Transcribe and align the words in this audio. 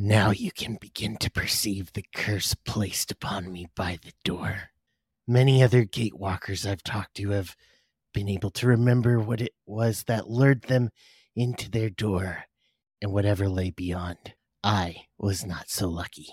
Now 0.00 0.30
you 0.30 0.52
can 0.52 0.76
begin 0.80 1.16
to 1.16 1.30
perceive 1.30 1.92
the 1.92 2.04
curse 2.14 2.54
placed 2.54 3.10
upon 3.10 3.52
me 3.52 3.66
by 3.74 3.98
the 4.00 4.12
door. 4.22 4.70
Many 5.26 5.60
other 5.60 5.84
gatewalkers 5.84 6.64
I've 6.64 6.84
talked 6.84 7.16
to 7.16 7.30
have 7.30 7.56
been 8.14 8.28
able 8.28 8.50
to 8.52 8.68
remember 8.68 9.18
what 9.18 9.40
it 9.40 9.54
was 9.66 10.04
that 10.04 10.30
lured 10.30 10.62
them 10.62 10.90
into 11.34 11.68
their 11.68 11.90
door 11.90 12.44
and 13.02 13.10
whatever 13.10 13.48
lay 13.48 13.70
beyond. 13.70 14.34
I 14.62 15.06
was 15.18 15.44
not 15.44 15.68
so 15.68 15.88
lucky. 15.88 16.28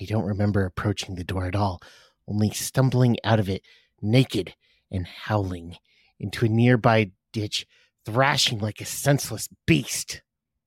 I 0.00 0.04
don't 0.04 0.24
remember 0.24 0.64
approaching 0.64 1.14
the 1.14 1.22
door 1.22 1.46
at 1.46 1.54
all, 1.54 1.80
only 2.26 2.50
stumbling 2.50 3.18
out 3.22 3.38
of 3.38 3.48
it 3.48 3.62
naked 4.02 4.56
and 4.90 5.06
howling 5.06 5.76
into 6.18 6.46
a 6.46 6.48
nearby 6.48 7.12
ditch, 7.32 7.68
thrashing 8.04 8.58
like 8.58 8.80
a 8.80 8.84
senseless 8.84 9.48
beast. 9.64 10.22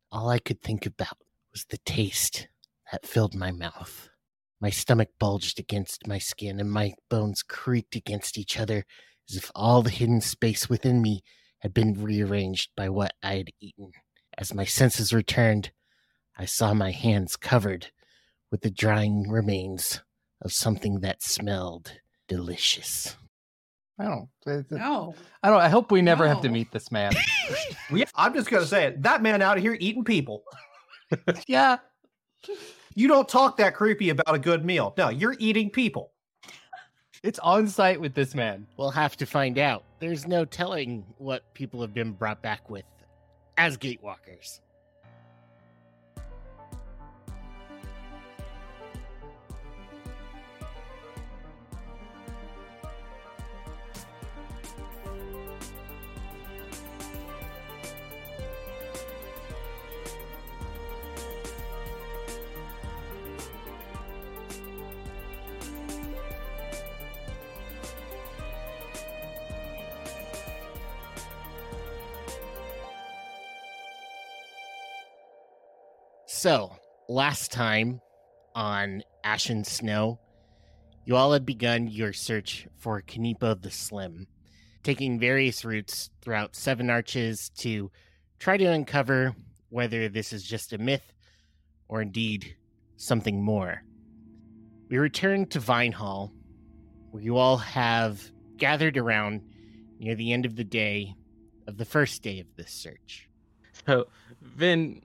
All 0.10 0.30
I 0.30 0.40
could 0.40 0.62
think 0.62 0.86
about 0.86 1.18
was 1.52 1.66
the 1.70 1.78
taste 1.80 2.48
that 2.92 3.06
filled 3.06 3.36
my 3.36 3.52
mouth. 3.52 4.10
My 4.62 4.70
stomach 4.70 5.10
bulged 5.20 5.60
against 5.60 6.08
my 6.08 6.18
skin, 6.18 6.60
and 6.60 6.72
my 6.72 6.94
bones 7.10 7.44
creaked 7.44 7.96
against 7.96 8.38
each 8.38 8.60
other 8.60 8.86
as 9.30 9.38
if 9.38 9.52
all 9.56 9.82
the 9.82 9.90
hidden 9.90 10.22
space 10.22 10.70
within 10.70 11.02
me 11.02 11.24
had 11.60 11.74
been 11.74 12.02
rearranged 12.02 12.72
by 12.76 12.90
what 12.90 13.14
I 13.24 13.36
had 13.36 13.50
eaten. 13.62 13.92
As 14.38 14.54
my 14.54 14.66
senses 14.66 15.14
returned, 15.14 15.72
I 16.38 16.46
saw 16.46 16.74
my 16.74 16.92
hands 16.92 17.36
covered 17.36 17.92
with 18.52 18.62
the 18.62 18.72
drying 18.72 19.30
remains 19.30 20.02
of 20.42 20.54
something 20.54 21.02
that 21.02 21.22
smelled 21.22 21.94
delicious. 22.28 23.16
I 24.00 24.06
don't. 24.06 24.30
Uh, 24.48 24.64
no. 24.72 25.16
I 25.44 25.50
don't. 25.50 25.60
I 25.60 25.68
hope 25.68 25.92
we 25.92 26.02
never 26.02 26.26
have 26.26 26.42
to 26.42 26.50
meet 26.50 26.72
this 26.72 26.92
man. 26.92 27.14
Yeah, 27.92 28.06
I'm 28.14 28.36
just 28.36 28.52
gonna 28.52 28.68
say 28.68 28.84
it. 28.86 29.02
That 29.02 29.24
man 29.24 29.42
out 29.42 29.58
here 29.58 29.76
eating 29.80 30.04
people. 30.04 30.44
yeah. 31.48 31.78
You 32.96 33.08
don't 33.08 33.28
talk 33.28 33.58
that 33.58 33.76
creepy 33.76 34.10
about 34.10 34.34
a 34.34 34.40
good 34.40 34.66
meal. 34.66 34.94
No, 34.98 35.10
you're 35.10 35.36
eating 35.40 35.70
people. 35.70 36.12
It's 37.24 37.40
on 37.40 37.68
site 37.68 38.00
with 38.00 38.14
this 38.14 38.34
man. 38.34 38.66
We'll 38.78 38.92
have 38.92 39.18
to 39.18 39.26
find 39.26 39.58
out. 39.58 39.84
There's 40.00 40.26
no 40.26 40.46
telling 40.46 41.04
what 41.18 41.54
people 41.54 41.82
have 41.82 41.94
been 41.94 42.14
brought 42.14 42.42
back 42.42 42.70
with 42.70 42.86
as 43.58 43.78
gatewalkers. 43.78 44.62
So, 76.40 76.74
last 77.10 77.52
time 77.52 78.00
on 78.56 79.04
Ashen 79.26 79.66
Snow, 79.66 80.22
you 81.04 81.18
all 81.18 81.34
had 81.34 81.46
begun 81.46 81.90
your 81.90 82.14
search 82.14 82.66
for 82.78 83.02
Kaneepo 83.02 83.62
the 83.62 83.70
Slim, 83.70 84.26
taking 84.82 85.20
various 85.20 85.66
routes 85.66 86.10
throughout 86.22 86.56
Seven 86.56 86.90
Arches 86.90 87.50
to 87.58 87.92
try 88.40 88.56
to 88.56 88.64
uncover 88.64 89.36
whether 89.68 90.08
this 90.08 90.32
is 90.32 90.42
just 90.44 90.72
a 90.72 90.78
myth 90.78 91.12
or 91.90 92.02
indeed 92.02 92.56
something 92.96 93.44
more. 93.44 93.84
We 94.90 94.98
return 94.98 95.46
to 95.48 95.60
Vine 95.60 95.92
Hall, 95.92 96.32
where 97.12 97.22
you 97.22 97.36
all 97.36 97.58
have 97.58 98.32
gathered 98.56 98.96
around 98.96 99.42
near 100.00 100.16
the 100.16 100.32
end 100.32 100.46
of 100.46 100.56
the 100.56 100.64
day 100.64 101.16
of 101.68 101.76
the 101.76 101.84
first 101.84 102.24
day 102.24 102.40
of 102.40 102.48
this 102.56 102.72
search. 102.72 103.28
So 103.86 104.08
Vin 104.42 105.02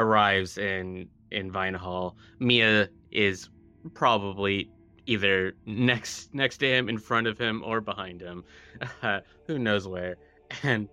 arrives 0.00 0.58
in 0.58 1.08
in 1.30 1.50
Vine 1.50 1.74
Hall. 1.74 2.16
Mia 2.38 2.88
is 3.12 3.48
probably 3.94 4.70
either 5.06 5.54
next 5.66 6.34
next 6.34 6.58
to 6.58 6.66
him, 6.66 6.88
in 6.88 6.98
front 6.98 7.26
of 7.26 7.38
him, 7.38 7.62
or 7.64 7.80
behind 7.80 8.20
him. 8.20 8.44
who 9.46 9.58
knows 9.58 9.86
where? 9.86 10.16
And 10.64 10.88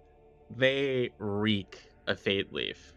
they 0.56 1.10
reek 1.18 1.80
of 2.06 2.20
Fade 2.20 2.52
Leaf. 2.52 2.94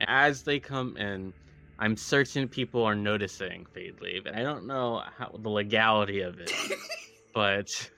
As 0.00 0.42
they 0.44 0.60
come 0.60 0.96
in, 0.96 1.32
I'm 1.78 1.96
certain 1.96 2.48
people 2.48 2.84
are 2.84 2.94
noticing 2.94 3.66
Fade 3.66 4.00
Leaf, 4.00 4.26
and 4.26 4.36
I 4.36 4.42
don't 4.42 4.66
know 4.66 5.02
how 5.18 5.34
the 5.36 5.48
legality 5.48 6.20
of 6.20 6.38
it, 6.38 6.52
but 7.34 7.90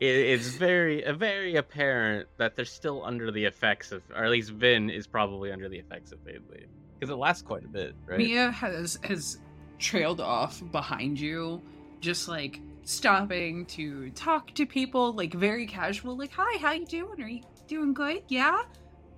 it's 0.00 0.48
very 0.48 1.04
uh, 1.04 1.12
very 1.12 1.56
apparent 1.56 2.28
that 2.38 2.56
they're 2.56 2.64
still 2.64 3.04
under 3.04 3.30
the 3.30 3.44
effects 3.44 3.92
of, 3.92 4.02
or 4.14 4.24
at 4.24 4.30
least 4.30 4.50
Vin 4.50 4.88
is 4.88 5.06
probably 5.06 5.52
under 5.52 5.68
the 5.68 5.78
effects 5.78 6.10
of 6.12 6.20
Fade 6.20 6.42
Leaf 6.50 6.66
because 6.98 7.10
it 7.10 7.16
lasts 7.16 7.42
quite 7.42 7.64
a 7.64 7.68
bit, 7.68 7.94
right? 8.06 8.18
Mia 8.18 8.50
has 8.50 8.98
has 9.04 9.38
trailed 9.78 10.20
off 10.20 10.62
behind 10.72 11.20
you, 11.20 11.60
just 12.00 12.28
like 12.28 12.60
stopping 12.84 13.66
to 13.66 14.10
talk 14.10 14.54
to 14.54 14.64
people, 14.64 15.12
like 15.12 15.34
very 15.34 15.66
casual, 15.66 16.16
like, 16.16 16.32
"Hi, 16.32 16.58
how 16.58 16.72
you 16.72 16.86
doing? 16.86 17.22
Are 17.22 17.28
you 17.28 17.42
doing 17.68 17.92
good? 17.92 18.22
Yeah, 18.28 18.62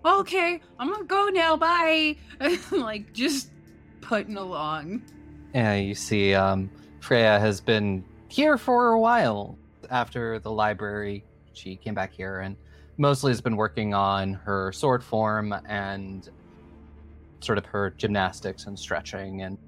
okay, 0.04 0.60
I'm 0.80 0.90
gonna 0.90 1.04
go 1.04 1.28
now. 1.28 1.56
Bye." 1.56 2.16
like 2.72 3.12
just 3.12 3.50
putting 4.00 4.36
along. 4.36 5.02
Yeah, 5.54 5.74
you 5.74 5.94
see, 5.94 6.34
um, 6.34 6.70
Freya 7.00 7.38
has 7.38 7.60
been 7.60 8.04
here 8.28 8.58
for 8.58 8.88
a 8.92 8.98
while. 8.98 9.58
After 9.92 10.38
the 10.38 10.50
library, 10.50 11.22
she 11.52 11.76
came 11.76 11.92
back 11.92 12.14
here 12.14 12.40
and 12.40 12.56
mostly 12.96 13.30
has 13.30 13.42
been 13.42 13.56
working 13.56 13.92
on 13.92 14.32
her 14.32 14.72
sword 14.72 15.04
form 15.04 15.54
and 15.68 16.30
sort 17.40 17.58
of 17.58 17.66
her 17.66 17.90
gymnastics 17.90 18.64
and 18.64 18.78
stretching 18.78 19.42
and 19.42 19.58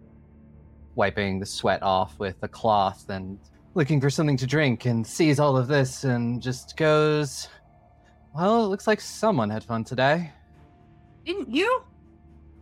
wiping 0.94 1.40
the 1.40 1.44
sweat 1.44 1.82
off 1.82 2.18
with 2.18 2.36
a 2.40 2.48
cloth 2.48 3.10
and 3.10 3.38
looking 3.74 4.00
for 4.00 4.08
something 4.08 4.38
to 4.38 4.46
drink 4.46 4.86
and 4.86 5.06
sees 5.06 5.38
all 5.38 5.58
of 5.58 5.68
this 5.68 6.04
and 6.04 6.41
just 6.41 6.74
goes, 6.78 7.48
Well, 8.34 8.64
it 8.64 8.68
looks 8.68 8.86
like 8.86 9.02
someone 9.02 9.50
had 9.50 9.62
fun 9.62 9.84
today. 9.84 10.32
Didn't 11.26 11.50
you? 11.50 11.82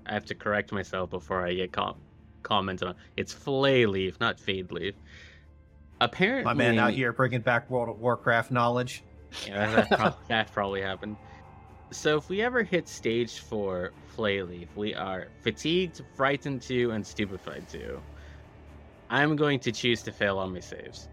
I 0.07 0.15
have 0.15 0.25
to 0.27 0.35
correct 0.35 0.73
myself 0.73 1.11
before 1.11 1.47
I 1.47 1.55
get 1.55 1.71
com- 1.71 2.01
commented 2.43 2.89
on. 2.89 2.97
It's 3.17 3.33
Flay 3.33 3.87
Leaf, 3.87 4.19
not 4.19 4.41
Fade 4.41 4.73
Leaf. 4.73 4.97
Apparently, 6.03 6.45
My 6.45 6.53
man 6.53 6.81
out 6.81 6.93
here 6.93 7.13
bringing 7.13 7.43
back 7.43 7.71
World 7.71 7.89
of 7.89 8.01
Warcraft 8.01 8.51
knowledge. 8.51 9.05
Yeah, 9.47 9.73
that, 9.75 9.91
prob- 9.91 10.17
that 10.29 10.53
probably 10.53 10.83
happened. 10.83 11.17
So 11.93 12.17
if 12.17 12.29
we 12.29 12.43
ever 12.43 12.65
hit 12.65 12.89
stage 12.89 13.39
four, 13.39 13.93
Flay 14.09 14.43
Leaf, 14.43 14.69
we 14.75 14.95
are 14.95 15.29
fatigued, 15.43 16.03
frightened 16.17 16.61
two, 16.61 16.91
and 16.91 17.07
stupefied 17.07 17.69
two. 17.69 18.01
I'm 19.11 19.37
going 19.37 19.61
to 19.61 19.71
choose 19.71 20.03
to 20.03 20.13
fail 20.13 20.39
on 20.39 20.53
my 20.53 20.59
saves. 20.59 21.09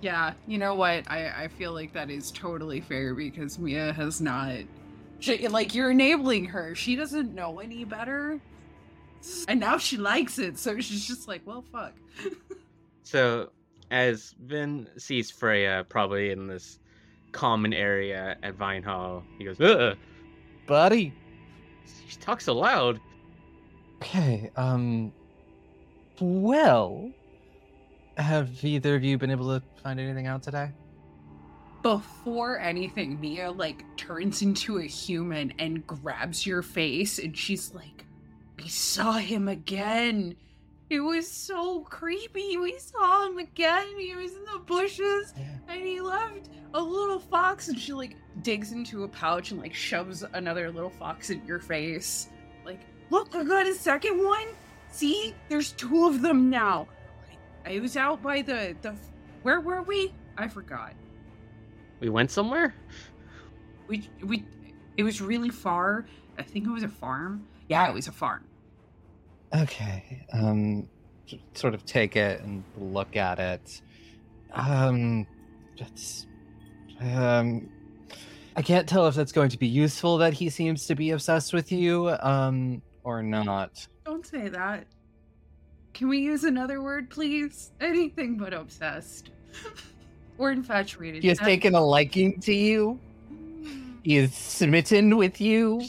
Yeah, 0.00 0.32
you 0.48 0.58
know 0.58 0.74
what? 0.74 1.08
I 1.08 1.44
I 1.44 1.48
feel 1.48 1.72
like 1.72 1.92
that 1.92 2.10
is 2.10 2.32
totally 2.32 2.80
fair 2.80 3.14
because 3.14 3.56
Mia 3.58 3.92
has 3.92 4.20
not. 4.20 4.56
She, 5.20 5.46
like 5.46 5.74
you're 5.76 5.92
enabling 5.92 6.46
her. 6.46 6.74
She 6.74 6.96
doesn't 6.96 7.34
know 7.34 7.60
any 7.60 7.84
better, 7.84 8.40
and 9.46 9.60
now 9.60 9.78
she 9.78 9.96
likes 9.96 10.40
it. 10.40 10.58
So 10.58 10.80
she's 10.80 11.06
just 11.06 11.28
like, 11.28 11.42
well, 11.44 11.64
fuck. 11.70 11.92
So 13.06 13.50
as 13.90 14.34
Vin 14.40 14.88
sees 14.96 15.30
Freya 15.30 15.84
probably 15.88 16.30
in 16.30 16.46
this 16.46 16.78
common 17.32 17.72
area 17.72 18.36
at 18.42 18.54
Vine 18.54 18.82
Hall, 18.82 19.22
he 19.38 19.44
goes, 19.44 19.60
Ugh, 19.60 19.96
Buddy. 20.66 21.12
she 22.08 22.16
talks 22.18 22.44
so 22.44 22.54
loud. 22.54 23.00
Okay, 24.02 24.50
um. 24.56 25.12
Well. 26.20 27.10
Have 28.18 28.64
either 28.64 28.94
of 28.94 29.04
you 29.04 29.18
been 29.18 29.30
able 29.30 29.60
to 29.60 29.62
find 29.82 30.00
anything 30.00 30.26
out 30.26 30.42
today? 30.42 30.70
Before 31.82 32.58
anything, 32.58 33.20
Mia 33.20 33.50
like 33.50 33.84
turns 33.98 34.40
into 34.40 34.78
a 34.78 34.84
human 34.84 35.52
and 35.58 35.86
grabs 35.86 36.46
your 36.46 36.62
face, 36.62 37.18
and 37.18 37.36
she's 37.36 37.74
like, 37.74 38.06
"We 38.56 38.68
saw 38.68 39.12
him 39.18 39.48
again. 39.48 40.36
It 40.88 41.00
was 41.00 41.28
so 41.28 41.80
creepy. 41.80 42.56
We 42.56 42.78
saw 42.78 43.26
him 43.26 43.38
again. 43.38 43.86
He 43.98 44.14
was 44.14 44.32
in 44.32 44.44
the 44.44 44.60
bushes." 44.60 45.34
and 45.68 45.80
he 45.80 46.00
left 46.00 46.48
a 46.74 46.80
little 46.80 47.18
fox 47.18 47.68
and 47.68 47.78
she 47.78 47.92
like 47.92 48.16
digs 48.42 48.72
into 48.72 49.04
a 49.04 49.08
pouch 49.08 49.50
and 49.50 49.60
like 49.60 49.74
shoves 49.74 50.24
another 50.34 50.70
little 50.70 50.90
fox 50.90 51.30
in 51.30 51.44
your 51.44 51.58
face 51.58 52.28
like 52.64 52.80
look 53.10 53.34
i 53.34 53.42
got 53.42 53.66
a 53.66 53.74
second 53.74 54.22
one 54.24 54.46
see 54.90 55.34
there's 55.48 55.72
two 55.72 56.06
of 56.06 56.22
them 56.22 56.48
now 56.50 56.86
i 57.64 57.78
was 57.80 57.96
out 57.96 58.22
by 58.22 58.42
the 58.42 58.76
the 58.82 58.94
where 59.42 59.60
were 59.60 59.82
we 59.82 60.12
i 60.36 60.46
forgot 60.46 60.92
We 62.00 62.08
went 62.10 62.30
somewhere? 62.30 62.74
we 63.88 64.08
we 64.22 64.44
it 64.96 65.02
was 65.02 65.20
really 65.20 65.50
far 65.50 66.06
i 66.38 66.42
think 66.42 66.66
it 66.66 66.70
was 66.70 66.82
a 66.82 66.88
farm 66.88 67.46
yeah 67.68 67.88
it 67.88 67.94
was 67.94 68.06
a 68.08 68.12
farm 68.12 68.44
Okay. 69.56 70.26
Um, 70.32 70.88
sort 71.54 71.74
of 71.74 71.84
take 71.84 72.16
it 72.16 72.40
and 72.42 72.62
look 72.76 73.16
at 73.16 73.38
it. 73.38 73.80
Um, 74.52 75.26
that's. 75.78 76.26
Um, 77.00 77.68
I 78.56 78.62
can't 78.62 78.88
tell 78.88 79.06
if 79.06 79.14
that's 79.14 79.32
going 79.32 79.50
to 79.50 79.58
be 79.58 79.66
useful 79.66 80.16
that 80.18 80.32
he 80.32 80.48
seems 80.48 80.86
to 80.86 80.94
be 80.94 81.10
obsessed 81.10 81.52
with 81.52 81.70
you, 81.70 82.08
um, 82.20 82.80
or 83.04 83.22
not. 83.22 83.86
Don't 84.04 84.26
say 84.26 84.48
that. 84.48 84.86
Can 85.92 86.08
we 86.08 86.18
use 86.18 86.44
another 86.44 86.82
word, 86.82 87.10
please? 87.10 87.72
Anything 87.80 88.36
but 88.38 88.54
obsessed. 88.54 89.30
or 90.38 90.52
infatuated. 90.52 91.22
He 91.22 91.28
has 91.28 91.38
taken 91.38 91.74
a 91.74 91.80
liking 91.80 92.40
to 92.40 92.54
you. 92.54 93.00
He 94.06 94.18
is 94.18 94.32
smitten 94.32 95.16
with 95.16 95.40
you. 95.40 95.82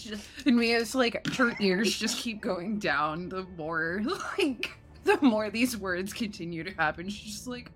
And 0.43 0.57
Mia's 0.57 0.95
like 0.95 1.23
her 1.35 1.53
ears 1.59 1.95
just 1.95 2.17
keep 2.17 2.41
going 2.41 2.79
down 2.79 3.29
the 3.29 3.45
more 3.55 4.01
like 4.39 4.71
the 5.03 5.19
more 5.21 5.51
these 5.51 5.77
words 5.77 6.13
continue 6.13 6.63
to 6.63 6.71
happen. 6.71 7.09
She's 7.09 7.33
just 7.35 7.47
like 7.47 7.69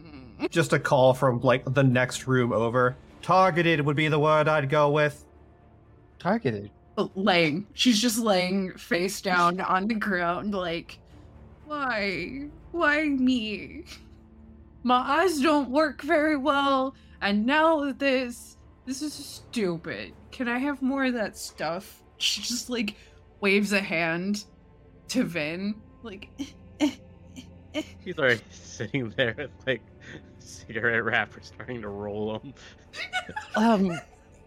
"Mm." 0.00 0.48
Just 0.48 0.72
a 0.72 0.78
call 0.78 1.12
from 1.12 1.40
like 1.40 1.64
the 1.74 1.82
next 1.82 2.28
room 2.28 2.52
over. 2.52 2.96
Targeted 3.20 3.80
would 3.80 3.96
be 3.96 4.06
the 4.06 4.20
word 4.20 4.46
I'd 4.46 4.70
go 4.70 4.90
with. 4.92 5.24
Targeted. 6.20 6.70
laying. 7.16 7.66
She's 7.74 8.00
just 8.00 8.20
laying 8.20 8.74
face 8.74 9.20
down 9.20 9.60
on 9.60 9.88
the 9.88 9.94
ground, 9.94 10.54
like, 10.54 11.00
why? 11.66 12.44
Why 12.70 13.08
me? 13.08 13.86
My 14.84 15.00
eyes 15.00 15.40
don't 15.40 15.68
work 15.68 16.02
very 16.02 16.36
well, 16.36 16.94
and 17.20 17.44
now 17.44 17.90
this. 17.90 18.56
This 18.90 19.02
is 19.02 19.14
stupid. 19.14 20.14
Can 20.32 20.48
I 20.48 20.58
have 20.58 20.82
more 20.82 21.04
of 21.04 21.14
that 21.14 21.38
stuff? 21.38 22.02
She 22.18 22.42
just 22.42 22.68
like 22.68 22.96
waves 23.40 23.72
a 23.72 23.80
hand 23.80 24.44
to 25.08 25.22
Vin, 25.22 25.76
like. 26.02 26.28
He's 28.04 28.18
already 28.18 28.42
sitting 28.50 29.14
there 29.16 29.32
with 29.38 29.52
like 29.64 29.80
cigarette 30.40 31.04
wrapper 31.04 31.40
starting 31.40 31.80
to 31.82 31.88
roll 31.88 32.40
them. 32.40 32.54
Um, 33.54 34.00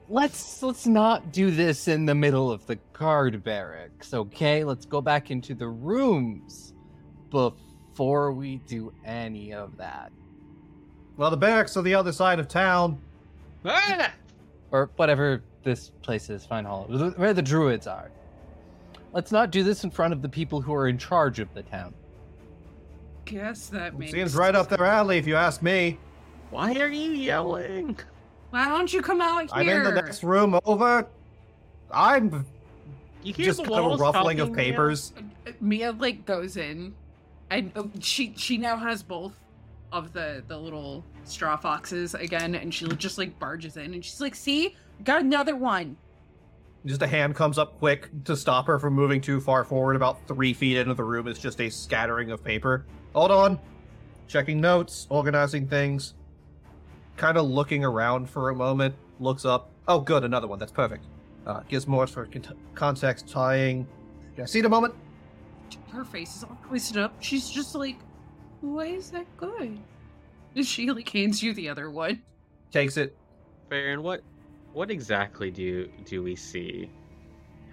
let's 0.09 0.61
let's 0.61 0.85
not 0.85 1.31
do 1.31 1.49
this 1.49 1.87
in 1.87 2.05
the 2.05 2.13
middle 2.13 2.51
of 2.51 2.67
the 2.67 2.75
guard 2.91 3.45
barracks, 3.45 4.13
okay? 4.13 4.65
Let's 4.65 4.85
go 4.85 4.99
back 4.99 5.31
into 5.31 5.55
the 5.55 5.69
rooms 5.69 6.73
before 7.29 8.33
we 8.33 8.57
do 8.67 8.93
any 9.05 9.53
of 9.53 9.77
that, 9.77 10.11
Well, 11.15 11.31
the 11.31 11.37
barracks 11.37 11.77
are 11.77 11.81
the 11.81 11.95
other 11.95 12.11
side 12.11 12.39
of 12.39 12.49
town. 12.49 13.01
Ah! 13.63 14.13
Or 14.73 14.89
whatever 14.95 15.43
this 15.63 15.91
place 16.01 16.31
is. 16.31 16.45
Vine 16.47 16.65
Hall, 16.65 16.85
where 17.15 17.33
the 17.33 17.43
druids 17.43 17.85
are. 17.85 18.11
Let's 19.13 19.31
not 19.31 19.51
do 19.51 19.63
this 19.63 19.83
in 19.83 19.91
front 19.91 20.13
of 20.13 20.23
the 20.23 20.27
people 20.27 20.59
who 20.61 20.73
are 20.73 20.87
in 20.87 20.97
charge 20.97 21.39
of 21.39 21.53
the 21.53 21.61
town. 21.61 21.93
Guess 23.25 23.67
that 23.67 23.97
makes 23.97 24.11
Seems 24.11 24.35
right 24.35 24.55
up 24.55 24.69
their 24.69 24.83
alley, 24.83 25.19
if 25.19 25.27
you 25.27 25.35
ask 25.35 25.61
me. 25.61 25.99
Why 26.49 26.73
are 26.73 26.89
you 26.89 27.11
yelling? 27.11 27.99
Why 28.49 28.67
don't 28.67 28.91
you 28.91 29.03
come 29.03 29.21
out 29.21 29.41
here? 29.41 29.49
I'm 29.53 29.69
in 29.69 29.83
the 29.83 29.91
next 29.91 30.23
room 30.23 30.59
over. 30.65 31.07
I'm 31.91 32.45
You 33.21 33.33
hear 33.33 33.45
just 33.45 33.59
the 33.63 33.69
kind 33.69 33.85
of 33.85 33.99
a 33.99 34.03
ruffling 34.03 34.39
of 34.39 34.49
talking, 34.49 34.55
Mia? 34.55 34.71
papers. 34.71 35.13
Mia 35.61 35.91
like 35.91 36.25
goes 36.25 36.57
in, 36.57 36.95
and 37.51 37.71
uh, 37.75 37.83
she 37.99 38.33
she 38.35 38.57
now 38.57 38.77
has 38.77 39.03
both 39.03 39.33
of 39.91 40.13
the 40.13 40.43
the 40.47 40.57
little 40.57 41.03
straw 41.25 41.55
foxes 41.57 42.13
again, 42.13 42.55
and 42.55 42.73
she 42.73 42.87
just 42.87 43.17
like 43.17 43.37
barges 43.39 43.77
in, 43.77 43.93
and 43.93 44.03
she's 44.03 44.21
like, 44.21 44.35
"See, 44.35 44.75
got 45.03 45.21
another 45.21 45.55
one." 45.55 45.97
Just 46.85 47.01
a 47.01 47.07
hand 47.07 47.35
comes 47.35 47.57
up 47.57 47.79
quick 47.79 48.09
to 48.25 48.35
stop 48.35 48.67
her 48.67 48.77
from 48.77 48.93
moving 48.93 49.21
too 49.21 49.39
far 49.39 49.63
forward. 49.63 49.95
About 49.95 50.27
three 50.27 50.53
feet 50.53 50.77
into 50.77 50.93
the 50.93 51.03
room 51.03 51.27
is 51.27 51.39
just 51.39 51.61
a 51.61 51.69
scattering 51.69 52.31
of 52.31 52.43
paper. 52.43 52.85
Hold 53.13 53.31
on. 53.31 53.59
Checking 54.27 54.59
notes, 54.59 55.07
organizing 55.09 55.67
things. 55.67 56.13
Kind 57.15 57.37
of 57.37 57.45
looking 57.45 57.85
around 57.85 58.29
for 58.29 58.49
a 58.49 58.55
moment. 58.55 58.95
Looks 59.19 59.45
up. 59.45 59.69
Oh, 59.87 59.99
good, 59.99 60.23
another 60.23 60.47
one. 60.47 60.59
That's 60.59 60.71
perfect. 60.71 61.05
Uh, 61.45 61.61
gives 61.69 61.87
more 61.87 62.07
for 62.07 62.25
con- 62.25 62.57
context 62.73 63.29
tying. 63.29 63.87
Yeah, 64.37 64.45
see 64.45 64.59
it 64.59 64.65
a 64.65 64.69
moment? 64.69 64.93
Her 65.91 66.03
face 66.03 66.35
is 66.35 66.43
all 66.43 66.57
twisted 66.67 66.97
up. 66.97 67.15
She's 67.19 67.49
just 67.49 67.75
like, 67.75 67.97
"Why 68.61 68.87
is 68.87 69.11
that 69.11 69.25
good?" 69.37 69.79
And 70.55 70.65
she 70.65 70.91
like 70.91 71.09
hands 71.09 71.41
you 71.41 71.53
the 71.53 71.69
other 71.69 71.89
one. 71.89 72.21
Takes 72.71 72.97
it. 72.97 73.17
Varren, 73.71 74.03
what 74.03 74.21
what 74.73 74.91
exactly 74.91 75.49
do 75.49 75.89
do 76.05 76.21
we 76.21 76.35
see? 76.35 76.91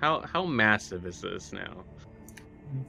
How 0.01 0.23
how 0.23 0.47
massive 0.47 1.05
is 1.05 1.21
this 1.21 1.53
now? 1.53 1.85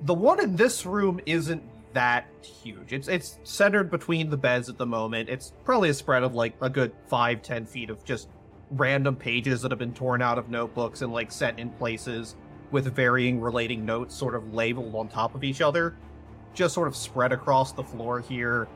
The 0.03 0.13
one 0.13 0.41
in 0.41 0.55
this 0.55 0.85
room 0.85 1.19
isn't 1.25 1.63
that 1.93 2.27
huge. 2.41 2.93
It's 2.93 3.07
it's 3.07 3.39
centered 3.43 3.91
between 3.91 4.29
the 4.29 4.37
beds 4.37 4.69
at 4.69 4.77
the 4.77 4.85
moment. 4.85 5.29
It's 5.29 5.53
probably 5.65 5.89
a 5.89 5.93
spread 5.93 6.23
of 6.23 6.35
like 6.35 6.55
a 6.61 6.69
good 6.69 6.93
five, 7.07 7.41
ten 7.41 7.65
feet 7.65 7.89
of 7.89 8.03
just 8.05 8.29
random 8.71 9.15
pages 9.15 9.61
that 9.61 9.71
have 9.71 9.79
been 9.79 9.93
torn 9.93 10.21
out 10.21 10.37
of 10.37 10.49
notebooks 10.49 11.01
and 11.01 11.11
like 11.11 11.31
set 11.31 11.59
in 11.59 11.69
places 11.71 12.35
with 12.71 12.93
varying 12.95 13.41
relating 13.41 13.85
notes 13.85 14.15
sort 14.15 14.33
of 14.33 14.53
labeled 14.53 14.95
on 14.95 15.07
top 15.09 15.35
of 15.35 15.43
each 15.43 15.61
other. 15.61 15.97
Just 16.53 16.73
sort 16.73 16.87
of 16.87 16.95
spread 16.95 17.31
across 17.31 17.73
the 17.73 17.83
floor 17.83 18.21
here. 18.21 18.67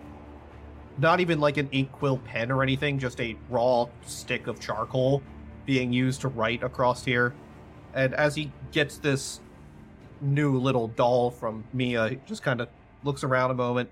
Not 0.98 1.20
even 1.20 1.40
like 1.40 1.58
an 1.58 1.70
ink 1.72 1.92
quill 1.92 2.18
pen 2.20 2.52
or 2.52 2.64
anything, 2.64 3.00
just 3.00 3.20
a 3.20 3.36
raw 3.50 3.88
stick 4.06 4.48
of 4.48 4.60
charcoal 4.60 5.22
being 5.66 5.92
used 5.92 6.22
to 6.22 6.28
write 6.30 6.64
across 6.64 7.04
here. 7.04 7.34
And 7.94 8.14
as 8.14 8.36
he 8.36 8.52
gets 8.72 8.98
this 8.98 9.42
new 10.22 10.58
little 10.58 10.88
doll 10.90 11.32
from 11.32 11.64
Mia. 11.74 12.10
He 12.10 12.20
just 12.26 12.44
kind 12.44 12.62
of 12.62 12.70
looks 13.04 13.24
around 13.24 13.52
a 13.52 13.54
moment, 13.54 13.90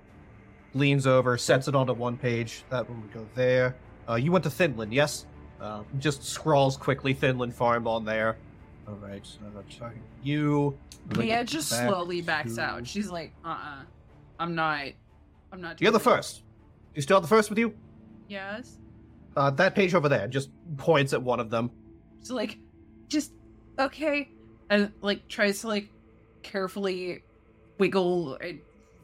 leans 0.73 1.07
over, 1.07 1.37
sets 1.37 1.67
it 1.67 1.75
onto 1.75 1.93
one 1.93 2.17
page. 2.17 2.63
That 2.69 2.89
one 2.89 3.01
would 3.01 3.13
go 3.13 3.27
there. 3.35 3.75
Uh, 4.07 4.15
you 4.15 4.31
went 4.31 4.43
to 4.43 4.49
Finland, 4.49 4.93
yes? 4.93 5.25
Uh, 5.61 5.83
just 5.99 6.23
scrawls 6.23 6.75
quickly 6.75 7.13
Finland 7.13 7.53
Farm 7.53 7.87
on 7.87 8.03
there. 8.03 8.37
All 8.87 8.95
right, 8.95 9.25
so 9.25 9.39
that's 9.55 9.75
talking 9.77 10.01
you. 10.23 10.77
Mia 11.17 11.43
just 11.45 11.69
slowly 11.69 12.21
backs 12.21 12.55
to- 12.55 12.61
out. 12.61 12.87
She's 12.87 13.09
like, 13.09 13.33
"Uh, 13.45 13.49
uh 13.49 13.81
I'm 14.39 14.55
not. 14.55 14.87
I'm 15.53 15.61
not." 15.61 15.81
You're 15.81 15.91
the 15.91 16.01
first. 16.01 16.42
You 16.95 17.01
still 17.01 17.17
have 17.17 17.23
the 17.23 17.27
first 17.27 17.49
with 17.49 17.59
you? 17.59 17.73
Yes. 18.27 18.77
Uh, 19.35 19.49
that 19.51 19.75
page 19.75 19.93
over 19.95 20.09
there 20.09 20.27
just 20.27 20.49
points 20.77 21.13
at 21.13 21.21
one 21.21 21.39
of 21.39 21.49
them. 21.49 21.71
So 22.21 22.35
like, 22.35 22.57
just 23.07 23.33
okay, 23.79 24.29
and 24.69 24.91
like 25.01 25.27
tries 25.27 25.61
to 25.61 25.67
like 25.67 25.89
carefully 26.43 27.23
wiggle 27.79 28.35
and 28.35 28.59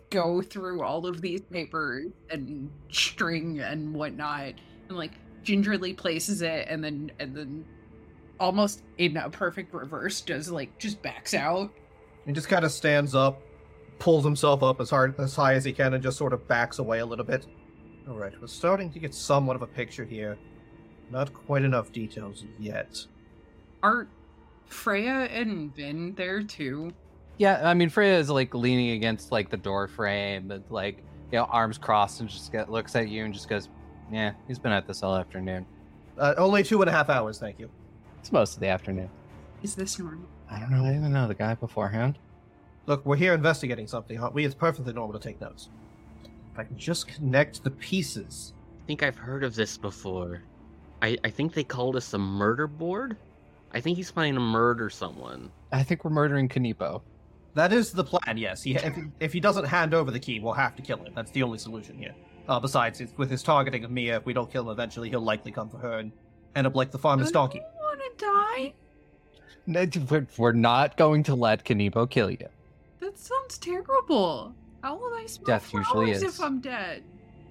go 0.10 0.42
through 0.42 0.84
all 0.84 1.06
of 1.06 1.22
these 1.22 1.42
papers 1.42 2.12
and 2.30 2.69
string 2.92 3.60
and 3.60 3.94
whatnot, 3.94 4.54
and 4.88 4.98
like 4.98 5.14
gingerly 5.44 5.94
places 5.94 6.42
it, 6.42 6.68
and 6.69 6.84
then 6.84 7.12
and 7.19 7.36
then 7.36 7.66
almost 8.40 8.84
in 8.98 9.18
a 9.18 9.30
perfect 9.30 9.74
reverse 9.74 10.22
does 10.22 10.52
like 10.52 10.78
just 10.78 11.02
backs 11.02 11.34
out. 11.34 11.72
And 12.26 12.36
just 12.36 12.48
kind 12.48 12.64
of 12.64 12.72
stands 12.72 13.16
up, 13.16 13.42
pulls 13.98 14.24
himself 14.24 14.62
up 14.62 14.80
as 14.80 14.92
hard 14.92 15.19
as 15.19 15.36
high 15.36 15.56
as 15.56 15.66
he 15.66 15.74
can, 15.74 15.96
and 15.96 16.04
just 16.04 16.18
sort 16.18 16.34
of 16.34 16.48
backs 16.48 16.78
away 16.78 17.00
a 17.00 17.06
little 17.06 17.26
bit. 17.26 17.48
All 18.09 18.16
right, 18.16 18.33
we're 18.42 18.47
starting 18.47 18.89
to 18.94 18.99
get 18.99 19.13
somewhat 19.13 19.56
of 19.56 19.61
a 19.61 19.68
picture 19.68 20.04
here. 20.04 20.39
Not 21.11 21.31
quite 21.31 21.63
enough 21.63 21.92
details 21.92 22.44
yet. 22.57 23.06
Aren't 23.83 24.09
Freya 24.66 25.28
and 25.31 25.73
Vin 25.75 26.16
there 26.16 26.42
too? 26.42 26.92
Yeah, 27.37 27.61
I 27.63 27.75
mean 27.75 27.89
Freya 27.89 28.18
is 28.18 28.31
like 28.31 28.56
leaning 28.56 28.92
against 28.92 29.31
like 29.31 29.51
the 29.51 29.57
door 29.57 29.87
frame, 29.87 30.49
and 30.49 30.63
like 30.71 31.04
you 31.31 31.37
know 31.37 31.44
arms 31.45 31.78
crossed, 31.78 32.19
and 32.19 32.28
just 32.28 32.51
get, 32.51 32.71
looks 32.71 32.95
at 32.95 33.09
you 33.09 33.25
and 33.25 33.33
just 33.33 33.47
goes, 33.47 33.69
"Yeah, 34.11 34.33
he's 34.47 34.57
been 34.57 34.71
at 34.71 34.87
this 34.87 35.04
all 35.04 35.16
afternoon. 35.16 35.68
Uh, 36.18 36.33
only 36.37 36.63
two 36.63 36.81
and 36.81 36.89
a 36.89 36.92
half 36.92 37.09
hours, 37.09 37.37
thank 37.37 37.59
you. 37.59 37.69
It's 38.19 38.31
most 38.31 38.56
of 38.56 38.59
the 38.59 38.68
afternoon. 38.68 39.09
Is 39.61 39.75
this 39.75 39.99
normal? 39.99 40.25
I 40.49 40.59
don't 40.59 40.71
know. 40.71 40.83
I 40.83 40.95
even 40.95 41.13
know 41.13 41.28
the 41.28 41.35
guy 41.35 41.54
beforehand. 41.54 42.18
Look, 42.87 43.06
we're 43.06 43.18
here 43.18 43.35
investigating 43.35 43.85
something, 43.85 44.19
aren't 44.19 44.33
we? 44.33 44.45
It's 44.45 44.56
perfectly 44.56 44.94
normal 44.94 45.18
to 45.18 45.23
take 45.25 45.39
notes. 45.39 45.69
If 46.54 46.60
I 46.60 46.64
can 46.64 46.78
just 46.78 47.08
connect 47.08 47.64
the 47.64 47.72
pieces. 47.72 48.54
I 48.82 48.86
think 48.88 49.04
I've 49.04 49.18
heard 49.18 49.44
of 49.44 49.56
this 49.56 49.78
before. 49.78 50.42
I, 51.02 51.18
I 51.24 51.30
think 51.30 51.54
they 51.54 51.64
called 51.64 51.96
us 51.96 52.14
a 52.14 52.18
murder 52.18 52.68
board. 52.68 53.18
I 53.72 53.80
think 53.80 53.98
he's 53.98 54.12
planning 54.12 54.34
to 54.34 54.40
murder 54.40 54.90
someone. 54.90 55.52
I 55.72 55.84
think 55.84 56.04
we're 56.04 56.12
murdering 56.12 56.50
Kaneepo. 56.50 57.02
That 57.54 57.74
is 57.74 57.92
the 57.92 58.04
plan, 58.04 58.38
yes. 58.38 58.64
He, 58.64 58.76
if, 58.76 58.98
if 59.20 59.34
he 59.34 59.40
doesn't 59.40 59.66
hand 59.66 59.94
over 59.94 60.12
the 60.12 60.20
key, 60.20 60.40
we'll 60.40 60.54
have 60.54 60.76
to 60.76 60.82
kill 60.82 60.98
him. 60.98 61.14
That's 61.16 61.32
the 61.32 61.44
only 61.44 61.58
solution 61.58 61.98
here. 61.98 62.14
Uh, 62.48 62.60
besides, 62.60 63.00
it's, 63.02 63.16
with 63.18 63.30
his 63.30 63.44
targeting 63.44 63.84
of 63.84 63.92
Mia, 63.92 64.18
if 64.18 64.26
we 64.26 64.34
don't 64.34 64.52
kill 64.52 64.64
him 64.64 64.70
eventually, 64.70 65.10
he'll 65.10 65.22
likely 65.22 65.52
come 65.52 65.70
for 65.70 65.78
her 65.78 66.00
and 66.00 66.12
end 66.56 66.66
up 66.66 66.76
like 66.76 66.92
the 66.92 66.98
farmer's 66.98 67.32
donkey. 67.32 67.60
I 67.60 67.82
want 67.82 68.02
to 68.18 68.26
die. 68.26 68.74
No, 69.68 69.86
We're, 70.10 70.28
we're 70.38 70.52
not 70.52 70.98
going 70.98 71.24
to 71.24 71.36
let 71.36 71.64
Kaneepo 71.64 72.10
kill 72.10 72.32
you. 72.32 72.48
That 73.00 73.18
sounds 73.18 73.58
terrible. 73.58 74.56
How 74.81 74.95
will 74.95 75.14
I 75.14 75.26
smell 75.26 75.45
Death 75.45 75.74
usually 75.74 76.14
flowers 76.14 76.24
is. 76.24 76.36
if 76.40 76.42
I'm 76.42 76.59
dead? 76.62 77.04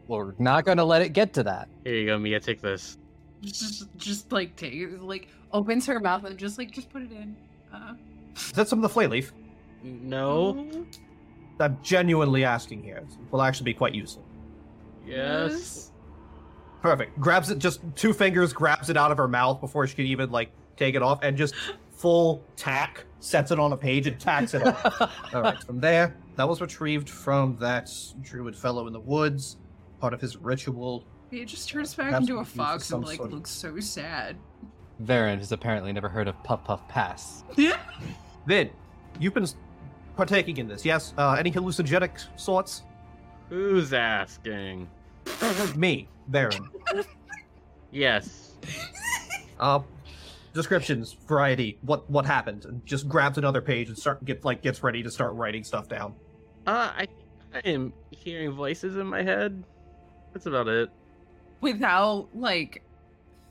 We're 0.07 0.33
not 0.39 0.65
going 0.65 0.79
to 0.79 0.85
let 0.85 1.03
it 1.03 1.11
get 1.11 1.35
to 1.35 1.43
that. 1.45 1.69
Here 1.85 1.95
you 1.95 2.07
go, 2.07 2.19
Mia. 2.19 2.41
Take 2.41 2.61
this. 2.63 2.99
Just, 3.43 3.95
just 3.97 4.33
like 4.33 4.57
take, 4.57 4.73
it. 4.73 5.03
like 5.03 5.29
opens 5.53 5.87
her 5.87 6.01
mouth 6.01 6.25
and 6.25 6.39
just 6.39 6.59
like, 6.59 6.71
just 6.71 6.91
put 6.91 7.03
it 7.03 7.13
in. 7.13 7.37
Uh, 7.73 7.95
Is 8.35 8.53
that 8.53 8.69
some 8.69 8.79
of 8.79 8.83
the 8.83 8.89
flay 8.89 9.07
leaf? 9.07 9.33
No. 9.83 10.85
I'm 11.61 11.79
genuinely 11.83 12.45
asking 12.45 12.83
here. 12.83 12.97
It 12.99 13.33
will 13.33 13.43
actually 13.43 13.65
be 13.65 13.75
quite 13.75 13.95
useful. 13.95 14.25
Yes. 15.07 15.93
Perfect. 16.83 17.19
Grabs 17.21 17.51
it, 17.51 17.59
just 17.59 17.81
two 17.97 18.13
fingers, 18.13 18.53
grabs 18.53 18.89
it 18.91 18.97
out 18.97 19.11
of 19.11 19.17
her 19.19 19.29
mouth 19.29 19.61
before 19.61 19.87
she 19.87 19.95
can 19.95 20.07
even 20.07 20.31
like 20.31 20.51
take 20.77 20.95
it 20.95 21.03
off, 21.03 21.21
and 21.23 21.37
just 21.37 21.55
full 21.91 22.43
tack 22.57 23.05
sets 23.21 23.51
it 23.51 23.59
on 23.59 23.73
a 23.73 23.77
page 23.77 24.07
and 24.07 24.19
tacks 24.21 24.55
it 24.55 24.65
off. 24.65 25.11
All 25.35 25.43
right. 25.43 25.63
From 25.65 25.81
there, 25.81 26.17
that 26.39 26.49
was 26.49 26.61
retrieved 26.61 27.11
from 27.11 27.57
that 27.59 27.91
druid 28.23 28.57
fellow 28.57 28.87
in 28.87 28.93
the 28.93 29.01
woods, 29.01 29.57
part 30.01 30.15
of 30.15 30.21
his 30.21 30.37
ritual. 30.37 31.05
He 31.33 31.45
just 31.45 31.69
turns 31.69 31.93
back 31.95 32.07
Perhaps 32.11 32.23
into 32.29 32.37
a 32.37 32.39
we 32.39 32.45
could 32.45 32.55
use 32.55 32.57
fox 32.57 32.91
and 32.93 33.05
like 33.05 33.17
sort 33.17 33.29
of- 33.31 33.35
looks 33.35 33.51
so 33.51 33.79
sad. 33.81 34.37
Varren 35.03 35.39
has 35.39 35.51
apparently 35.51 35.93
never 35.93 36.09
heard 36.09 36.29
of 36.29 36.41
Puff 36.45 36.63
Puff 36.65 36.87
Pass. 36.89 37.43
Yeah. 37.57 37.77
Vin, 38.47 38.71
you've 39.19 39.35
been 39.35 39.47
partaking 40.17 40.57
in 40.59 40.69
this, 40.69 40.85
yes? 40.85 41.13
Uh, 41.19 41.33
any 41.33 41.51
hallucinogenic 41.51 42.11
sorts? 42.37 42.83
Who's 43.49 43.93
asking? 43.93 44.89
Me, 45.77 46.07
Varren. 46.31 46.69
Yes. 47.91 48.53
Uh, 49.61 49.81
descriptions, 50.55 51.15
variety, 51.27 51.79
what 51.83 52.09
what 52.09 52.25
happened, 52.25 52.65
and 52.65 52.87
just 52.87 53.09
grabs 53.09 53.39
another 53.39 53.61
page 53.61 53.89
and 53.89 53.99
start 53.99 54.25
get 54.25 54.45
like 54.45 54.63
gets 54.63 54.85
ready 54.85 55.03
to 55.03 55.11
start 55.11 55.35
writing 55.35 55.65
stuff 55.65 55.89
down. 55.89 56.15
Uh, 56.69 56.93
I, 56.99 57.09
I 57.55 57.61
am 57.61 57.95
hearing 58.11 58.51
voices 58.51 58.97
in 58.97 59.07
my 59.07 59.23
head. 59.23 59.65
That's 60.35 60.45
about 60.45 60.69
it. 60.69 60.91
Without 61.63 62.29
like 62.35 62.83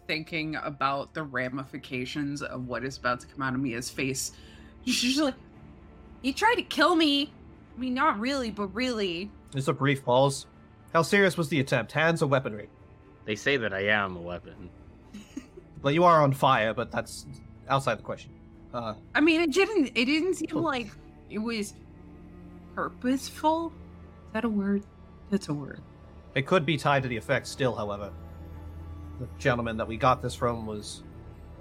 thinking 0.05 0.55
about 0.55 1.15
the 1.15 1.23
ramifications 1.23 2.43
of 2.43 2.67
what 2.67 2.83
is 2.83 2.95
about 2.97 3.21
to 3.21 3.27
come 3.27 3.41
out 3.41 3.55
of 3.55 3.59
Mia's 3.59 3.89
face, 3.89 4.33
she's 4.85 5.01
just 5.01 5.19
like, 5.19 5.33
"He 6.21 6.31
tried 6.31 6.55
to 6.55 6.61
kill 6.61 6.95
me. 6.95 7.33
I 7.75 7.79
mean, 7.79 7.95
not 7.95 8.19
really, 8.19 8.51
but 8.51 8.67
really." 8.67 9.31
There's 9.51 9.67
a 9.67 9.73
brief 9.73 10.05
pause. 10.05 10.45
How 10.93 11.01
serious 11.01 11.37
was 11.37 11.49
the 11.49 11.59
attempt? 11.59 11.93
Hands 11.93 12.21
or 12.21 12.27
weaponry? 12.27 12.69
They 13.25 13.35
say 13.35 13.57
that 13.57 13.73
I 13.73 13.87
am 13.87 14.15
a 14.15 14.21
weapon. 14.21 14.69
Well, 15.83 15.93
you 15.93 16.03
are 16.05 16.23
on 16.23 16.33
fire, 16.33 16.73
but 16.73 16.91
that's 16.91 17.27
outside 17.69 17.99
the 17.99 18.03
question. 18.03 18.31
Uh, 18.73 18.95
I 19.13 19.21
mean, 19.21 19.41
it 19.41 19.53
didn't. 19.53 19.87
It 19.95 20.05
didn't 20.05 20.33
seem 20.33 20.55
like 20.55 20.87
it 21.29 21.37
was 21.37 21.75
purposeful. 22.77 23.73
Is 24.27 24.33
that 24.33 24.45
a 24.45 24.49
word? 24.49 24.83
That's 25.31 25.49
a 25.49 25.53
word. 25.53 25.81
it 26.35 26.45
could 26.45 26.63
be 26.63 26.77
tied 26.77 27.01
to 27.01 27.09
the 27.09 27.17
effect 27.17 27.47
still, 27.47 27.73
however. 27.75 28.11
The 29.19 29.27
gentleman 29.39 29.77
that 29.77 29.87
we 29.87 29.97
got 29.97 30.21
this 30.21 30.35
from 30.35 30.67
was 30.67 31.01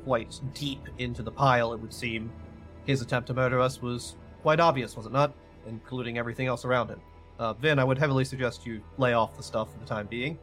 quite 0.04 0.38
deep 0.52 0.86
into 0.98 1.22
the 1.22 1.30
pile, 1.30 1.72
it 1.72 1.80
would 1.80 1.94
seem. 1.94 2.30
His 2.84 3.00
attempt 3.00 3.28
to 3.28 3.34
murder 3.34 3.58
us 3.58 3.80
was 3.80 4.16
quite 4.42 4.60
obvious, 4.60 4.94
was 4.94 5.06
it 5.06 5.12
not? 5.12 5.32
Including 5.66 6.18
everything 6.18 6.48
else 6.48 6.66
around 6.66 6.90
him. 6.90 7.00
Uh, 7.38 7.54
Vin, 7.54 7.78
I 7.78 7.84
would 7.84 7.96
heavily 7.96 8.26
suggest 8.26 8.66
you 8.66 8.82
lay 8.98 9.14
off 9.14 9.38
the 9.38 9.42
stuff 9.42 9.72
for 9.72 9.78
the 9.78 9.86
time 9.86 10.06
being. 10.08 10.38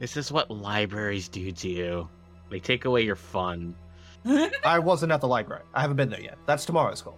This 0.00 0.16
is 0.16 0.32
what 0.32 0.50
libraries 0.50 1.28
do 1.28 1.52
to 1.52 1.68
you. 1.68 2.08
They 2.50 2.58
take 2.58 2.84
away 2.84 3.02
your 3.02 3.14
fun. 3.14 3.76
I 4.64 4.80
wasn't 4.80 5.12
at 5.12 5.20
the 5.20 5.28
library. 5.28 5.62
I 5.72 5.80
haven't 5.80 5.98
been 5.98 6.10
there 6.10 6.20
yet. 6.20 6.36
That's 6.46 6.64
tomorrow's 6.64 7.00
call. 7.00 7.16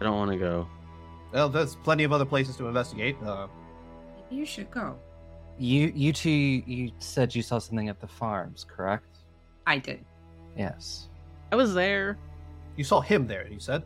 I 0.00 0.02
don't 0.02 0.16
want 0.16 0.32
to 0.32 0.36
go. 0.36 0.66
Well, 1.34 1.48
there's 1.48 1.74
plenty 1.74 2.04
of 2.04 2.12
other 2.12 2.24
places 2.24 2.56
to 2.58 2.68
investigate. 2.68 3.16
Uh, 3.22 3.48
you 4.30 4.46
should 4.46 4.70
go. 4.70 4.96
You 5.58 5.92
you 5.94 6.12
two 6.12 6.30
you 6.30 6.92
said 6.98 7.34
you 7.34 7.42
saw 7.42 7.58
something 7.58 7.88
at 7.88 8.00
the 8.00 8.06
farms, 8.06 8.64
correct? 8.64 9.18
I 9.66 9.78
did. 9.78 10.04
Yes. 10.56 11.08
I 11.52 11.56
was 11.56 11.74
there. 11.74 12.16
you 12.76 12.84
saw 12.84 13.00
him 13.00 13.26
there, 13.26 13.46
you 13.48 13.58
said? 13.58 13.82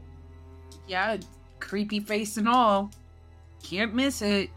Yeah, 0.87 1.17
creepy 1.59 2.01
face 2.01 2.37
and 2.37 2.49
all. 2.49 2.91
Can't 3.63 3.95
miss 3.95 4.21
it. 4.23 4.51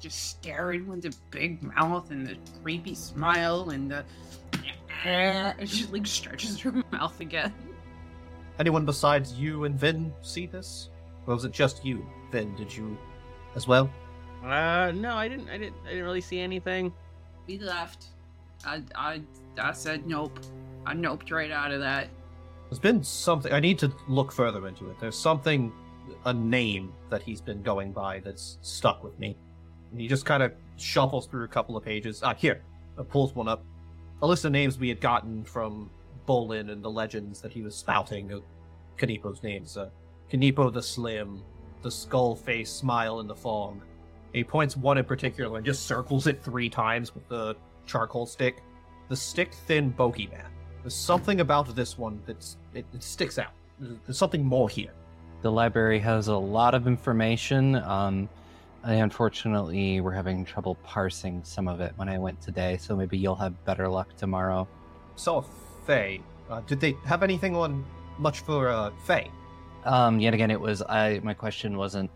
Just 0.00 0.30
staring 0.30 0.86
with 0.86 1.02
the 1.02 1.14
big 1.30 1.62
mouth 1.62 2.10
and 2.10 2.26
the 2.26 2.36
creepy 2.62 2.94
smile 2.94 3.70
and 3.70 3.90
the. 3.90 4.04
And 5.04 5.68
she 5.68 5.84
like 5.86 6.06
stretches 6.06 6.60
her 6.60 6.72
mouth 6.92 7.18
again. 7.20 7.52
Anyone 8.60 8.86
besides 8.86 9.34
you 9.34 9.64
and 9.64 9.78
Vin 9.78 10.12
see 10.22 10.46
this? 10.46 10.90
Or 11.26 11.34
was 11.34 11.44
it 11.44 11.52
just 11.52 11.84
you, 11.84 12.04
Vin? 12.30 12.54
Did 12.54 12.74
you 12.74 12.96
as 13.54 13.66
well? 13.66 13.90
Uh, 14.44 14.92
no, 14.94 15.14
I 15.14 15.28
didn't. 15.28 15.48
I 15.48 15.58
didn't. 15.58 15.76
I 15.86 15.90
didn't 15.90 16.04
really 16.04 16.20
see 16.20 16.40
anything. 16.40 16.92
We 17.46 17.58
left. 17.58 18.06
I 18.66 18.82
I 18.94 19.22
I 19.58 19.72
said 19.72 20.06
nope. 20.06 20.38
I 20.86 20.94
noped 20.94 21.30
right 21.32 21.50
out 21.50 21.70
of 21.70 21.80
that. 21.80 22.08
There's 22.68 22.78
been 22.78 23.02
something. 23.02 23.52
I 23.52 23.60
need 23.60 23.78
to 23.78 23.92
look 24.08 24.32
further 24.32 24.66
into 24.68 24.90
it. 24.90 24.98
There's 24.98 25.16
something, 25.16 25.72
a 26.24 26.32
name 26.32 26.92
that 27.08 27.22
he's 27.22 27.40
been 27.40 27.62
going 27.62 27.92
by 27.92 28.20
that's 28.20 28.58
stuck 28.62 29.02
with 29.04 29.18
me. 29.18 29.36
And 29.90 30.00
he 30.00 30.08
just 30.08 30.26
kind 30.26 30.42
of 30.42 30.52
shuffles 30.76 31.26
through 31.26 31.44
a 31.44 31.48
couple 31.48 31.76
of 31.76 31.84
pages. 31.84 32.22
Ah, 32.22 32.34
here. 32.34 32.62
Uh, 32.98 33.02
pulls 33.02 33.34
one 33.34 33.48
up. 33.48 33.62
A 34.22 34.26
list 34.26 34.44
of 34.44 34.52
names 34.52 34.78
we 34.78 34.88
had 34.88 35.00
gotten 35.00 35.44
from 35.44 35.90
Bolin 36.26 36.70
and 36.70 36.82
the 36.82 36.90
legends 36.90 37.40
that 37.40 37.52
he 37.52 37.62
was 37.62 37.74
spouting 37.74 38.32
of 38.32 38.42
Kaneepo's 38.98 39.42
names. 39.42 39.76
Uh, 39.76 39.90
Kaneepo 40.30 40.72
the 40.72 40.82
Slim, 40.82 41.42
the 41.82 41.90
skull 41.90 42.34
face 42.34 42.70
smile 42.70 43.20
in 43.20 43.26
the 43.26 43.34
fog. 43.34 43.80
He 44.32 44.42
points 44.42 44.76
one 44.76 44.98
in 44.98 45.04
particular 45.04 45.56
and 45.56 45.64
just 45.64 45.86
circles 45.86 46.26
it 46.26 46.42
three 46.42 46.68
times 46.68 47.14
with 47.14 47.28
the 47.28 47.56
charcoal 47.86 48.26
stick. 48.26 48.62
The 49.08 49.16
stick 49.16 49.52
thin 49.52 49.92
bogeyman. 49.92 50.46
There's 50.82 50.94
something 50.94 51.40
about 51.40 51.74
this 51.74 51.96
one 51.96 52.20
that's 52.26 52.56
it, 52.74 52.84
it 52.92 53.02
sticks 53.02 53.38
out. 53.38 53.52
There's 53.78 54.18
something 54.18 54.44
more 54.44 54.68
here. 54.68 54.92
The 55.42 55.52
library 55.52 55.98
has 56.00 56.28
a 56.28 56.36
lot 56.36 56.74
of 56.74 56.86
information. 56.86 57.76
Um, 57.76 58.28
I 58.82 58.94
unfortunately 58.94 60.00
we're 60.00 60.12
having 60.12 60.44
trouble 60.44 60.74
parsing 60.76 61.42
some 61.44 61.68
of 61.68 61.80
it 61.80 61.92
when 61.96 62.08
I 62.08 62.18
went 62.18 62.40
today, 62.40 62.76
so 62.78 62.96
maybe 62.96 63.16
you'll 63.16 63.34
have 63.36 63.64
better 63.64 63.88
luck 63.88 64.14
tomorrow. 64.16 64.66
So, 65.16 65.44
Fae. 65.86 66.20
Uh, 66.50 66.60
did 66.62 66.80
they 66.80 66.96
have 67.06 67.22
anything 67.22 67.56
on 67.56 67.84
much 68.18 68.40
for 68.40 68.68
uh, 68.68 68.90
Fae? 69.06 69.30
Um, 69.84 70.18
yet 70.20 70.34
again, 70.34 70.50
it 70.50 70.60
was 70.60 70.82
I. 70.82 71.20
My 71.22 71.34
question 71.34 71.76
wasn't 71.76 72.10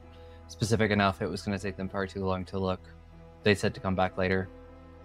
specific 0.48 0.90
enough. 0.90 1.20
It 1.22 1.28
was 1.28 1.42
going 1.42 1.56
to 1.56 1.62
take 1.62 1.76
them 1.76 1.88
far 1.88 2.06
too 2.06 2.24
long 2.24 2.44
to 2.46 2.58
look. 2.58 2.80
They 3.42 3.54
said 3.54 3.74
to 3.74 3.80
come 3.80 3.94
back 3.94 4.16
later. 4.16 4.48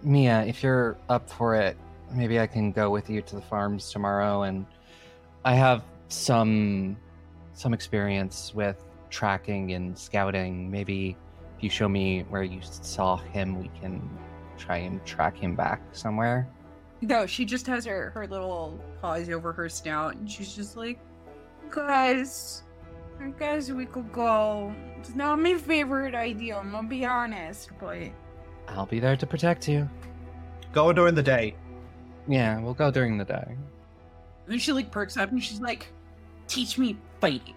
Mia, 0.02 0.44
if 0.44 0.62
you're 0.62 0.96
up 1.08 1.28
for 1.30 1.54
it, 1.54 1.76
maybe 2.12 2.40
I 2.40 2.46
can 2.46 2.72
go 2.72 2.90
with 2.90 3.08
you 3.08 3.22
to 3.22 3.36
the 3.36 3.42
farms 3.42 3.90
tomorrow. 3.90 4.42
And 4.42 4.66
I 5.44 5.54
have 5.54 5.82
some 6.08 6.96
some 7.52 7.72
experience 7.72 8.52
with 8.54 8.82
tracking 9.10 9.72
and 9.72 9.96
scouting. 9.96 10.70
Maybe 10.70 11.16
if 11.56 11.62
you 11.62 11.70
show 11.70 11.88
me 11.88 12.24
where 12.28 12.42
you 12.42 12.60
saw 12.62 13.16
him, 13.16 13.60
we 13.60 13.70
can 13.80 14.08
try 14.58 14.78
and 14.78 15.04
track 15.04 15.36
him 15.36 15.54
back 15.54 15.80
somewhere. 15.92 16.48
No, 17.00 17.26
she 17.26 17.44
just 17.44 17.66
has 17.66 17.84
her 17.84 18.10
her 18.10 18.26
little 18.26 18.80
paws 19.00 19.28
over 19.28 19.52
her 19.52 19.68
snout, 19.68 20.16
and 20.16 20.30
she's 20.30 20.54
just 20.54 20.76
like, 20.76 20.98
"Guys, 21.70 22.62
I 23.20 23.30
guess 23.38 23.70
we 23.70 23.86
could 23.86 24.12
go. 24.12 24.74
It's 24.98 25.14
not 25.14 25.38
my 25.38 25.54
favorite 25.54 26.14
idea. 26.14 26.56
I'm 26.58 26.70
gonna 26.70 26.88
be 26.88 27.04
honest, 27.04 27.70
but 27.80 27.98
I'll 28.68 28.86
be 28.86 29.00
there 29.00 29.16
to 29.16 29.26
protect 29.26 29.68
you. 29.68 29.88
Go 30.72 30.92
during 30.92 31.14
the 31.14 31.22
day. 31.22 31.54
Yeah, 32.26 32.58
we'll 32.60 32.74
go 32.74 32.90
during 32.90 33.18
the 33.18 33.24
day. 33.24 33.56
then 34.46 34.58
she 34.58 34.72
like 34.72 34.90
perks 34.90 35.16
up 35.16 35.30
and 35.30 35.42
she's 35.42 35.60
like, 35.60 35.86
"Teach 36.48 36.78
me 36.78 36.96
fighting." 37.20 37.54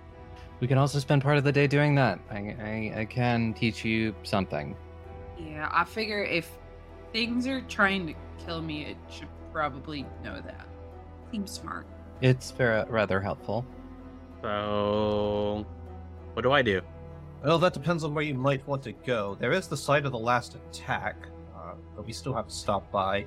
We 0.59 0.67
can 0.67 0.77
also 0.77 0.99
spend 0.99 1.21
part 1.21 1.37
of 1.37 1.43
the 1.43 1.51
day 1.51 1.67
doing 1.67 1.93
that. 1.95 2.19
I, 2.31 2.37
I, 2.59 2.99
I 3.01 3.05
can 3.05 3.53
teach 3.53 3.85
you 3.85 4.15
something. 4.23 4.75
Yeah, 5.37 5.69
I 5.71 5.83
figure 5.83 6.23
if 6.23 6.49
things 7.13 7.45
are 7.45 7.61
trying 7.61 8.07
to 8.07 8.13
kill 8.43 8.61
me, 8.61 8.85
it 8.85 8.97
should 9.09 9.27
probably 9.53 10.03
know 10.23 10.41
that. 10.41 10.67
Seems 11.31 11.51
smart. 11.51 11.85
It's 12.21 12.49
ver- 12.51 12.87
rather 12.89 13.21
helpful. 13.21 13.63
So, 14.41 15.65
what 16.33 16.41
do 16.41 16.51
I 16.51 16.61
do? 16.61 16.81
Well, 17.43 17.59
that 17.59 17.73
depends 17.73 18.03
on 18.03 18.13
where 18.13 18.23
you 18.23 18.33
might 18.33 18.67
want 18.67 18.83
to 18.83 18.91
go. 18.91 19.35
There 19.39 19.51
is 19.51 19.67
the 19.67 19.77
site 19.77 20.05
of 20.05 20.11
the 20.11 20.19
last 20.19 20.55
attack, 20.55 21.15
uh, 21.55 21.73
but 21.95 22.05
we 22.05 22.13
still 22.13 22.33
have 22.33 22.47
to 22.47 22.53
stop 22.53 22.91
by. 22.91 23.25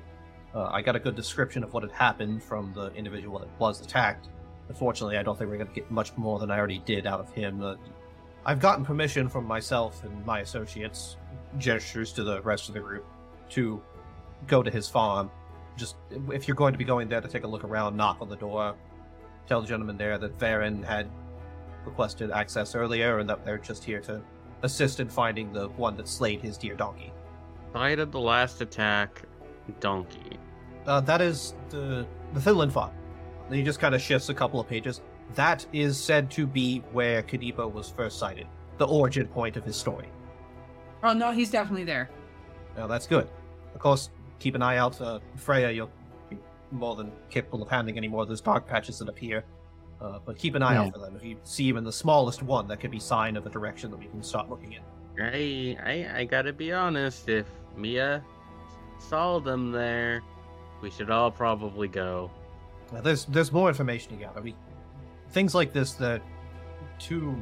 Uh, 0.53 0.65
I 0.65 0.81
got 0.81 0.95
a 0.95 0.99
good 0.99 1.15
description 1.15 1.63
of 1.63 1.73
what 1.73 1.83
had 1.83 1.91
happened 1.91 2.43
from 2.43 2.73
the 2.73 2.93
individual 2.93 3.39
that 3.39 3.47
was 3.57 3.81
attacked. 3.81 4.29
Unfortunately, 4.67 5.17
I 5.17 5.23
don't 5.23 5.37
think 5.37 5.49
we're 5.49 5.57
going 5.57 5.69
to 5.69 5.73
get 5.73 5.89
much 5.89 6.15
more 6.17 6.39
than 6.39 6.51
I 6.51 6.57
already 6.57 6.79
did 6.79 7.07
out 7.07 7.19
of 7.19 7.31
him. 7.31 7.63
Uh, 7.63 7.75
I've 8.45 8.59
gotten 8.59 8.83
permission 8.83 9.29
from 9.29 9.45
myself 9.45 10.03
and 10.03 10.25
my 10.25 10.39
associates, 10.39 11.17
gestures 11.57 12.11
to 12.13 12.23
the 12.23 12.41
rest 12.41 12.67
of 12.67 12.73
the 12.73 12.79
group, 12.79 13.05
to 13.51 13.81
go 14.47 14.63
to 14.63 14.71
his 14.71 14.87
farm. 14.87 15.29
Just 15.77 15.95
if 16.31 16.47
you're 16.47 16.55
going 16.55 16.73
to 16.73 16.77
be 16.77 16.83
going 16.83 17.07
there 17.07 17.21
to 17.21 17.27
take 17.27 17.43
a 17.43 17.47
look 17.47 17.63
around, 17.63 17.95
knock 17.95 18.17
on 18.19 18.29
the 18.29 18.35
door, 18.35 18.75
tell 19.47 19.61
the 19.61 19.67
gentleman 19.67 19.97
there 19.97 20.17
that 20.17 20.37
Varren 20.37 20.83
had 20.83 21.09
requested 21.85 22.31
access 22.31 22.75
earlier 22.75 23.19
and 23.19 23.29
that 23.29 23.43
they're 23.43 23.57
just 23.57 23.83
here 23.83 23.99
to 24.01 24.21
assist 24.63 24.99
in 24.99 25.09
finding 25.09 25.51
the 25.51 25.67
one 25.69 25.97
that 25.97 26.07
slayed 26.07 26.41
his 26.41 26.57
dear 26.57 26.75
donkey. 26.75 27.11
Site 27.73 27.99
of 27.99 28.11
the 28.11 28.19
last 28.19 28.61
attack, 28.61 29.23
donkey. 29.79 30.37
Uh, 30.85 31.01
that 31.01 31.21
is 31.21 31.53
the 31.69 32.05
the 32.33 32.41
Finland 32.41 32.73
farm. 32.73 32.91
Then 33.49 33.57
he 33.57 33.63
just 33.63 33.79
kind 33.79 33.95
of 33.95 34.01
shifts 34.01 34.29
a 34.29 34.33
couple 34.33 34.59
of 34.59 34.67
pages. 34.67 35.01
That 35.35 35.65
is 35.71 35.97
said 35.97 36.29
to 36.31 36.45
be 36.45 36.79
where 36.91 37.23
Kaneepo 37.23 37.71
was 37.71 37.89
first 37.89 38.19
sighted, 38.19 38.47
the 38.77 38.87
origin 38.87 39.27
point 39.27 39.57
of 39.57 39.63
his 39.63 39.75
story. 39.75 40.09
Oh 41.03 41.13
no, 41.13 41.31
he's 41.31 41.49
definitely 41.49 41.85
there. 41.85 42.09
Well, 42.75 42.87
that's 42.87 43.07
good. 43.07 43.29
Of 43.73 43.79
course, 43.79 44.09
keep 44.39 44.55
an 44.55 44.61
eye 44.61 44.77
out. 44.77 44.99
Uh, 45.01 45.19
Freya, 45.35 45.71
you'll 45.71 45.87
be 45.87 45.93
more 46.71 46.95
than 46.95 47.11
capable 47.29 47.61
of 47.61 47.69
handling 47.69 47.97
any 47.97 48.07
more 48.07 48.23
of 48.23 48.29
those 48.29 48.41
dark 48.41 48.67
patches 48.67 48.99
that 48.99 49.09
appear. 49.09 49.43
Uh, 49.99 50.19
but 50.25 50.37
keep 50.37 50.55
an 50.55 50.63
eye 50.63 50.73
Yeah. 50.73 50.81
out 50.83 50.93
for 50.93 50.99
them. 50.99 51.15
If 51.15 51.23
you 51.23 51.37
see 51.43 51.65
even 51.65 51.83
the 51.83 51.91
smallest 51.91 52.41
one, 52.41 52.67
that 52.69 52.79
could 52.79 52.89
be 52.91 52.99
sign 52.99 53.37
of 53.37 53.45
a 53.45 53.49
direction 53.49 53.91
that 53.91 53.97
we 53.97 54.07
can 54.07 54.23
start 54.23 54.49
looking 54.49 54.73
in. 54.73 54.81
I, 55.19 55.77
I 55.85 56.19
I 56.21 56.25
gotta 56.25 56.53
be 56.53 56.71
honest. 56.71 57.29
If 57.29 57.45
Mia 57.77 58.23
saw 58.97 59.39
them 59.39 59.71
there, 59.71 60.21
we 60.81 60.89
should 60.89 61.11
all 61.11 61.29
probably 61.29 61.87
go. 61.87 62.31
Now, 62.91 63.01
there's 63.01 63.25
there's 63.25 63.51
more 63.51 63.67
information 63.69 64.11
to 64.11 64.17
gather. 64.17 64.41
We, 64.41 64.55
things 65.29 65.53
like 65.53 65.71
this, 65.73 65.93
they're 65.93 66.21
too 66.97 67.35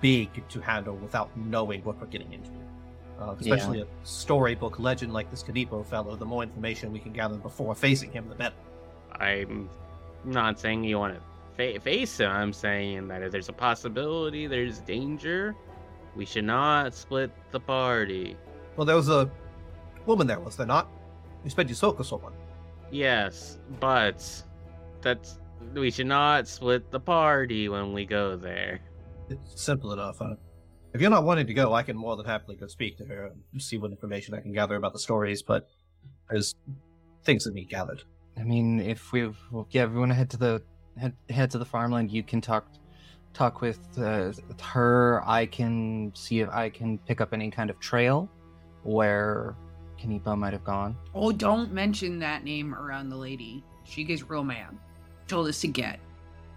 big 0.00 0.48
to 0.48 0.60
handle 0.60 0.96
without 0.96 1.36
knowing 1.36 1.82
what 1.84 2.00
we're 2.00 2.06
getting 2.06 2.32
into. 2.32 2.50
Uh, 3.20 3.34
especially 3.40 3.80
a 3.80 3.86
storybook 4.04 4.78
legend 4.78 5.12
like 5.12 5.30
this 5.30 5.42
Kaneepo 5.42 5.86
fellow. 5.86 6.16
The 6.16 6.24
more 6.26 6.42
information 6.42 6.92
we 6.92 6.98
can 6.98 7.12
gather 7.12 7.36
before 7.36 7.74
facing 7.74 8.12
him, 8.12 8.28
the 8.28 8.34
better. 8.34 8.54
I'm 9.12 9.68
not 10.24 10.58
saying 10.58 10.84
you 10.84 10.98
want 10.98 11.14
to 11.14 11.20
fa- 11.56 11.80
face 11.80 12.20
him. 12.20 12.30
I'm 12.30 12.52
saying 12.52 13.08
that 13.08 13.22
if 13.22 13.32
there's 13.32 13.48
a 13.48 13.52
possibility, 13.52 14.46
there's 14.46 14.80
danger. 14.80 15.54
We 16.14 16.24
should 16.24 16.44
not 16.44 16.94
split 16.94 17.30
the 17.50 17.60
party. 17.60 18.36
Well, 18.76 18.86
there 18.86 18.96
was 18.96 19.08
a 19.08 19.30
woman 20.06 20.26
there, 20.26 20.40
was 20.40 20.56
there 20.56 20.66
not? 20.66 20.88
You 21.44 21.50
spent 21.50 21.68
your 21.68 21.76
soul 21.76 21.96
someone. 22.02 22.32
Yes, 22.90 23.58
but 23.80 24.24
that's 25.02 25.38
we 25.74 25.90
should 25.90 26.06
not 26.06 26.46
split 26.48 26.90
the 26.90 27.00
party 27.00 27.68
when 27.68 27.92
we 27.92 28.04
go 28.04 28.36
there. 28.36 28.80
It's 29.28 29.62
simple 29.62 29.92
enough. 29.92 30.18
Huh? 30.18 30.36
If 30.92 31.00
you're 31.00 31.10
not 31.10 31.24
wanting 31.24 31.46
to 31.46 31.54
go, 31.54 31.74
I 31.74 31.82
can 31.82 31.96
more 31.96 32.16
than 32.16 32.26
happily 32.26 32.56
go 32.56 32.66
speak 32.66 32.96
to 32.98 33.04
her 33.04 33.32
and 33.52 33.62
see 33.62 33.76
what 33.76 33.90
information 33.90 34.34
I 34.34 34.40
can 34.40 34.52
gather 34.52 34.76
about 34.76 34.92
the 34.92 34.98
stories. 34.98 35.42
But 35.42 35.68
there's 36.30 36.54
things 37.24 37.44
that 37.44 37.54
need 37.54 37.68
gathered. 37.68 38.02
I 38.38 38.42
mean, 38.42 38.80
if 38.80 39.12
we, 39.12 39.32
well, 39.50 39.66
yeah, 39.70 39.86
we 39.86 39.98
want 39.98 40.10
to 40.10 40.14
head 40.14 40.30
to 40.30 40.36
the 40.36 40.62
head, 40.98 41.14
head 41.30 41.50
to 41.52 41.58
the 41.58 41.64
farmland. 41.64 42.10
You 42.10 42.22
can 42.22 42.40
talk 42.40 42.66
talk 43.32 43.60
with, 43.60 43.80
uh, 43.98 44.32
with 44.48 44.60
her. 44.60 45.22
I 45.26 45.46
can 45.46 46.12
see 46.14 46.40
if 46.40 46.48
I 46.48 46.70
can 46.70 46.98
pick 46.98 47.20
up 47.20 47.32
any 47.34 47.50
kind 47.50 47.68
of 47.68 47.78
trail 47.80 48.30
where 48.82 49.54
Kaneepo 50.00 50.36
might 50.38 50.52
have 50.52 50.64
gone. 50.64 50.96
Oh, 51.14 51.32
don't 51.32 51.72
mention 51.72 52.18
that 52.20 52.44
name 52.44 52.74
around 52.74 53.10
the 53.10 53.16
lady. 53.16 53.62
She 53.84 54.04
gets 54.04 54.22
real 54.28 54.44
mad. 54.44 54.76
Told 55.28 55.48
us 55.48 55.60
to 55.60 55.68
get. 55.68 56.00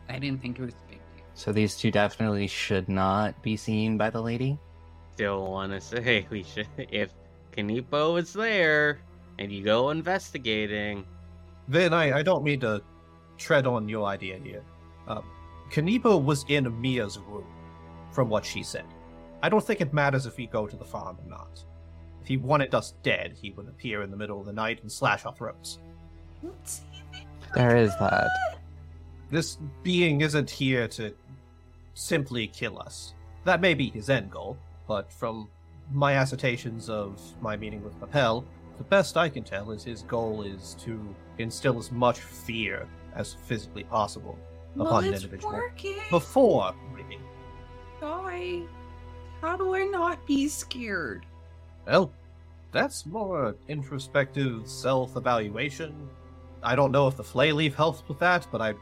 I 0.08 0.20
didn't 0.20 0.42
think 0.42 0.60
it 0.60 0.64
was 0.64 0.74
a 0.74 0.90
big 0.90 1.00
deal. 1.16 1.26
So 1.34 1.52
these 1.52 1.76
two 1.76 1.92
definitely 1.92 2.48
should 2.48 2.90
not 2.90 3.42
be 3.44 3.58
seen 3.58 3.98
by 3.98 4.10
the 4.10 4.22
lady. 4.22 4.58
Still 5.16 5.52
want 5.52 5.72
to 5.74 5.82
say 5.82 6.26
we 6.30 6.44
should 6.44 6.68
if 6.78 7.12
Kaneepo 7.52 8.20
is 8.20 8.34
there 8.34 9.02
and 9.38 9.52
you 9.52 9.64
go 9.64 9.90
investigating. 9.90 11.06
Then 11.70 11.94
I, 11.94 12.20
I 12.20 12.24
don't 12.24 12.44
mean 12.44 12.60
to 12.62 12.82
tread 13.38 13.68
on 13.68 13.88
your 13.88 14.08
idea 14.08 14.40
here. 14.44 14.64
Um, 15.08 15.24
Kaneepo 15.70 16.22
was 16.22 16.44
in 16.48 16.66
Mia's 16.82 17.20
room, 17.20 17.46
from 18.12 18.28
what 18.28 18.44
she 18.44 18.64
said. 18.64 18.86
I 19.44 19.50
don't 19.50 19.64
think 19.64 19.80
it 19.80 19.94
matters 19.94 20.26
if 20.26 20.36
we 20.36 20.48
go 20.48 20.66
to 20.66 20.76
the 20.76 20.84
farm 20.84 21.18
or 21.24 21.30
not. 21.30 21.64
If 22.22 22.28
he 22.28 22.38
wanted 22.38 22.74
us 22.74 22.96
dead, 23.04 23.38
he 23.40 23.52
would 23.52 23.68
appear 23.68 24.02
in 24.02 24.10
the 24.10 24.18
middle 24.18 24.40
of 24.40 24.48
the 24.48 24.52
night 24.52 24.82
and 24.82 24.92
slash 24.92 25.26
our 25.26 25.34
throats. 25.34 25.78
There 27.56 27.78
is 27.78 27.92
that. 28.00 28.30
This 29.30 29.60
being 29.84 30.22
isn't 30.22 30.50
here 30.50 30.88
to 30.90 31.14
simply 31.94 32.48
kill 32.48 32.80
us. 32.80 33.14
That 33.44 33.62
may 33.62 33.76
be 33.76 33.92
his 33.92 34.10
end 34.10 34.32
goal, 34.32 34.58
but 34.88 35.14
from 35.14 35.48
my 35.94 36.14
assertions 36.14 36.90
of 36.90 37.22
my 37.42 37.56
meeting 37.56 37.84
with 37.84 38.00
Papel, 38.00 38.44
the 38.80 38.84
best 38.86 39.18
I 39.18 39.30
can 39.30 39.44
tell 39.44 39.72
is 39.72 39.84
his 39.84 40.02
goal 40.02 40.42
is 40.42 40.76
to 40.82 41.16
instill 41.44 41.78
as 41.78 41.92
much 41.92 42.20
fear 42.20 42.88
as 43.16 43.34
physically 43.34 43.84
possible 43.84 44.38
Well, 44.76 44.88
upon 44.88 45.06
an 45.06 45.14
individual 45.14 45.54
working. 45.54 45.96
before 46.10 46.74
leaving. 46.96 47.22
Guy, 48.02 48.62
how 49.42 49.58
do 49.58 49.74
I 49.76 49.86
not 49.86 50.26
be 50.28 50.48
scared? 50.48 51.26
Well, 51.88 52.12
that's 52.72 53.06
more 53.06 53.56
introspective 53.68 54.68
self-evaluation. 54.68 56.10
I 56.62 56.76
don't 56.76 56.92
know 56.92 57.08
if 57.08 57.16
the 57.18 57.24
flay 57.24 57.52
leaf 57.52 57.74
helps 57.76 58.08
with 58.08 58.20
that, 58.20 58.48
but 58.52 58.62
I 58.62 58.76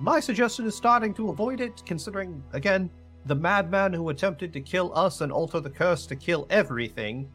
my 0.00 0.20
suggestion 0.20 0.64
is 0.66 0.76
starting 0.76 1.12
to 1.14 1.30
avoid 1.30 1.60
it, 1.60 1.82
considering 1.84 2.42
again, 2.52 2.88
the 3.26 3.34
madman 3.34 3.92
who 3.92 4.08
attempted 4.10 4.52
to 4.52 4.60
kill 4.60 4.96
us 4.96 5.20
and 5.20 5.32
alter 5.32 5.58
the 5.60 5.68
curse 5.70 6.06
to 6.06 6.16
kill 6.16 6.46
everything 6.50 7.28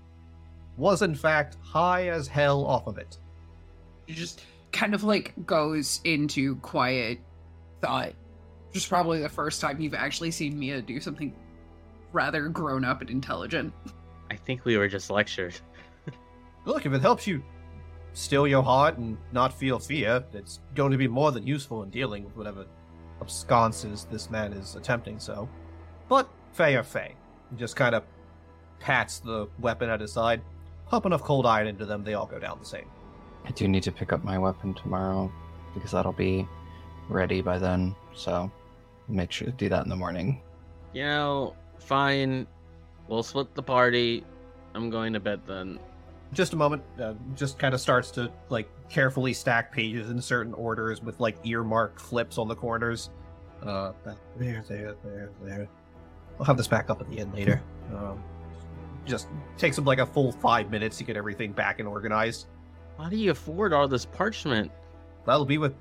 was 0.78 1.02
in 1.02 1.14
fact 1.14 1.58
high 1.62 2.08
as 2.08 2.28
hell 2.28 2.66
off 2.66 2.88
of 2.88 2.98
it. 2.98 3.18
She 4.08 4.16
just 4.16 4.42
kind 4.74 4.94
of 4.94 5.04
like 5.04 5.34
goes 5.46 6.02
into 6.04 6.58
quiet 6.58 7.20
thought. 7.80 8.14
Just 8.74 8.90
probably 8.90 9.22
the 9.22 9.30
first 9.30 9.62
time 9.62 9.80
you've 9.80 9.94
actually 9.94 10.32
seen 10.32 10.60
Mia 10.60 10.82
do 10.82 11.00
something 11.00 11.34
rather 12.12 12.50
grown 12.50 12.84
up 12.84 13.02
and 13.02 13.10
intelligent. 13.10 13.72
I 14.30 14.36
think 14.36 14.66
we 14.66 14.78
were 14.78 14.88
just 14.88 15.10
lectured. 15.10 15.56
Look, 16.66 16.86
if 16.86 16.94
it 16.94 17.02
helps 17.02 17.28
you 17.28 17.44
still 18.14 18.48
your 18.48 18.64
heart 18.64 18.98
and 18.98 19.18
not 19.32 19.54
feel 19.54 19.80
fear, 19.80 20.24
it's 20.34 20.60
going 20.76 20.92
to 20.92 20.98
be 20.98 21.08
more 21.08 21.32
than 21.32 21.46
useful 21.46 21.84
in 21.84 21.90
dealing 21.90 22.26
with 22.26 22.36
whatever 22.36 22.66
absconces 23.22 24.10
this 24.10 24.30
man 24.30 24.54
is 24.54 24.76
attempting 24.76 25.20
so. 25.20 25.48
But 26.10 26.30
Fey 26.52 26.76
or 26.76 26.84
Fey. 26.84 27.16
He 27.52 27.58
just 27.58 27.76
kind 27.76 27.94
of 27.96 28.04
pats 28.80 29.20
the 29.20 29.48
weapon 29.60 29.90
at 29.90 30.02
his 30.02 30.12
side. 30.12 30.42
Pump 30.88 31.06
enough 31.06 31.24
cold 31.24 31.46
iron 31.46 31.68
into 31.68 31.86
them, 31.86 32.04
they 32.04 32.16
all 32.16 32.26
go 32.26 32.40
down 32.40 32.60
the 32.60 32.66
same. 32.66 32.90
I 33.46 33.52
do 33.52 33.68
need 33.68 33.84
to 33.84 33.92
pick 33.92 34.14
up 34.14 34.24
my 34.24 34.38
weapon 34.38 34.74
tomorrow 34.74 35.32
because 35.74 35.92
that'll 35.92 36.14
be 36.14 36.48
ready 37.10 37.42
by 37.42 37.58
then. 37.58 37.96
So 38.14 38.52
make 39.08 39.32
sure 39.32 39.48
to 39.48 39.54
do 39.54 39.70
that 39.70 39.84
in 39.84 39.90
the 39.90 39.96
morning. 39.96 40.42
You 40.94 41.04
know, 41.04 41.56
fine. 41.80 42.48
We'll 43.08 43.24
split 43.24 43.54
the 43.56 43.64
party. 43.64 44.24
I'm 44.74 44.90
going 44.90 45.14
to 45.14 45.20
bed 45.20 45.42
then. 45.46 45.80
Just 46.32 46.54
a 46.54 46.56
moment, 46.56 46.82
uh, 47.00 47.14
just 47.36 47.60
kind 47.60 47.76
of 47.76 47.82
starts 47.82 48.10
to 48.12 48.32
like 48.50 48.68
carefully 48.90 49.34
stack 49.34 49.72
pages 49.72 50.10
in 50.10 50.20
certain 50.22 50.54
orders 50.54 51.02
with 51.02 51.20
like 51.20 51.38
earmarked 51.46 52.02
flips 52.02 52.38
on 52.38 52.48
the 52.48 52.56
corners. 52.56 53.10
Uh, 53.62 53.92
back 54.04 54.18
there, 54.38 54.64
there, 54.68 54.96
there, 55.04 55.30
there. 55.44 55.68
I'll 56.40 56.46
have 56.46 56.58
this 56.58 56.68
back 56.68 56.90
up 56.90 57.02
at 57.02 57.10
the 57.10 57.20
end 57.20 57.34
later. 57.34 57.62
Um, 57.94 58.24
just 59.06 59.28
takes 59.58 59.78
him 59.78 59.86
like 59.86 60.00
a 60.00 60.06
full 60.06 60.32
five 60.32 60.72
minutes 60.72 60.98
to 60.98 61.04
get 61.04 61.18
everything 61.18 61.52
back 61.52 61.80
and 61.80 61.88
organized. 61.88 62.48
How 62.98 63.10
do 63.10 63.18
you 63.18 63.32
afford 63.32 63.74
all 63.74 63.88
this 63.88 64.06
parchment? 64.06 64.72
That'll 65.26 65.46
be 65.46 65.58
what 65.58 65.74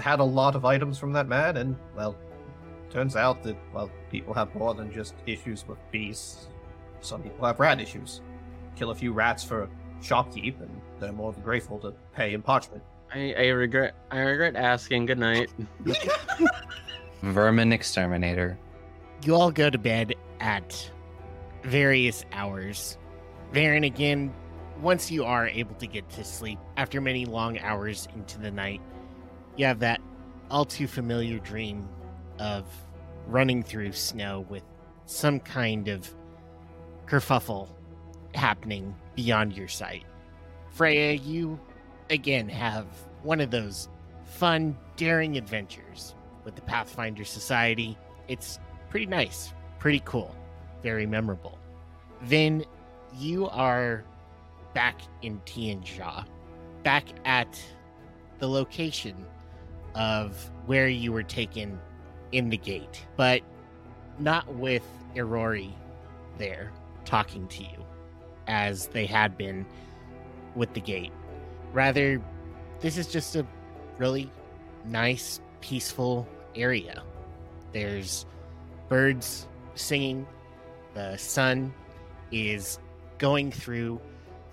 had 0.00 0.20
a 0.20 0.24
lot 0.24 0.54
of 0.54 0.64
items 0.64 0.98
from 0.98 1.12
that 1.14 1.26
man, 1.26 1.56
and 1.56 1.76
well, 1.96 2.16
turns 2.90 3.16
out 3.16 3.42
that 3.42 3.56
well, 3.72 3.90
people 4.10 4.34
have 4.34 4.54
more 4.54 4.74
than 4.74 4.92
just 4.92 5.14
issues 5.26 5.66
with 5.66 5.78
beasts. 5.90 6.48
Some 7.00 7.22
people 7.22 7.46
have 7.46 7.58
rat 7.60 7.80
issues. 7.80 8.20
Kill 8.76 8.90
a 8.90 8.94
few 8.94 9.12
rats 9.12 9.42
for 9.42 9.68
shopkeep, 10.02 10.60
and 10.60 10.80
they're 10.98 11.12
more 11.12 11.32
than 11.32 11.42
grateful 11.42 11.78
to 11.80 11.94
pay 12.14 12.34
in 12.34 12.42
parchment. 12.42 12.82
I, 13.12 13.34
I 13.34 13.46
regret 13.48 13.94
I 14.10 14.20
regret 14.20 14.56
asking. 14.56 15.06
Good 15.06 15.18
night. 15.18 15.50
Vermin 17.22 17.72
exterminator. 17.72 18.58
You 19.24 19.34
all 19.34 19.50
go 19.50 19.68
to 19.68 19.78
bed 19.78 20.14
at 20.40 20.90
various 21.62 22.24
hours. 22.32 22.96
Varren, 23.52 23.84
again, 23.84 24.32
once 24.82 25.10
you 25.10 25.24
are 25.24 25.46
able 25.48 25.74
to 25.76 25.86
get 25.86 26.08
to 26.10 26.24
sleep 26.24 26.58
after 26.76 27.00
many 27.00 27.24
long 27.24 27.58
hours 27.58 28.08
into 28.14 28.38
the 28.38 28.50
night, 28.50 28.80
you 29.56 29.66
have 29.66 29.80
that 29.80 30.00
all 30.50 30.64
too 30.64 30.86
familiar 30.86 31.38
dream 31.38 31.88
of 32.38 32.66
running 33.26 33.62
through 33.62 33.92
snow 33.92 34.46
with 34.48 34.62
some 35.06 35.38
kind 35.40 35.88
of 35.88 36.12
kerfuffle 37.06 37.68
happening 38.34 38.94
beyond 39.14 39.56
your 39.56 39.68
sight. 39.68 40.04
Freya, 40.70 41.12
you 41.12 41.58
again 42.08 42.48
have 42.48 42.86
one 43.22 43.40
of 43.40 43.50
those 43.50 43.88
fun, 44.24 44.76
daring 44.96 45.36
adventures 45.36 46.14
with 46.44 46.54
the 46.54 46.62
Pathfinder 46.62 47.24
Society. 47.24 47.98
It's 48.28 48.58
pretty 48.88 49.06
nice, 49.06 49.52
pretty 49.78 50.02
cool, 50.04 50.34
very 50.82 51.06
memorable. 51.06 51.58
Then 52.22 52.64
you 53.18 53.48
are 53.48 54.04
back 54.74 55.00
in 55.22 55.40
Tian 55.44 55.80
Xia, 55.80 56.24
back 56.82 57.04
at 57.24 57.60
the 58.38 58.48
location 58.48 59.26
of 59.94 60.50
where 60.66 60.88
you 60.88 61.12
were 61.12 61.22
taken 61.22 61.78
in 62.32 62.48
the 62.48 62.56
gate, 62.56 63.04
but 63.16 63.42
not 64.18 64.54
with 64.54 64.84
Irori 65.14 65.72
there 66.38 66.72
talking 67.04 67.46
to 67.48 67.62
you 67.62 67.84
as 68.46 68.86
they 68.88 69.06
had 69.06 69.36
been 69.36 69.66
with 70.54 70.72
the 70.74 70.80
gate. 70.80 71.12
Rather, 71.72 72.20
this 72.80 72.96
is 72.96 73.06
just 73.06 73.36
a 73.36 73.46
really 73.98 74.30
nice, 74.84 75.40
peaceful 75.60 76.26
area. 76.54 77.02
There's 77.72 78.26
birds 78.88 79.46
singing. 79.74 80.26
The 80.94 81.16
sun 81.16 81.72
is 82.32 82.78
going 83.18 83.52
through 83.52 84.00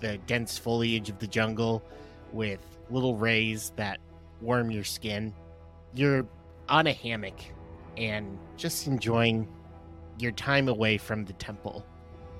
the 0.00 0.18
dense 0.26 0.58
foliage 0.58 1.08
of 1.08 1.18
the 1.18 1.26
jungle 1.26 1.82
with 2.32 2.60
little 2.90 3.16
rays 3.16 3.72
that 3.76 3.98
warm 4.40 4.70
your 4.70 4.84
skin. 4.84 5.34
You're 5.94 6.26
on 6.68 6.86
a 6.86 6.92
hammock 6.92 7.40
and 7.96 8.38
just 8.56 8.86
enjoying 8.86 9.48
your 10.18 10.32
time 10.32 10.68
away 10.68 10.98
from 10.98 11.24
the 11.24 11.32
temple. 11.34 11.84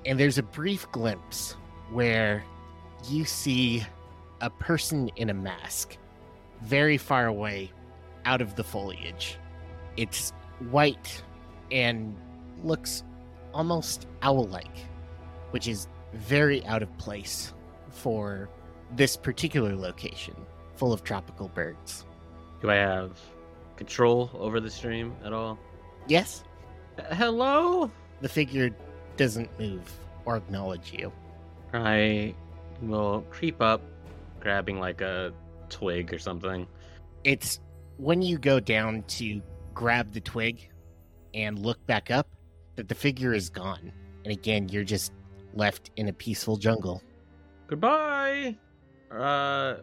And 0.07 0.19
there's 0.19 0.39
a 0.39 0.43
brief 0.43 0.91
glimpse 0.93 1.57
where 1.91 2.45
you 3.09 3.25
see 3.25 3.85
a 4.41 4.51
person 4.51 5.11
in 5.17 5.31
a 5.31 5.35
mask 5.35 5.97
very 6.63 6.99
far 6.99 7.27
away 7.27 7.71
out 8.25 8.41
of 8.41 8.55
the 8.55 8.65
foliage. 8.65 9.39
It's 9.97 10.33
white 10.71 11.23
and 11.71 12.17
looks 12.63 13.03
almost 13.55 14.07
owl 14.23 14.47
like, 14.47 14.77
which 15.51 15.69
is 15.69 15.89
very 16.13 16.65
out 16.67 16.83
of 16.83 16.97
place 16.99 17.53
for 17.91 18.49
this 18.97 19.17
particular 19.17 19.75
location 19.77 20.35
full 20.77 20.93
of 20.93 21.03
tropical 21.05 21.49
birds. 21.49 22.07
Do 22.61 22.71
I 22.71 22.77
have 22.77 23.19
control 23.77 24.31
over 24.35 24.61
the 24.61 24.71
stream 24.71 25.15
at 25.25 25.33
all? 25.33 25.59
Yes, 26.07 26.45
Uh, 26.99 27.15
Hello? 27.15 27.91
the 28.21 28.29
figure 28.29 28.71
doesn't 29.17 29.49
move 29.59 29.83
or 30.25 30.37
acknowledge 30.37 30.93
you. 30.93 31.13
I 31.73 32.35
will 32.83 33.23
creep 33.31 33.61
up, 33.61 33.83
grabbing 34.41 34.81
like 34.81 35.01
a 35.01 35.33
twig 35.69 36.13
or 36.13 36.19
something. 36.19 36.67
It's 37.25 37.61
when 37.99 38.23
you 38.23 38.39
go 38.39 38.59
down 38.59 39.03
to 39.09 39.41
grab 39.75 40.13
the 40.13 40.21
twig 40.21 40.71
and 41.35 41.59
look 41.59 41.85
back 41.87 42.11
up 42.11 42.29
that 42.77 42.89
the 42.89 42.95
figure 42.95 43.35
is 43.35 43.51
gone. 43.51 43.93
And 44.25 44.33
again, 44.33 44.69
you're 44.69 44.85
just 44.85 45.13
left 45.59 45.91
in 45.97 46.09
a 46.09 46.13
peaceful 46.13 46.57
jungle. 46.57 47.03
Goodbye. 47.67 48.57
Uh, 49.11 49.77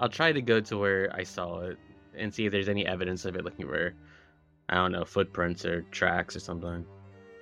I'll 0.00 0.08
try 0.08 0.30
to 0.32 0.42
go 0.42 0.60
to 0.60 0.78
where 0.78 1.10
I 1.12 1.24
saw 1.24 1.60
it 1.60 1.78
and 2.16 2.32
see 2.32 2.46
if 2.46 2.52
there's 2.52 2.68
any 2.68 2.86
evidence 2.86 3.24
of 3.24 3.34
it, 3.34 3.44
looking 3.44 3.66
for, 3.66 3.94
I 4.68 4.76
don't 4.76 4.92
know, 4.92 5.04
footprints 5.04 5.64
or 5.64 5.82
tracks 5.90 6.36
or 6.36 6.40
something. 6.40 6.84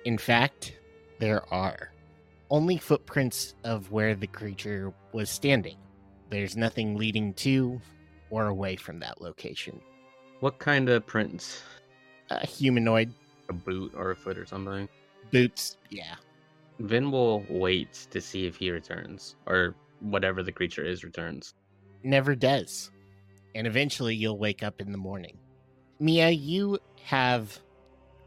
In 0.05 0.17
fact, 0.17 0.79
there 1.19 1.43
are 1.53 1.91
only 2.49 2.77
footprints 2.77 3.55
of 3.63 3.91
where 3.91 4.15
the 4.15 4.27
creature 4.27 4.93
was 5.11 5.29
standing. 5.29 5.77
There's 6.29 6.57
nothing 6.57 6.95
leading 6.97 7.33
to 7.35 7.79
or 8.31 8.47
away 8.47 8.75
from 8.75 8.99
that 8.99 9.21
location. 9.21 9.79
What 10.39 10.57
kind 10.59 10.89
of 10.89 11.05
prints? 11.05 11.61
A 12.31 12.45
humanoid, 12.47 13.13
A 13.49 13.53
boot 13.53 13.93
or 13.95 14.11
a 14.11 14.15
foot 14.15 14.37
or 14.37 14.45
something? 14.45 14.89
boots, 15.31 15.77
yeah. 15.89 16.15
Vin 16.79 17.11
will 17.11 17.45
wait 17.49 18.07
to 18.11 18.19
see 18.19 18.45
if 18.45 18.55
he 18.55 18.71
returns 18.71 19.35
or 19.45 19.75
whatever 19.99 20.43
the 20.43 20.51
creature 20.51 20.83
is 20.83 21.03
returns. 21.03 21.53
never 22.03 22.35
does. 22.35 22.91
And 23.55 23.67
eventually 23.67 24.15
you'll 24.15 24.37
wake 24.37 24.63
up 24.63 24.81
in 24.81 24.91
the 24.91 24.97
morning. 24.97 25.37
Mia, 25.99 26.29
you 26.31 26.79
have 27.03 27.57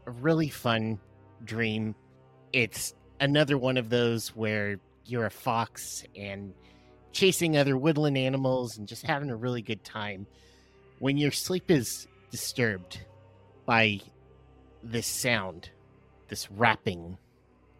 a 0.07 0.11
really 0.11 0.49
fun 0.49 0.99
dream. 1.43 1.93
It's 2.53 2.95
another 3.19 3.57
one 3.57 3.77
of 3.77 3.89
those 3.89 4.29
where 4.29 4.79
you're 5.05 5.25
a 5.25 5.31
fox 5.31 6.03
and 6.15 6.53
chasing 7.11 7.57
other 7.57 7.77
woodland 7.77 8.17
animals 8.17 8.77
and 8.77 8.87
just 8.87 9.05
having 9.05 9.29
a 9.29 9.35
really 9.35 9.61
good 9.61 9.83
time. 9.83 10.25
When 10.99 11.17
your 11.17 11.31
sleep 11.31 11.69
is 11.69 12.07
disturbed 12.31 12.99
by 13.65 13.99
this 14.81 15.07
sound, 15.07 15.69
this 16.29 16.49
rapping 16.51 17.17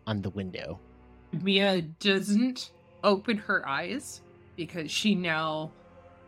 on 0.08 0.22
the 0.22 0.32
window. 0.32 0.80
Mia 1.32 1.82
doesn't 1.82 2.72
open 3.04 3.38
her 3.38 3.68
eyes 3.68 4.22
because 4.56 4.90
she 4.90 5.14
now 5.14 5.72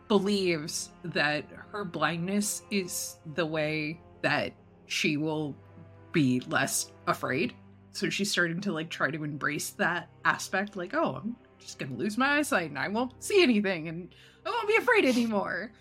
believes 0.06 0.90
that 1.04 1.44
her 1.72 1.84
blindness 1.84 2.62
is 2.70 3.16
the 3.34 3.46
way 3.46 4.00
that 4.22 4.52
she 4.86 5.16
will 5.16 5.56
be 6.12 6.40
less 6.40 6.92
afraid. 7.06 7.54
So 7.92 8.10
she's 8.10 8.30
starting 8.30 8.60
to 8.62 8.72
like 8.72 8.90
try 8.90 9.10
to 9.10 9.24
embrace 9.24 9.70
that 9.70 10.08
aspect 10.24 10.76
like, 10.76 10.94
oh, 10.94 11.20
I'm 11.22 11.36
just 11.58 11.78
going 11.78 11.92
to 11.92 11.98
lose 11.98 12.18
my 12.18 12.38
eyesight 12.38 12.70
and 12.70 12.78
I 12.78 12.88
won't 12.88 13.22
see 13.22 13.42
anything 13.42 13.88
and 13.88 14.14
I 14.44 14.50
won't 14.50 14.68
be 14.68 14.76
afraid 14.76 15.04
anymore. 15.04 15.72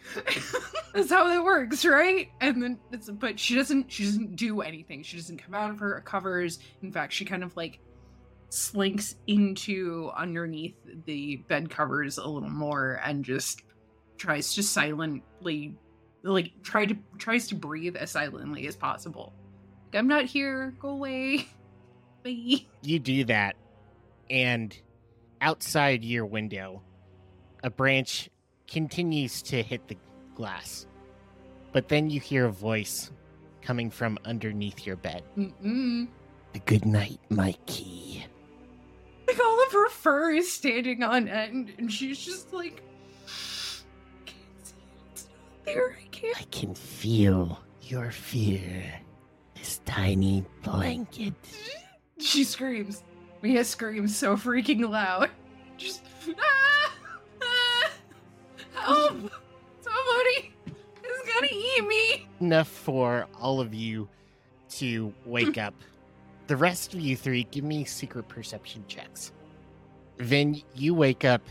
That's 0.94 1.10
how 1.10 1.30
it 1.32 1.44
works, 1.44 1.86
right? 1.86 2.30
And 2.42 2.62
then 2.62 2.80
it's 2.92 3.10
but 3.10 3.40
she 3.40 3.56
doesn't 3.56 3.92
she 3.92 4.04
doesn't 4.04 4.36
do 4.36 4.62
anything. 4.62 5.04
She 5.04 5.18
doesn't 5.18 5.38
come 5.38 5.54
out 5.54 5.72
of 5.72 5.80
her 5.80 6.02
covers. 6.02 6.60
In 6.82 6.92
fact, 6.92 7.14
she 7.14 7.26
kind 7.26 7.44
of 7.44 7.56
like 7.56 7.80
slinks 8.50 9.16
into 9.28 10.12
underneath 10.16 10.76
the 11.06 11.38
bed 11.48 11.70
covers 11.70 12.18
a 12.18 12.28
little 12.28 12.50
more 12.50 13.00
and 13.04 13.24
just 13.24 13.64
tries 14.18 14.54
to 14.56 14.64
silently 14.64 15.76
like 16.24 16.52
try 16.64 16.86
to 16.86 16.96
tries 17.18 17.48
to 17.48 17.56
breathe 17.56 17.96
as 17.96 18.12
silently 18.12 18.68
as 18.68 18.76
possible. 18.76 19.34
I'm 19.94 20.08
not 20.08 20.26
here. 20.26 20.74
Go 20.80 20.90
away. 20.90 21.48
Bye. 22.24 22.66
you 22.82 23.00
do 23.00 23.24
that 23.26 23.56
and 24.30 24.78
outside 25.40 26.04
your 26.04 26.26
window 26.26 26.82
a 27.64 27.70
branch 27.70 28.30
continues 28.68 29.42
to 29.44 29.64
hit 29.64 29.88
the 29.88 29.96
glass 30.36 30.86
but 31.72 31.88
then 31.88 32.10
you 32.10 32.20
hear 32.20 32.46
a 32.48 32.52
voice 32.52 33.10
coming 33.62 33.90
from 33.90 34.18
underneath 34.26 34.86
your 34.86 34.98
bed 34.98 35.24
Mm-mm. 35.38 36.10
good 36.66 36.86
night 36.86 37.20
mikey 37.30 38.26
Like 39.30 39.46
all 39.46 39.64
of 39.64 39.72
her 39.74 39.90
fur 39.90 40.32
is 40.32 40.52
standing 40.52 41.04
on 41.04 41.28
end, 41.28 41.74
and 41.78 41.92
she's 41.92 42.18
just 42.20 42.52
like, 42.52 42.82
I 43.28 44.26
can't 44.26 44.66
see 44.66 44.76
it. 44.76 45.12
It's 45.12 45.30
not 45.30 45.66
there. 45.66 45.98
I 46.02 46.08
can't. 46.10 46.38
i 46.40 46.44
can 46.50 46.74
feel 46.74 47.60
your 47.84 48.10
fear 48.10 48.84
this 49.54 49.82
tiny 49.86 50.44
blanket 50.64 51.36
She 52.18 52.44
screams. 52.44 53.04
Mia 53.44 53.64
screams 53.64 54.18
so 54.18 54.36
freaking 54.36 54.90
loud. 54.90 55.30
Just 55.78 56.02
ah, 56.42 56.92
ah, 57.44 57.92
help! 58.74 59.32
Somebody 59.82 60.54
is 61.04 61.34
gonna 61.34 61.48
eat 61.52 61.88
me. 61.88 62.28
enough 62.42 62.68
for 62.68 63.28
all 63.40 63.62
of 63.62 63.76
you 63.76 64.10
to 64.70 65.14
wake 65.24 65.58
up 65.60 65.76
the 66.50 66.58
rest 66.58 66.94
of 66.94 67.00
you 67.00 67.16
three 67.16 67.44
give 67.46 67.64
me 67.64 67.86
secret 67.86 68.28
perception 68.28 68.84
checks 68.88 69.32
Vin, 70.20 70.62
you 70.76 70.94
wake 70.94 71.24
up 71.24 71.42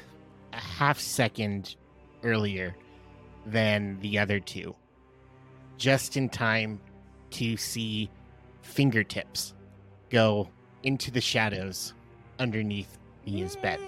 a 0.53 0.57
half 0.57 0.99
second 1.01 1.77
earlier 2.23 2.77
than 3.47 3.99
the 4.01 4.19
other 4.19 4.39
two, 4.41 4.75
just 5.79 6.17
in 6.19 6.29
time 6.29 6.79
to 7.31 7.57
see 7.57 8.11
fingertips 8.61 9.55
go 10.11 10.49
into 10.83 11.11
the 11.11 11.21
shadows 11.21 11.95
underneath 12.39 12.99
Mia's 13.27 13.57
bed. 13.57 13.81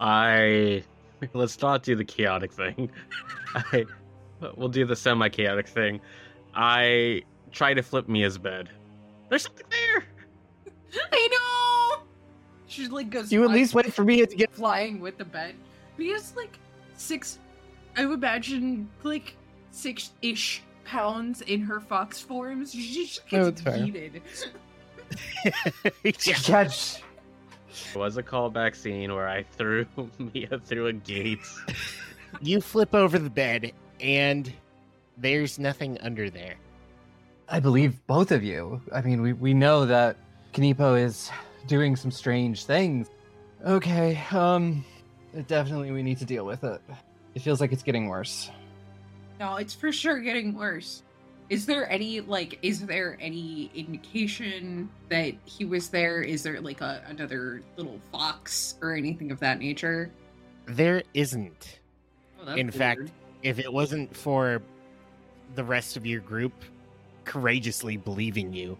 I 0.00 0.82
let's 1.34 1.60
not 1.60 1.82
do 1.82 1.94
the 1.94 2.04
chaotic 2.04 2.50
thing. 2.50 2.90
I 3.54 3.84
we'll 4.56 4.68
do 4.68 4.86
the 4.86 4.96
semi-chaotic 4.96 5.68
thing. 5.68 6.00
I 6.54 7.22
try 7.50 7.74
to 7.74 7.82
flip 7.82 8.08
Mia's 8.08 8.38
bed. 8.38 8.70
There's 9.28 9.42
something 9.42 9.66
there. 9.70 10.04
I 11.12 11.28
know. 11.98 12.04
She 12.66 12.88
like 12.88 13.10
goes. 13.10 13.30
You 13.32 13.44
at 13.44 13.50
least 13.50 13.74
wait 13.74 13.92
for 13.92 14.04
me 14.04 14.24
to 14.24 14.36
get. 14.36 14.52
flying 14.52 15.00
with 15.00 15.18
the 15.18 15.24
bed. 15.24 15.54
Mia's 15.98 16.34
like 16.36 16.58
six. 16.96 17.38
I 17.96 18.06
would 18.06 18.18
imagine 18.18 18.88
like 19.02 19.36
six 19.70 20.12
ish 20.22 20.62
pounds 20.84 21.42
in 21.42 21.60
her 21.62 21.80
fox 21.80 22.18
forms. 22.20 22.72
She 22.72 23.06
just 23.06 23.20
No, 23.32 23.50
gets 23.50 23.60
it's 23.60 23.62
fair. 23.62 23.76
Yeah. 26.04 26.12
Catch. 26.34 27.02
It 27.94 27.96
was 27.96 28.16
a 28.16 28.22
callback 28.22 28.74
scene 28.74 29.14
where 29.14 29.28
I 29.28 29.42
threw 29.42 29.86
Mia 30.18 30.58
through 30.64 30.88
a 30.88 30.92
gate. 30.92 31.40
You 32.40 32.62
flip 32.62 32.94
over 32.94 33.18
the 33.18 33.28
bed, 33.28 33.72
and 34.00 34.50
there's 35.18 35.58
nothing 35.58 35.98
under 36.00 36.30
there. 36.30 36.54
I 37.46 37.60
believe 37.60 38.04
both 38.06 38.32
of 38.32 38.42
you. 38.42 38.80
I 38.90 39.02
mean, 39.02 39.20
we, 39.20 39.34
we 39.34 39.52
know 39.52 39.84
that 39.84 40.16
Kaneepo 40.52 41.00
is 41.00 41.30
doing 41.66 41.96
some 41.96 42.10
strange 42.10 42.64
things. 42.64 43.08
Okay, 43.64 44.20
um, 44.32 44.84
definitely 45.46 45.92
we 45.92 46.02
need 46.02 46.18
to 46.18 46.24
deal 46.24 46.44
with 46.44 46.64
it. 46.64 46.80
It 47.34 47.42
feels 47.42 47.60
like 47.60 47.72
it's 47.72 47.82
getting 47.82 48.08
worse. 48.08 48.50
No, 49.40 49.56
it's 49.56 49.74
for 49.74 49.92
sure 49.92 50.18
getting 50.18 50.54
worse. 50.54 51.02
Is 51.48 51.66
there 51.66 51.90
any 51.90 52.20
like? 52.20 52.58
Is 52.62 52.86
there 52.86 53.16
any 53.20 53.70
indication 53.74 54.88
that 55.08 55.34
he 55.44 55.64
was 55.64 55.88
there? 55.88 56.22
Is 56.22 56.42
there 56.42 56.60
like 56.60 56.80
a 56.80 57.02
another 57.06 57.62
little 57.76 58.00
fox 58.10 58.76
or 58.80 58.94
anything 58.94 59.30
of 59.30 59.40
that 59.40 59.58
nature? 59.58 60.10
There 60.66 61.02
isn't. 61.14 61.80
Oh, 62.40 62.44
that's 62.46 62.58
In 62.58 62.70
fact, 62.70 63.10
if 63.42 63.58
it 63.58 63.72
wasn't 63.72 64.14
for 64.16 64.62
the 65.54 65.64
rest 65.64 65.96
of 65.96 66.06
your 66.06 66.20
group 66.20 66.52
courageously 67.24 67.96
believing 67.96 68.52
you, 68.52 68.78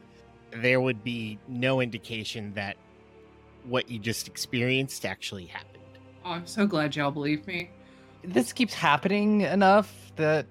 there 0.54 0.80
would 0.80 1.02
be 1.02 1.38
no 1.48 1.80
indication 1.80 2.52
that 2.54 2.76
what 3.64 3.90
you 3.90 3.98
just 3.98 4.26
experienced 4.26 5.04
actually 5.06 5.46
happened. 5.46 5.82
Oh, 6.24 6.30
I'm 6.30 6.46
so 6.46 6.66
glad 6.66 6.94
y'all 6.96 7.10
believe 7.10 7.46
me. 7.46 7.70
This 8.24 8.52
keeps 8.52 8.74
happening 8.74 9.40
enough 9.42 10.12
that, 10.16 10.46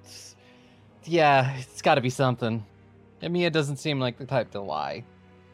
yeah, 1.06 1.56
it's 1.58 1.82
got 1.82 1.96
to 1.96 2.02
be 2.02 2.10
something. 2.10 2.66
And 3.22 3.34
Mia 3.34 3.50
doesn't 3.50 3.78
seem 3.78 4.00
like 4.00 4.18
the 4.18 4.26
type 4.26 4.52
to 4.52 4.62
lie. 4.62 5.04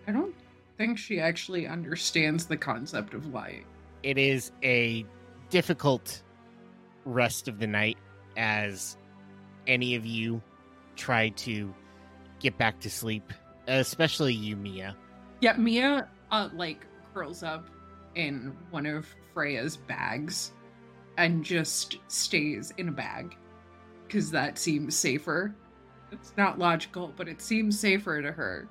I 0.07 0.11
don't 0.11 0.33
think 0.77 0.97
she 0.97 1.19
actually 1.19 1.67
understands 1.67 2.45
the 2.45 2.57
concept 2.57 3.13
of 3.13 3.33
lying. 3.33 3.65
It 4.03 4.17
is 4.17 4.51
a 4.63 5.05
difficult 5.49 6.21
rest 7.05 7.47
of 7.47 7.59
the 7.59 7.67
night 7.67 7.97
as 8.37 8.97
any 9.65 9.95
of 9.95 10.05
you 10.05 10.41
try 10.95 11.29
to 11.29 11.73
get 12.39 12.57
back 12.57 12.79
to 12.81 12.89
sleep, 12.89 13.33
especially 13.67 14.33
you, 14.33 14.55
Mia. 14.55 14.95
Yeah, 15.41 15.53
Mia 15.57 16.07
uh 16.31 16.49
like 16.53 16.85
curls 17.13 17.43
up 17.43 17.67
in 18.15 18.55
one 18.71 18.85
of 18.85 19.07
Freya's 19.33 19.77
bags 19.77 20.51
and 21.17 21.43
just 21.43 21.97
stays 22.07 22.73
in 22.77 22.89
a 22.89 22.91
bag 22.91 23.35
because 24.07 24.31
that 24.31 24.57
seems 24.57 24.95
safer. 24.95 25.53
It's 26.11 26.33
not 26.37 26.57
logical, 26.57 27.13
but 27.15 27.27
it 27.27 27.41
seems 27.41 27.79
safer 27.79 28.21
to 28.21 28.31
her. 28.31 28.67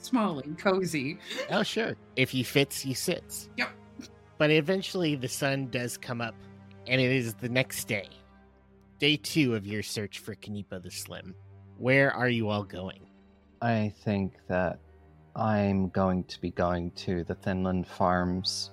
Small 0.00 0.38
and 0.38 0.56
cozy. 0.58 1.18
Oh, 1.50 1.62
sure. 1.62 1.96
If 2.16 2.30
he 2.30 2.42
fits, 2.42 2.80
he 2.80 2.94
sits. 2.94 3.50
Yep. 3.56 3.70
But 4.38 4.50
eventually 4.50 5.16
the 5.16 5.28
sun 5.28 5.68
does 5.68 5.98
come 5.98 6.20
up, 6.20 6.36
and 6.86 7.00
it 7.00 7.10
is 7.10 7.34
the 7.34 7.48
next 7.48 7.88
day. 7.88 8.08
Day 8.98 9.16
two 9.16 9.54
of 9.54 9.66
your 9.66 9.82
search 9.82 10.20
for 10.20 10.34
Kaneepo 10.34 10.82
the 10.82 10.90
Slim. 10.90 11.34
Where 11.76 12.12
are 12.12 12.28
you 12.28 12.48
all 12.48 12.62
going? 12.62 13.07
I 13.60 13.92
think 14.04 14.34
that 14.48 14.78
I'm 15.34 15.88
going 15.90 16.24
to 16.24 16.40
be 16.40 16.50
going 16.50 16.90
to 16.92 17.24
the 17.24 17.34
Thinland 17.34 17.86
Farms 17.86 18.70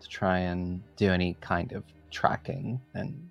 to 0.00 0.08
try 0.08 0.38
and 0.38 0.82
do 0.96 1.10
any 1.10 1.36
kind 1.40 1.72
of 1.72 1.84
tracking. 2.10 2.80
And 2.94 3.30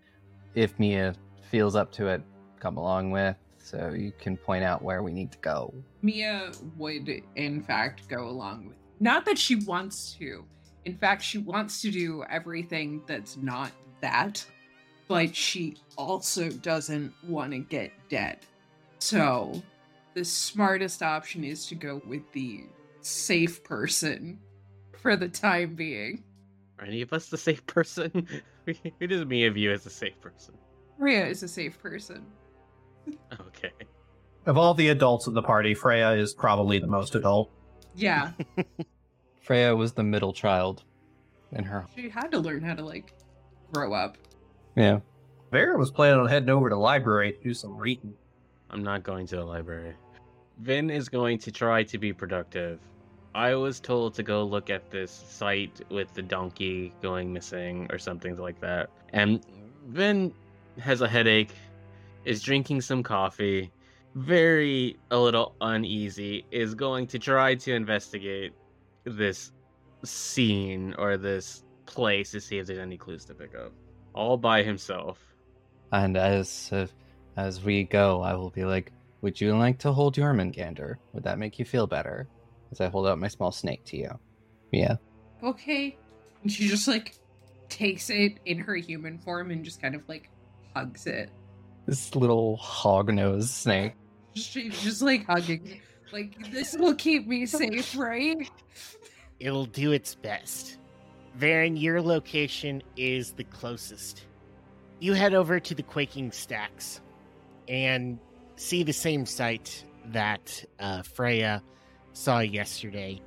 if 0.56 0.78
Mia 0.80 1.16
feels 1.50 1.76
up 1.76 1.92
to 1.94 2.08
it, 2.08 2.22
come 2.60 2.78
along 2.78 3.12
with 3.12 3.36
so 3.58 3.94
you 3.96 4.12
can 4.20 4.36
point 4.36 4.64
out 4.64 4.82
where 4.82 5.02
we 5.04 5.12
need 5.12 5.32
to 5.32 5.38
go. 5.40 5.74
Mia 6.02 6.52
would, 6.78 7.10
in 7.36 7.64
fact, 7.64 8.08
go 8.10 8.28
along 8.28 8.68
with. 8.68 8.78
Not 9.00 9.26
that 9.26 9.38
she 9.38 9.56
wants 9.56 10.14
to. 10.20 10.46
In 10.86 10.98
fact, 10.98 11.24
she 11.24 11.38
wants 11.38 11.82
to 11.82 11.92
do 11.92 12.24
everything 12.30 13.02
that's 13.08 13.38
not 13.38 13.72
that, 14.02 14.46
but 15.08 15.34
she 15.34 15.78
also 15.98 16.50
doesn't 16.50 17.14
want 17.26 17.52
to 17.52 17.60
get 17.60 17.92
dead. 18.10 18.40
So, 19.00 19.62
the 20.14 20.24
smartest 20.26 21.02
option 21.02 21.44
is 21.44 21.66
to 21.68 21.76
go 21.76 22.02
with 22.08 22.30
the 22.32 22.66
safe 23.02 23.64
person 23.64 24.40
for 25.02 25.16
the 25.16 25.28
time 25.28 25.76
being. 25.76 26.24
Are 26.80 26.86
any 26.86 27.02
of 27.02 27.14
us 27.14 27.30
the 27.30 27.38
safe 27.38 27.66
person? 27.66 28.28
Who 29.00 29.08
does 29.08 29.26
me 29.26 29.46
of 29.46 29.58
you 29.58 29.72
as 29.72 29.86
a 29.86 29.90
safe 29.90 30.20
person? 30.22 30.56
Rhea 30.98 31.26
is 31.26 31.44
a 31.44 31.48
safe 31.48 31.78
person. 31.80 32.26
Okay. 33.40 33.72
Of 34.46 34.58
all 34.58 34.74
the 34.74 34.90
adults 34.90 35.28
in 35.28 35.34
the 35.34 35.42
party, 35.42 35.74
Freya 35.74 36.12
is 36.12 36.34
probably 36.34 36.80
the 36.80 36.88
most 36.88 37.16
adult. 37.16 37.50
Yeah, 37.96 38.32
Freya 39.42 39.76
was 39.76 39.94
the 39.94 40.04
middle 40.04 40.34
child 40.34 40.84
in 41.52 41.64
her. 41.64 41.86
she 41.96 42.10
had 42.10 42.32
to 42.32 42.40
learn 42.40 42.64
how 42.64 42.74
to, 42.74 42.84
like, 42.84 43.14
grow 43.72 43.94
up. 43.94 44.18
Yeah. 44.76 45.00
Varren 45.52 45.78
was 45.78 45.92
planning 45.92 46.20
on 46.20 46.28
heading 46.28 46.50
over 46.50 46.70
to 46.70 46.76
the 46.76 46.80
library 46.82 47.34
to 47.34 47.40
do 47.44 47.54
some 47.54 47.78
reading. 47.78 48.14
I'm 48.72 48.84
not 48.84 49.04
going 49.04 49.28
to 49.28 49.36
the 49.36 49.44
library. 49.46 49.94
Vin 50.60 50.90
is 50.90 51.10
going 51.10 51.40
to 51.40 51.52
try 51.52 51.84
to 51.84 51.98
be 51.98 52.14
productive. 52.14 52.80
I 53.36 53.56
was 53.56 53.80
told 53.80 54.14
to 54.16 54.24
go 54.24 54.44
look 54.44 54.70
at 54.70 54.92
this 54.92 55.12
site 55.12 55.82
with 55.90 56.14
the 56.14 56.22
donkey 56.22 56.94
going 57.02 57.34
missing 57.34 57.88
or 57.92 57.98
something 57.98 58.38
like 58.38 58.60
that. 58.62 58.90
And 59.12 59.44
Vin 59.88 60.34
has 60.80 61.02
a 61.02 61.08
headache, 61.08 61.54
is 62.26 62.44
drinking 62.44 62.82
some 62.82 63.02
coffee, 63.02 63.72
very 64.16 64.98
a 65.10 65.18
little 65.18 65.56
uneasy, 65.62 66.46
is 66.52 66.76
going 66.76 67.08
to 67.08 67.20
try 67.20 67.56
to 67.56 67.74
investigate 67.74 68.54
this 69.04 69.52
scene 70.04 70.94
or 70.98 71.18
this 71.18 71.64
place 71.86 72.32
to 72.32 72.40
see 72.40 72.60
if 72.60 72.68
there's 72.68 72.80
any 72.80 72.98
clues 72.98 73.26
to 73.26 73.34
pick 73.34 73.56
up. 73.56 73.72
All 74.14 74.38
by 74.38 74.62
himself. 74.62 75.20
And 75.92 76.16
as 76.16 76.70
uh, 76.72 76.88
as 77.36 77.64
we 77.64 77.84
go, 77.84 78.22
I 78.22 78.36
will 78.36 78.52
be 78.52 78.64
like, 78.64 78.92
"Would 79.24 79.42
you 79.42 79.58
like 79.58 79.80
to 79.80 79.92
hold 79.92 80.16
Jormungandr? 80.16 80.98
Would 81.14 81.24
that 81.24 81.40
make 81.40 81.58
you 81.58 81.66
feel 81.66 81.88
better?" 81.88 82.28
As 82.72 82.80
I 82.82 82.90
hold 82.90 83.08
out 83.08 83.18
my 83.20 83.28
small 83.28 83.52
snake 83.52 83.84
to 83.86 83.98
you. 83.98 84.20
Yeah. 84.72 84.96
okay. 85.44 85.98
And 86.42 86.52
she 86.52 86.68
just 86.68 86.88
like 86.88 87.16
takes 87.70 88.10
it 88.10 88.40
in 88.46 88.60
her 88.60 88.76
human 88.76 89.18
form 89.18 89.50
and 89.52 89.64
just 89.64 89.82
kind 89.82 89.96
of 89.96 90.08
like 90.08 90.30
hugs 90.76 91.08
it. 91.08 91.30
This 91.86 92.16
little 92.16 92.58
hog-nosed 92.58 93.50
snake. 93.50 93.94
She's 94.34 94.82
just 94.82 95.02
like 95.02 95.26
hugging. 95.26 95.82
Like 96.12 96.52
this 96.52 96.76
will 96.78 96.96
keep 96.96 97.28
me 97.28 97.46
safe, 97.46 97.98
right? 97.98 98.50
It'll 99.40 99.66
do 99.66 99.92
its 99.92 100.16
best. 100.16 100.78
Varren, 101.40 101.80
your 101.80 102.02
location 102.02 102.82
is 102.98 103.32
the 103.32 103.44
closest. 103.44 104.26
You 105.00 105.14
head 105.14 105.34
over 105.34 105.60
to 105.60 105.76
the 105.76 105.84
Quaking 105.84 106.32
Stacks 106.32 107.02
and 107.68 108.20
see 108.56 108.84
the 108.84 108.94
same 108.94 109.26
sight 109.26 109.86
that 110.08 110.64
uh, 110.80 111.02
Freya 111.02 111.62
saw 112.14 112.40
yesterday. 112.40 113.22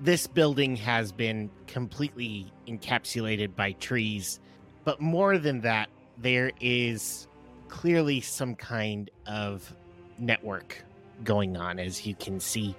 This 0.00 0.26
building 0.26 0.76
has 0.76 1.12
been 1.12 1.50
completely 1.66 2.52
encapsulated 2.66 3.54
by 3.54 3.72
trees, 3.72 4.40
but 4.84 5.00
more 5.00 5.38
than 5.38 5.60
that, 5.62 5.88
there 6.18 6.52
is 6.60 7.28
clearly 7.68 8.20
some 8.20 8.54
kind 8.54 9.10
of 9.26 9.74
network 10.18 10.82
going 11.24 11.56
on, 11.56 11.78
as 11.78 12.06
you 12.06 12.14
can 12.14 12.40
see 12.40 12.74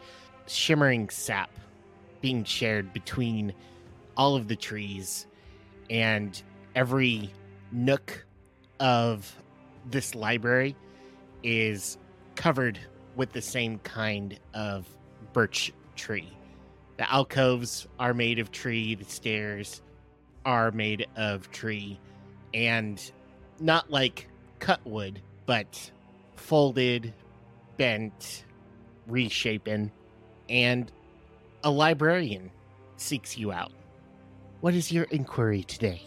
shimmering 0.47 1.09
sap 1.09 1.51
being 2.21 2.43
shared 2.43 2.91
between 2.93 3.53
all 4.17 4.35
of 4.35 4.47
the 4.47 4.55
trees 4.55 5.27
and 5.89 6.41
every 6.75 7.31
nook 7.71 8.25
of 8.79 9.33
this 9.89 10.15
library 10.15 10.75
is 11.43 11.97
covered 12.35 12.79
with 13.15 13.31
the 13.33 13.41
same 13.41 13.79
kind 13.79 14.39
of 14.53 14.87
birch 15.33 15.73
tree. 15.95 16.31
The 16.97 17.11
alcoves 17.11 17.87
are 17.99 18.13
made 18.13 18.39
of 18.39 18.51
tree, 18.51 18.95
the 18.95 19.05
stairs 19.05 19.81
are 20.45 20.71
made 20.71 21.07
of 21.15 21.49
tree, 21.51 21.99
and 22.53 23.11
not 23.59 23.89
like 23.89 24.27
cut 24.59 24.79
wood, 24.85 25.21
but 25.45 25.91
folded, 26.35 27.13
bent, 27.77 28.45
reshapen, 29.07 29.91
and 30.49 30.91
a 31.63 31.71
librarian 31.71 32.51
seeks 32.97 33.37
you 33.37 33.51
out. 33.51 33.71
What 34.61 34.73
is 34.73 34.91
your 34.91 35.05
inquiry 35.05 35.63
today? 35.63 36.01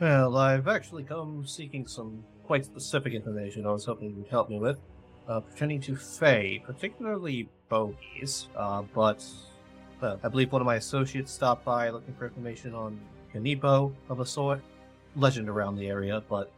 Well, 0.00 0.36
I've 0.36 0.68
actually 0.68 1.04
come 1.04 1.46
seeking 1.46 1.86
some 1.86 2.24
quite 2.46 2.64
specific 2.64 3.12
information 3.12 3.66
I 3.66 3.72
was 3.72 3.84
hoping 3.84 4.16
you'd 4.16 4.28
help 4.28 4.48
me 4.48 4.58
with, 4.58 4.78
uh, 5.28 5.40
pertaining 5.40 5.80
to 5.82 5.96
Fae, 5.96 6.62
particularly 6.64 7.48
bogies. 7.68 8.48
Uh, 8.56 8.82
but 8.94 9.24
uh, 10.00 10.16
I 10.22 10.28
believe 10.28 10.52
one 10.52 10.62
of 10.62 10.66
my 10.66 10.76
associates 10.76 11.32
stopped 11.32 11.64
by 11.64 11.90
looking 11.90 12.14
for 12.14 12.26
information 12.26 12.74
on 12.74 13.00
Kaneepo 13.34 13.92
of 14.08 14.20
a 14.20 14.26
sort, 14.26 14.60
legend 15.16 15.48
around 15.48 15.76
the 15.76 15.88
area, 15.88 16.22
but 16.28 16.52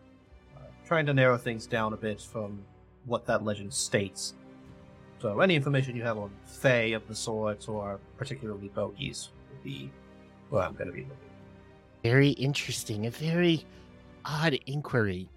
uh, 0.56 0.60
trying 0.86 1.06
to 1.06 1.14
narrow 1.14 1.38
things 1.38 1.66
down 1.66 1.92
a 1.94 1.96
bit 1.96 2.20
from 2.20 2.62
what 3.06 3.24
that 3.26 3.42
legend 3.44 3.72
states. 3.72 4.34
So, 5.20 5.40
any 5.40 5.56
information 5.56 5.96
you 5.96 6.02
have 6.04 6.18
on 6.18 6.30
Fae 6.44 6.94
of 6.94 7.08
the 7.08 7.14
sort, 7.14 7.68
or 7.68 7.98
particularly 8.16 8.68
bogies, 8.68 9.30
would 9.50 9.64
be 9.64 9.90
what 10.50 10.64
I'm 10.64 10.74
going 10.74 10.86
to 10.86 10.92
be 10.92 11.02
looking. 11.02 11.16
Very 12.04 12.30
interesting, 12.30 13.06
a 13.06 13.10
very 13.10 13.64
odd 14.24 14.58
inquiry. 14.66 15.28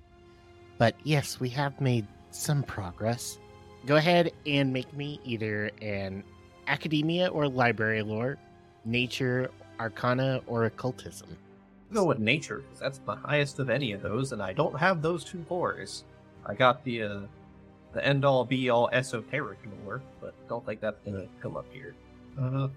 But 0.81 0.95
yes, 1.03 1.39
we 1.39 1.47
have 1.49 1.79
made 1.79 2.07
some 2.31 2.63
progress. 2.63 3.37
Go 3.85 3.97
ahead 3.97 4.31
and 4.47 4.73
make 4.73 4.91
me 4.97 5.19
either 5.23 5.69
an 5.79 6.23
academia 6.65 7.27
or 7.27 7.47
library 7.47 8.01
lore, 8.01 8.39
nature, 8.83 9.51
arcana, 9.79 10.41
or 10.47 10.65
occultism. 10.65 11.37
go 11.93 12.05
with 12.05 12.17
nature 12.17 12.63
because 12.65 12.79
that's 12.79 12.97
the 12.97 13.13
highest 13.13 13.59
of 13.59 13.69
any 13.69 13.91
of 13.91 14.01
those, 14.01 14.31
and 14.31 14.41
I 14.41 14.53
don't 14.53 14.75
have 14.75 15.03
those 15.03 15.23
two 15.23 15.45
lores. 15.51 16.01
I 16.47 16.55
got 16.55 16.83
the 16.83 17.03
uh, 17.03 17.19
the 17.93 18.03
end 18.03 18.25
all 18.25 18.43
be 18.43 18.71
all 18.71 18.89
esoteric 18.91 19.59
lore, 19.85 20.01
but 20.19 20.33
don't 20.49 20.65
think 20.65 20.81
that's 20.81 20.99
gonna 21.05 21.27
come 21.43 21.57
up 21.57 21.67
here. 21.71 21.93
Uh, 22.41 22.69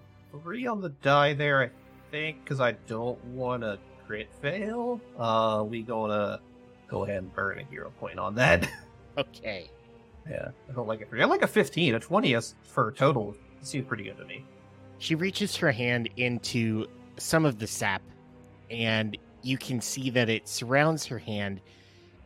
three 0.42 0.66
on 0.66 0.82
the 0.82 0.90
die 0.90 1.32
there, 1.32 1.62
I 1.62 1.70
think, 2.10 2.44
because 2.44 2.60
I 2.60 2.72
don't 2.86 3.24
want 3.24 3.62
to 3.62 3.78
crit 4.06 4.28
fail. 4.42 5.00
Uh, 5.18 5.64
we 5.66 5.80
gonna 5.80 6.38
go 6.88 7.04
ahead 7.04 7.18
and 7.18 7.34
burn 7.34 7.58
a 7.58 7.64
hero 7.64 7.90
point 7.98 8.18
on 8.18 8.34
that. 8.36 8.68
Okay. 9.16 9.70
yeah, 10.28 10.48
I 10.68 10.72
don't 10.72 10.88
like 10.88 11.00
it. 11.00 11.08
I 11.16 11.24
like 11.26 11.42
a 11.42 11.46
fifteen, 11.46 11.94
a 11.94 12.00
twenty 12.00 12.32
is 12.34 12.56
for 12.64 12.90
total. 12.90 13.36
Seems 13.62 13.86
pretty 13.86 14.02
good 14.02 14.18
to 14.18 14.24
me. 14.24 14.44
She 14.98 15.14
reaches 15.14 15.54
her 15.54 15.70
hand 15.70 16.08
into 16.16 16.88
some 17.16 17.44
of 17.44 17.60
the 17.60 17.66
sap, 17.68 18.02
and 18.72 19.16
you 19.42 19.56
can 19.56 19.80
see 19.80 20.10
that 20.10 20.28
it 20.28 20.48
surrounds 20.48 21.06
her 21.06 21.18
hand, 21.18 21.60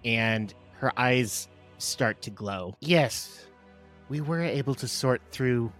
and 0.03 0.55
her 0.79 0.91
eyes 0.99 1.49
start 1.77 2.23
to 2.23 2.31
glow. 2.31 2.75
Yes, 2.81 3.45
we 4.09 4.23
were 4.23 4.41
able 4.41 4.75
to 4.77 4.89
sort 4.89 5.21
through 5.31 5.71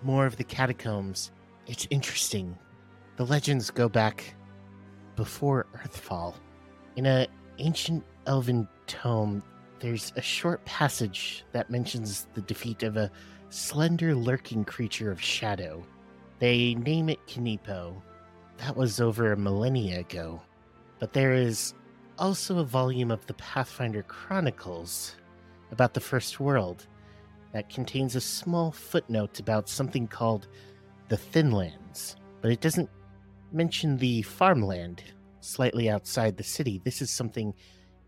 more 0.00 0.24
of 0.24 0.38
the 0.38 0.44
catacombs. 0.44 1.32
It's 1.66 1.86
interesting. 1.90 2.56
The 3.16 3.26
legends 3.26 3.70
go 3.70 3.90
back 3.90 4.34
before 5.16 5.66
Earthfall. 5.74 6.34
In 6.96 7.04
a 7.04 7.26
ancient 7.60 8.04
elven 8.26 8.66
tome, 8.86 9.42
there's 9.78 10.12
a 10.16 10.22
short 10.22 10.64
passage 10.64 11.44
that 11.52 11.70
mentions 11.70 12.26
the 12.34 12.42
defeat 12.42 12.82
of 12.82 12.96
a 12.96 13.10
slender 13.50 14.14
lurking 14.14 14.64
creature 14.64 15.10
of 15.10 15.20
shadow. 15.20 15.82
They 16.38 16.74
name 16.74 17.08
it 17.08 17.26
Kaneepo. 17.26 18.00
That 18.58 18.76
was 18.76 19.00
over 19.00 19.32
a 19.32 19.36
millennia 19.36 20.00
ago. 20.00 20.40
But 20.98 21.12
there 21.12 21.32
is 21.32 21.74
also 22.18 22.58
a 22.58 22.64
volume 22.64 23.10
of 23.10 23.26
the 23.26 23.34
Pathfinder 23.34 24.02
Chronicles 24.02 25.16
about 25.72 25.94
the 25.94 26.00
First 26.00 26.40
World 26.40 26.86
that 27.52 27.70
contains 27.70 28.14
a 28.14 28.20
small 28.20 28.70
footnote 28.70 29.40
about 29.40 29.68
something 29.68 30.06
called 30.06 30.46
the 31.08 31.16
Thinlands, 31.16 32.16
but 32.40 32.52
it 32.52 32.60
doesn't 32.60 32.90
mention 33.52 33.96
the 33.96 34.22
farmland 34.22 35.02
slightly 35.40 35.88
outside 35.88 36.36
the 36.36 36.44
city. 36.44 36.80
This 36.84 37.02
is 37.02 37.10
something 37.10 37.54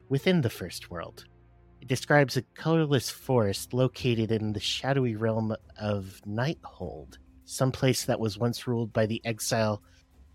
within 0.08 0.40
the 0.40 0.50
First 0.50 0.90
World. 0.90 1.24
It 1.80 1.88
describes 1.88 2.36
a 2.36 2.42
colorless 2.54 3.10
forest 3.10 3.74
located 3.74 4.30
in 4.30 4.52
the 4.52 4.60
shadowy 4.60 5.16
realm 5.16 5.54
of 5.80 6.20
Nighthold, 6.26 7.18
some 7.44 7.72
place 7.72 8.04
that 8.04 8.20
was 8.20 8.38
once 8.38 8.66
ruled 8.66 8.92
by 8.92 9.06
the 9.06 9.20
exile 9.24 9.82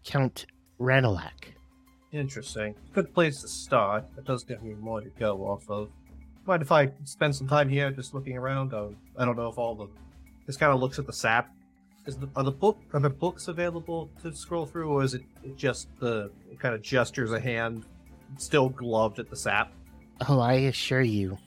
Count 0.03 0.45
Ranalc. 0.79 1.53
Interesting. 2.11 2.75
Good 2.93 3.13
place 3.13 3.41
to 3.41 3.47
start. 3.47 4.05
That 4.15 4.25
does 4.25 4.43
give 4.43 4.63
me 4.63 4.73
more 4.73 5.01
to 5.01 5.09
go 5.19 5.45
off 5.45 5.69
of. 5.69 5.89
Mind 6.45 6.61
if 6.61 6.71
I 6.71 6.91
spend 7.03 7.35
some 7.35 7.47
time 7.47 7.67
here 7.67 7.91
just 7.91 8.13
looking 8.13 8.37
around? 8.37 8.73
Uh, 8.73 8.89
I 9.17 9.25
don't 9.25 9.35
know 9.35 9.49
if 9.49 9.57
all 9.57 9.75
the. 9.75 9.87
This 10.45 10.55
kind 10.55 10.71
of 10.71 10.79
looks 10.79 10.97
at 10.97 11.05
the 11.05 11.13
sap. 11.13 11.53
Is 12.05 12.17
the, 12.17 12.29
are 12.37 12.43
the 12.43 12.51
book 12.51 12.77
are 12.93 13.01
the 13.01 13.09
books 13.09 13.49
available 13.49 14.09
to 14.21 14.33
scroll 14.33 14.65
through, 14.65 14.89
or 14.89 15.03
is 15.03 15.13
it 15.13 15.23
just 15.57 15.89
the 15.99 16.31
it 16.46 16.46
kind 16.59 16.75
of 16.75 16.81
gestures 16.81 17.31
a 17.31 17.39
hand, 17.39 17.85
still 18.37 18.69
gloved 18.69 19.19
at 19.19 19.29
the 19.29 19.35
sap? 19.35 19.71
Oh, 20.27 20.39
I 20.39 20.53
assure 20.53 21.01
you, 21.01 21.37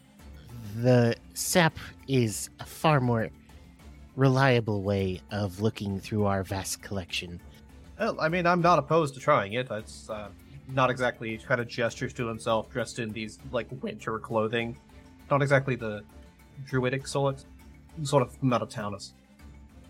the 0.76 1.14
sap 1.34 1.76
is 2.08 2.50
a 2.60 2.64
far 2.64 3.00
more 3.00 3.30
reliable 4.16 4.82
way 4.82 5.20
of 5.30 5.60
looking 5.60 6.00
through 6.00 6.26
our 6.26 6.42
vast 6.42 6.82
collection. 6.82 7.40
Well, 7.98 8.20
I 8.20 8.28
mean, 8.28 8.46
I'm 8.46 8.60
not 8.60 8.78
opposed 8.78 9.14
to 9.14 9.20
trying 9.20 9.54
it. 9.54 9.68
It's 9.70 10.08
uh, 10.08 10.28
not 10.72 10.90
exactly 10.90 11.36
kind 11.38 11.60
of 11.60 11.68
gestures 11.68 12.12
to 12.14 12.26
himself, 12.26 12.70
dressed 12.70 12.98
in 12.98 13.10
these 13.10 13.38
like 13.52 13.66
winter 13.82 14.18
clothing. 14.18 14.76
Not 15.30 15.42
exactly 15.42 15.76
the 15.76 16.02
druidic 16.66 17.06
sort, 17.06 17.44
sort 18.02 18.22
of 18.22 18.40
Metatonus. 18.40 19.12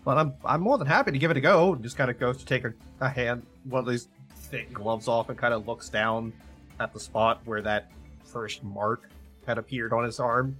But 0.03 0.17
I'm 0.17 0.33
I'm 0.43 0.61
more 0.61 0.77
than 0.77 0.87
happy 0.87 1.11
to 1.11 1.17
give 1.17 1.31
it 1.31 1.37
a 1.37 1.41
go. 1.41 1.75
Just 1.75 1.97
kind 1.97 2.09
of 2.09 2.19
goes 2.19 2.37
to 2.37 2.45
take 2.45 2.63
a, 2.63 2.73
a 2.99 3.09
hand, 3.09 3.45
one 3.65 3.79
of 3.79 3.87
these 3.89 4.07
thick 4.51 4.71
gloves 4.71 5.07
off, 5.07 5.29
and 5.29 5.37
kind 5.37 5.53
of 5.53 5.67
looks 5.67 5.89
down 5.89 6.31
at 6.79 6.93
the 6.93 6.99
spot 6.99 7.41
where 7.45 7.61
that 7.61 7.89
first 8.25 8.63
mark 8.63 9.09
had 9.47 9.57
appeared 9.57 9.93
on 9.93 10.03
his 10.03 10.19
arm, 10.19 10.57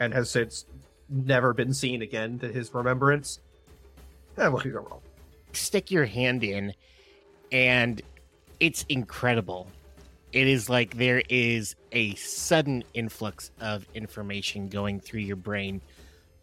and 0.00 0.12
has 0.12 0.28
since 0.28 0.66
never 1.08 1.54
been 1.54 1.72
seen 1.72 2.02
again 2.02 2.38
to 2.40 2.48
his 2.48 2.74
remembrance. 2.74 3.40
Could 4.36 4.52
go 4.52 4.80
wrong? 4.80 5.00
Stick 5.52 5.90
your 5.90 6.04
hand 6.04 6.44
in, 6.44 6.74
and 7.50 8.02
it's 8.60 8.84
incredible. 8.88 9.66
It 10.32 10.46
is 10.46 10.68
like 10.68 10.96
there 10.98 11.22
is 11.30 11.74
a 11.92 12.14
sudden 12.16 12.84
influx 12.92 13.50
of 13.60 13.86
information 13.94 14.68
going 14.68 15.00
through 15.00 15.20
your 15.20 15.36
brain, 15.36 15.80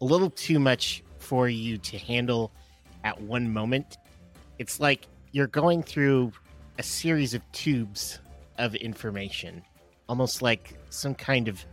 a 0.00 0.04
little 0.04 0.30
too 0.30 0.58
much 0.58 1.04
for 1.18 1.48
you 1.48 1.78
to 1.78 1.98
handle 1.98 2.50
at 3.04 3.20
one 3.20 3.52
moment. 3.52 3.96
It's 4.58 4.80
like 4.80 5.06
you're 5.30 5.46
going 5.46 5.82
through 5.82 6.32
a 6.78 6.82
series 6.82 7.34
of 7.34 7.42
tubes 7.52 8.20
of 8.58 8.74
information, 8.74 9.62
almost 10.08 10.42
like 10.42 10.78
some 10.90 11.14
kind 11.14 11.48
of 11.48 11.64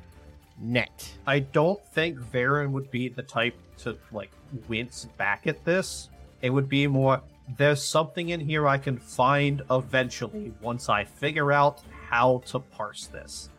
net. 0.60 1.12
I 1.28 1.40
don't 1.40 1.84
think 1.88 2.20
Varren 2.20 2.72
would 2.72 2.90
be 2.92 3.10
the 3.10 3.24
type 3.24 3.56
to 3.80 3.98
like 4.12 4.32
wince 4.68 5.08
back 5.18 5.48
at 5.48 5.64
this. 5.66 6.10
It 6.42 6.50
would 6.50 6.70
be 6.70 6.88
more 6.88 7.22
there's 7.58 7.84
something 7.84 8.30
in 8.30 8.40
here 8.40 8.68
I 8.68 8.78
can 8.78 8.98
find 8.98 9.62
eventually 9.70 10.54
once 10.62 10.90
I 10.90 11.04
figure 11.04 11.52
out 11.52 11.82
how 12.10 12.42
to 12.48 12.60
parse 12.60 13.08
this. 13.08 13.50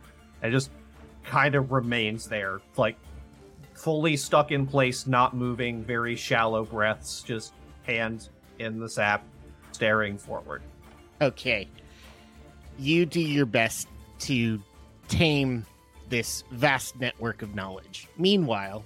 It 0.42 0.50
just 0.50 0.70
kind 1.22 1.54
of 1.54 1.72
remains 1.72 2.26
there, 2.26 2.60
like 2.76 2.96
fully 3.74 4.16
stuck 4.16 4.52
in 4.52 4.66
place, 4.66 5.06
not 5.06 5.34
moving, 5.36 5.84
very 5.84 6.16
shallow 6.16 6.64
breaths, 6.64 7.22
just 7.22 7.52
hand 7.82 8.28
in 8.58 8.78
the 8.78 8.88
sap, 8.88 9.24
staring 9.72 10.16
forward. 10.16 10.62
Okay. 11.20 11.68
You 12.78 13.06
do 13.06 13.20
your 13.20 13.46
best 13.46 13.88
to 14.20 14.60
tame 15.08 15.64
this 16.08 16.44
vast 16.50 16.98
network 16.98 17.42
of 17.42 17.54
knowledge. 17.54 18.08
Meanwhile, 18.18 18.84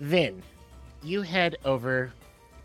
Vin, 0.00 0.42
you 1.02 1.22
head 1.22 1.56
over 1.64 2.12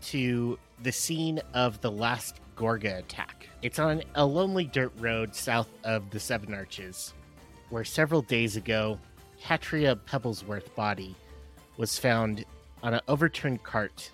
to 0.02 0.58
the 0.82 0.92
scene 0.92 1.40
of 1.54 1.80
the 1.80 1.90
last 1.90 2.40
Gorga 2.56 2.98
attack. 2.98 3.48
It's 3.62 3.78
on 3.78 4.02
a 4.14 4.24
lonely 4.24 4.64
dirt 4.64 4.92
road 4.98 5.34
south 5.34 5.68
of 5.84 6.10
the 6.10 6.20
Seven 6.20 6.54
Arches, 6.54 7.14
where 7.70 7.84
several 7.84 8.22
days 8.22 8.56
ago, 8.56 8.98
Hatria 9.42 9.96
Pebblesworth's 9.96 10.68
body 10.70 11.14
was 11.76 11.98
found 11.98 12.44
on 12.82 12.94
an 12.94 13.00
overturned 13.08 13.62
cart, 13.62 14.10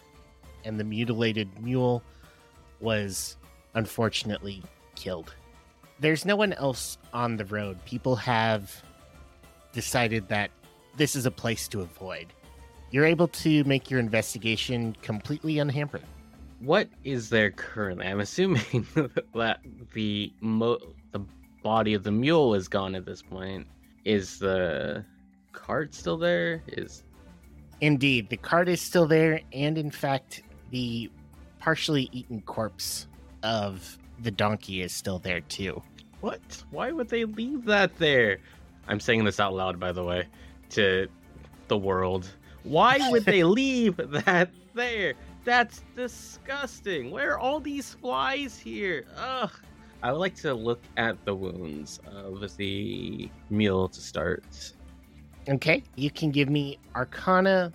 and 0.65 0.79
the 0.79 0.85
mutilated 0.85 1.49
mule 1.63 2.03
was 2.81 3.37
unfortunately 3.75 4.63
killed. 4.95 5.35
There's 6.01 6.25
no 6.25 6.37
one 6.37 6.53
else 6.55 6.99
on 7.13 7.37
the 7.37 7.45
road. 7.45 7.85
People 7.85 8.17
have 8.17 8.83
decided 9.73 10.29
that 10.29 10.51
this 10.97 11.17
is 11.17 11.27
a 11.27 11.31
place 11.31 11.69
to 11.69 11.81
avoid. 11.81 12.27
You're 12.91 13.07
able 13.07 13.29
to 13.29 13.65
make 13.65 13.91
your 13.91 14.01
investigation 14.01 14.97
completely 15.03 15.59
unhampered. 15.59 16.05
What 16.61 16.89
is 17.03 17.29
there 17.29 17.51
currently? 17.51 18.07
I'm 18.07 18.21
assuming 18.21 18.87
that 19.35 19.61
the 19.93 20.33
mo- 20.41 20.81
the 21.13 21.21
body 21.63 21.95
of 21.95 22.05
the 22.05 22.13
mule 22.13 22.55
is 22.55 22.69
gone 22.69 22.95
at 22.95 23.05
this 23.05 23.23
point. 23.23 23.67
Is 24.05 24.39
the 24.39 25.05
cart 25.53 25.95
still 25.95 26.17
there? 26.17 26.63
Is 26.69 27.03
Indeed, 27.81 28.29
the 28.29 28.37
cart 28.37 28.69
is 28.69 28.81
still 28.81 29.07
there, 29.07 29.41
and 29.53 29.77
in 29.77 29.91
fact, 29.91 30.43
the 30.71 31.11
partially 31.59 32.09
eaten 32.13 32.41
corpse 32.43 33.07
of 33.43 33.99
the 34.23 34.31
donkey 34.31 34.83
is 34.83 34.93
still 34.93 35.19
there 35.19 35.41
too. 35.43 35.83
what? 36.21 36.41
Why 36.71 36.93
would 36.93 37.09
they 37.09 37.25
leave 37.25 37.65
that 37.67 37.97
there? 37.99 38.39
I'm 38.89 39.01
saying 39.01 39.25
this 39.25 39.41
out 39.41 39.55
loud, 39.55 39.79
by 39.81 39.93
the 39.93 40.05
way, 40.05 40.27
to 40.71 41.09
the 41.69 41.77
world. 41.77 42.29
Why 42.65 42.99
would 43.11 43.25
they 43.25 43.45
leave 43.61 43.97
that 43.97 44.51
there? 44.75 45.15
That's 45.45 45.83
disgusting. 45.97 47.11
Where 47.11 47.33
are 47.33 47.39
all 47.39 47.61
these 47.61 47.93
flies 47.95 48.59
here? 48.59 49.05
Ugh. 49.17 49.51
I 50.03 50.13
would 50.13 50.19
like 50.19 50.35
to 50.37 50.53
look 50.55 50.81
at 50.97 51.23
the 51.25 51.35
wounds 51.35 52.01
of 52.07 52.57
the 52.57 53.31
mule 53.51 53.89
to 53.89 54.01
start. 54.01 54.73
Okay, 55.49 55.83
you 55.97 56.11
can 56.11 56.31
give 56.31 56.49
me 56.49 56.79
Arcana, 56.95 57.73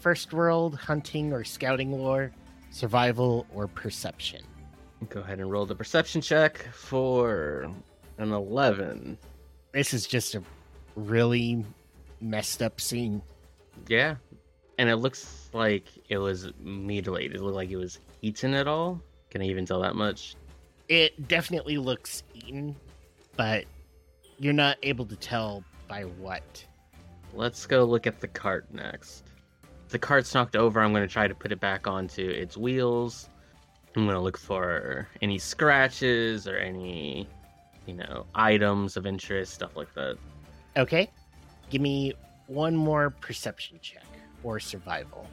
First 0.00 0.32
World, 0.32 0.76
Hunting 0.76 1.32
or 1.32 1.44
Scouting 1.44 1.92
Lore, 1.92 2.30
Survival 2.70 3.46
or 3.54 3.66
Perception. 3.68 4.42
Go 5.08 5.20
ahead 5.20 5.38
and 5.38 5.50
roll 5.50 5.66
the 5.66 5.74
perception 5.74 6.20
check 6.20 6.58
for 6.72 7.70
an 8.18 8.32
11. 8.32 9.18
This 9.72 9.94
is 9.94 10.06
just 10.06 10.34
a 10.34 10.42
really 10.96 11.64
messed 12.20 12.62
up 12.62 12.80
scene. 12.80 13.22
Yeah. 13.88 14.16
And 14.78 14.88
it 14.88 14.96
looks 14.96 15.50
like 15.52 15.84
it 16.08 16.18
was 16.18 16.50
mutilated. 16.60 17.36
It 17.36 17.42
looked 17.42 17.56
like 17.56 17.70
it 17.70 17.76
was 17.76 18.00
eaten 18.22 18.54
at 18.54 18.66
all. 18.66 19.00
Can 19.30 19.42
I 19.42 19.46
even 19.46 19.66
tell 19.66 19.80
that 19.80 19.94
much? 19.94 20.36
It 20.88 21.28
definitely 21.28 21.78
looks 21.78 22.22
eaten, 22.34 22.76
but 23.36 23.64
you're 24.38 24.52
not 24.52 24.78
able 24.82 25.06
to 25.06 25.16
tell 25.16 25.64
by 25.88 26.02
what. 26.02 26.64
Let's 27.32 27.66
go 27.66 27.84
look 27.84 28.06
at 28.06 28.20
the 28.20 28.28
cart 28.28 28.66
next. 28.72 29.24
The 29.88 29.98
cart's 29.98 30.34
knocked 30.34 30.56
over, 30.56 30.80
I'm 30.80 30.92
going 30.92 31.06
to 31.06 31.12
try 31.12 31.28
to 31.28 31.34
put 31.34 31.52
it 31.52 31.60
back 31.60 31.86
onto 31.86 32.28
its 32.28 32.56
wheels. 32.56 33.28
I'm 33.96 34.04
going 34.04 34.14
to 34.14 34.20
look 34.20 34.38
for 34.38 35.08
any 35.22 35.38
scratches 35.38 36.48
or 36.48 36.56
any, 36.56 37.28
you 37.86 37.94
know, 37.94 38.26
items 38.34 38.96
of 38.96 39.06
interest, 39.06 39.54
stuff 39.54 39.76
like 39.76 39.92
that. 39.94 40.16
Okay, 40.76 41.10
give 41.70 41.80
me 41.80 42.12
one 42.46 42.74
more 42.74 43.10
perception 43.10 43.78
check 43.80 44.04
or 44.42 44.58
survival. 44.58 45.26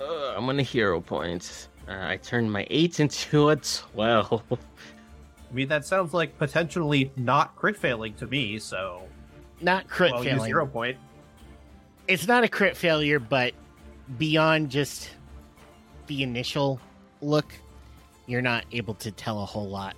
Uh, 0.00 0.34
I'm 0.36 0.44
going 0.44 0.56
to 0.56 0.62
hero 0.62 1.00
point. 1.00 1.68
Uh, 1.88 2.06
I 2.06 2.16
turned 2.18 2.50
my 2.52 2.66
8 2.70 3.00
into 3.00 3.50
a 3.50 3.56
12. 3.56 4.42
I 4.50 5.54
mean, 5.54 5.68
that 5.68 5.84
sounds 5.84 6.12
like 6.12 6.36
potentially 6.38 7.10
not 7.16 7.56
crit 7.56 7.76
failing 7.76 8.14
to 8.14 8.26
me, 8.26 8.58
so. 8.58 9.02
Not 9.60 9.88
crit 9.88 10.12
well, 10.12 10.22
use 10.22 10.32
failing. 10.34 10.46
zero 10.46 10.66
point. 10.66 10.96
It's 12.06 12.26
not 12.26 12.44
a 12.44 12.48
crit 12.48 12.76
failure, 12.76 13.18
but 13.18 13.54
beyond 14.18 14.70
just 14.70 15.10
the 16.06 16.22
initial 16.22 16.80
look, 17.20 17.52
you're 18.28 18.42
not 18.42 18.64
able 18.70 18.94
to 18.94 19.10
tell 19.10 19.42
a 19.42 19.46
whole 19.46 19.68
lot. 19.68 19.96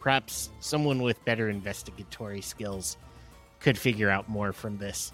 Perhaps 0.00 0.50
someone 0.60 1.00
with 1.00 1.24
better 1.24 1.48
investigatory 1.48 2.42
skills 2.42 2.96
could 3.60 3.78
figure 3.78 4.10
out 4.10 4.28
more 4.28 4.52
from 4.52 4.76
this. 4.76 5.12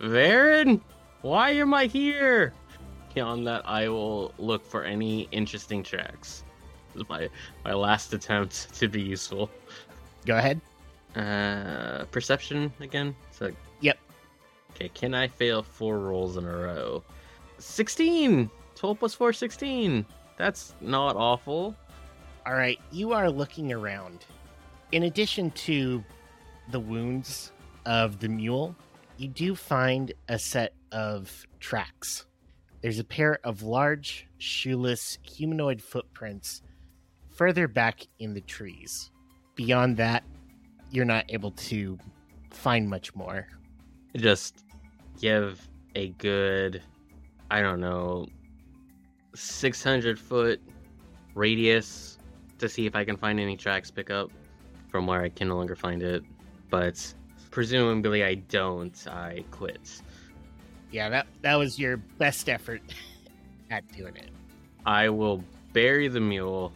Varren, 0.00 0.80
why 1.20 1.50
am 1.50 1.74
I 1.74 1.84
here? 1.86 2.54
Beyond 3.14 3.46
that, 3.46 3.62
I 3.68 3.88
will 3.88 4.32
look 4.38 4.64
for 4.64 4.84
any 4.84 5.28
interesting 5.30 5.82
tracks. 5.82 6.44
This 6.94 7.02
is 7.02 7.08
my 7.08 7.28
my 7.64 7.74
last 7.74 8.14
attempt 8.14 8.74
to 8.78 8.88
be 8.88 9.02
useful. 9.02 9.50
Go 10.24 10.38
ahead. 10.38 10.60
Uh, 11.14 12.04
perception 12.06 12.72
again. 12.80 13.14
So. 13.32 13.50
Yep. 13.80 13.98
Okay, 14.70 14.88
can 14.94 15.12
I 15.12 15.28
fail 15.28 15.62
four 15.62 15.98
rolls 15.98 16.36
in 16.36 16.44
a 16.44 16.56
row? 16.56 17.02
16! 17.58 18.48
12 18.76 18.98
plus 18.98 19.14
4, 19.14 19.32
16. 19.32 20.06
That's 20.40 20.74
not 20.80 21.16
awful. 21.16 21.76
All 22.46 22.54
right, 22.54 22.80
you 22.90 23.12
are 23.12 23.30
looking 23.30 23.74
around. 23.74 24.24
In 24.90 25.02
addition 25.02 25.50
to 25.50 26.02
the 26.70 26.80
wounds 26.80 27.52
of 27.84 28.20
the 28.20 28.28
mule, 28.30 28.74
you 29.18 29.28
do 29.28 29.54
find 29.54 30.14
a 30.30 30.38
set 30.38 30.72
of 30.92 31.44
tracks. 31.58 32.24
There's 32.80 32.98
a 32.98 33.04
pair 33.04 33.38
of 33.44 33.60
large, 33.60 34.28
shoeless 34.38 35.18
humanoid 35.22 35.82
footprints 35.82 36.62
further 37.28 37.68
back 37.68 38.06
in 38.18 38.32
the 38.32 38.40
trees. 38.40 39.10
Beyond 39.56 39.98
that, 39.98 40.24
you're 40.90 41.04
not 41.04 41.26
able 41.28 41.50
to 41.50 41.98
find 42.50 42.88
much 42.88 43.14
more. 43.14 43.46
Just 44.16 44.64
give 45.20 45.68
a 45.94 46.08
good, 46.08 46.82
I 47.50 47.60
don't 47.60 47.80
know, 47.80 48.26
600 49.34 50.18
foot 50.18 50.60
radius 51.34 52.18
to 52.58 52.68
see 52.68 52.86
if 52.86 52.94
I 52.94 53.04
can 53.04 53.16
find 53.16 53.40
any 53.40 53.56
tracks 53.56 53.90
pick 53.90 54.10
up 54.10 54.30
from 54.88 55.06
where 55.06 55.22
I 55.22 55.28
can 55.28 55.48
no 55.48 55.56
longer 55.56 55.76
find 55.76 56.02
it. 56.02 56.22
But 56.68 57.14
presumably 57.50 58.24
I 58.24 58.34
don't, 58.34 59.06
I 59.08 59.44
quit. 59.50 60.02
Yeah, 60.90 61.08
that 61.08 61.26
that 61.42 61.54
was 61.56 61.78
your 61.78 61.96
best 61.96 62.48
effort 62.48 62.82
at 63.70 63.86
doing 63.92 64.16
it. 64.16 64.30
I 64.86 65.08
will 65.08 65.44
bury 65.72 66.08
the 66.08 66.20
mule 66.20 66.72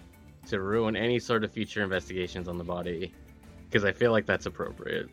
to 0.49 0.61
ruin 0.61 0.97
any 0.97 1.19
sort 1.19 1.43
of 1.43 1.53
future 1.53 1.83
investigations 1.83 2.49
on 2.49 2.59
the 2.59 2.65
body 2.65 3.13
because 3.69 3.85
I 3.85 3.93
feel 3.93 4.13
like 4.13 4.27
that's 4.27 4.47
appropriate. 4.47 5.09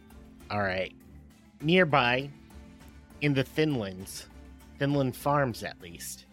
All 0.50 0.62
right. 0.62 0.94
Nearby, 1.62 2.30
in 3.22 3.34
the 3.34 3.44
Thinlands, 3.44 4.26
Thinland 4.80 5.16
Farms 5.16 5.64
at 5.64 5.80
least, 5.82 6.26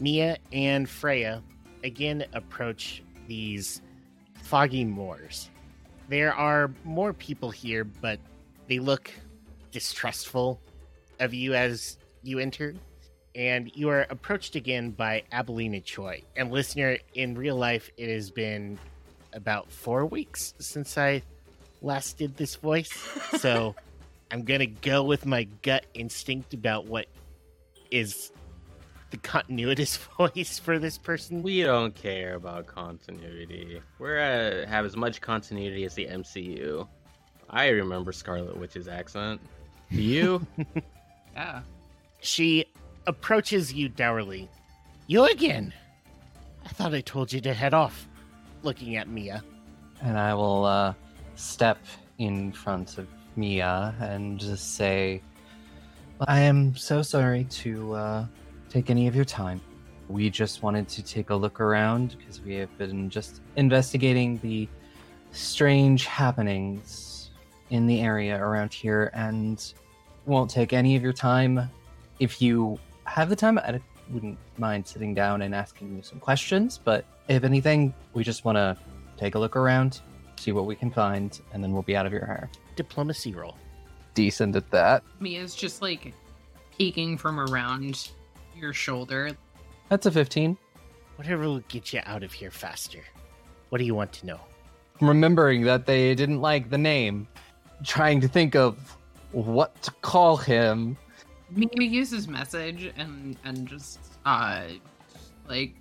Mia 0.00 0.38
and 0.52 0.88
Freya 0.88 1.42
again 1.84 2.24
approach 2.32 3.02
these 3.26 3.80
foggy 4.42 4.84
moors. 4.84 5.50
There 6.08 6.32
are 6.34 6.70
more 6.84 7.12
people 7.12 7.50
here, 7.50 7.84
but 7.84 8.20
they 8.68 8.78
look 8.78 9.10
distrustful 9.72 10.60
of 11.20 11.34
you 11.34 11.54
as 11.54 11.98
you 12.22 12.38
enter. 12.38 12.74
And 13.34 13.70
you 13.74 13.90
are 13.90 14.06
approached 14.08 14.54
again 14.54 14.90
by 14.90 15.24
Abelina 15.30 15.84
Choi. 15.84 16.22
And 16.36 16.50
listener, 16.50 16.96
in 17.14 17.34
real 17.34 17.56
life, 17.56 17.90
it 17.98 18.08
has 18.08 18.30
been 18.30 18.78
about 19.34 19.70
four 19.70 20.06
weeks 20.06 20.54
since 20.58 20.96
I 20.96 21.22
last 21.82 22.16
did 22.18 22.36
this 22.36 22.56
voice. 22.56 22.90
So 23.38 23.74
I'm 24.30 24.44
going 24.44 24.60
to 24.60 24.66
go 24.66 25.02
with 25.02 25.26
my 25.26 25.44
gut 25.62 25.84
instinct 25.92 26.54
about 26.54 26.86
what 26.86 27.06
is 27.90 28.32
the 29.16 29.28
continuous 29.28 29.96
voice 30.18 30.58
for 30.58 30.78
this 30.78 30.98
person. 30.98 31.42
We 31.42 31.62
don't 31.62 31.94
care 31.94 32.34
about 32.34 32.66
continuity. 32.66 33.80
We're 33.98 34.18
uh, 34.64 34.68
have 34.68 34.84
as 34.84 34.96
much 34.96 35.20
continuity 35.20 35.84
as 35.84 35.94
the 35.94 36.06
MCU. 36.06 36.86
I 37.48 37.68
remember 37.68 38.12
Scarlet 38.12 38.56
Witch's 38.56 38.88
accent. 38.88 39.40
Do 39.90 40.02
you? 40.02 40.46
Yeah. 41.34 41.60
She 42.20 42.64
approaches 43.06 43.70
you 43.70 43.90
dourly. 43.90 44.48
You 45.06 45.26
again? 45.26 45.70
I 46.64 46.68
thought 46.70 46.94
I 46.94 47.02
told 47.02 47.30
you 47.30 47.42
to 47.42 47.52
head 47.52 47.74
off. 47.74 48.08
Looking 48.62 48.96
at 48.96 49.06
Mia. 49.06 49.44
And 50.00 50.18
I 50.18 50.32
will 50.32 50.64
uh, 50.64 50.94
step 51.34 51.76
in 52.16 52.52
front 52.52 52.96
of 52.96 53.06
Mia 53.36 53.94
and 54.00 54.40
just 54.40 54.76
say, 54.76 55.20
I 56.26 56.40
am 56.40 56.74
so 56.74 57.02
sorry 57.02 57.44
to 57.44 57.92
uh, 57.92 58.26
take 58.76 58.90
any 58.90 59.06
of 59.06 59.16
your 59.16 59.24
time. 59.24 59.58
We 60.06 60.28
just 60.28 60.62
wanted 60.62 60.86
to 60.88 61.02
take 61.02 61.30
a 61.30 61.34
look 61.34 61.60
around 61.60 62.14
because 62.18 62.42
we 62.42 62.56
have 62.56 62.76
been 62.76 63.08
just 63.08 63.40
investigating 63.56 64.38
the 64.42 64.68
strange 65.32 66.04
happenings 66.04 67.30
in 67.70 67.86
the 67.86 68.02
area 68.02 68.38
around 68.38 68.74
here 68.74 69.10
and 69.14 69.72
won't 70.26 70.50
take 70.50 70.74
any 70.74 70.94
of 70.94 71.02
your 71.02 71.14
time. 71.14 71.70
If 72.20 72.42
you 72.42 72.78
have 73.04 73.30
the 73.30 73.36
time, 73.36 73.56
I 73.56 73.80
wouldn't 74.10 74.36
mind 74.58 74.86
sitting 74.86 75.14
down 75.14 75.40
and 75.40 75.54
asking 75.54 75.96
you 75.96 76.02
some 76.02 76.20
questions, 76.20 76.78
but 76.82 77.06
if 77.28 77.44
anything, 77.44 77.94
we 78.12 78.24
just 78.24 78.44
want 78.44 78.56
to 78.56 78.76
take 79.16 79.36
a 79.36 79.38
look 79.38 79.56
around, 79.56 80.02
see 80.36 80.52
what 80.52 80.66
we 80.66 80.76
can 80.76 80.90
find, 80.90 81.40
and 81.54 81.64
then 81.64 81.72
we'll 81.72 81.80
be 81.82 81.96
out 81.96 82.04
of 82.04 82.12
your 82.12 82.26
hair. 82.26 82.50
Diplomacy 82.76 83.34
roll. 83.34 83.56
Decent 84.12 84.54
at 84.54 84.70
that. 84.70 85.02
Mia's 85.18 85.54
just 85.54 85.80
like 85.80 86.12
peeking 86.76 87.16
from 87.16 87.40
around 87.40 88.10
your 88.56 88.72
shoulder. 88.72 89.30
That's 89.88 90.06
a 90.06 90.10
15. 90.10 90.56
Whatever 91.16 91.44
will 91.44 91.60
get 91.68 91.92
you 91.92 92.00
out 92.04 92.22
of 92.22 92.32
here 92.32 92.50
faster. 92.50 93.00
What 93.68 93.78
do 93.78 93.84
you 93.84 93.94
want 93.94 94.12
to 94.14 94.26
know? 94.26 94.40
Remembering 95.00 95.62
that 95.64 95.86
they 95.86 96.14
didn't 96.14 96.40
like 96.40 96.70
the 96.70 96.78
name, 96.78 97.28
trying 97.84 98.20
to 98.20 98.28
think 98.28 98.54
of 98.54 98.96
what 99.32 99.80
to 99.82 99.90
call 100.02 100.36
him. 100.36 100.96
Mia 101.50 101.68
uses 101.78 102.26
message 102.26 102.92
and 102.96 103.36
and 103.44 103.68
just 103.68 104.00
uh 104.24 104.64
like 105.48 105.74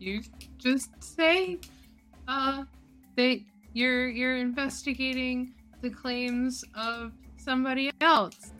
you 0.00 0.22
just 0.58 0.90
say 1.02 1.58
uh 2.26 2.64
that 3.16 3.40
you're 3.74 4.08
you're 4.08 4.36
investigating 4.36 5.54
the 5.82 5.90
claims 5.90 6.64
of 6.74 7.12
somebody 7.36 7.92
else. 8.00 8.53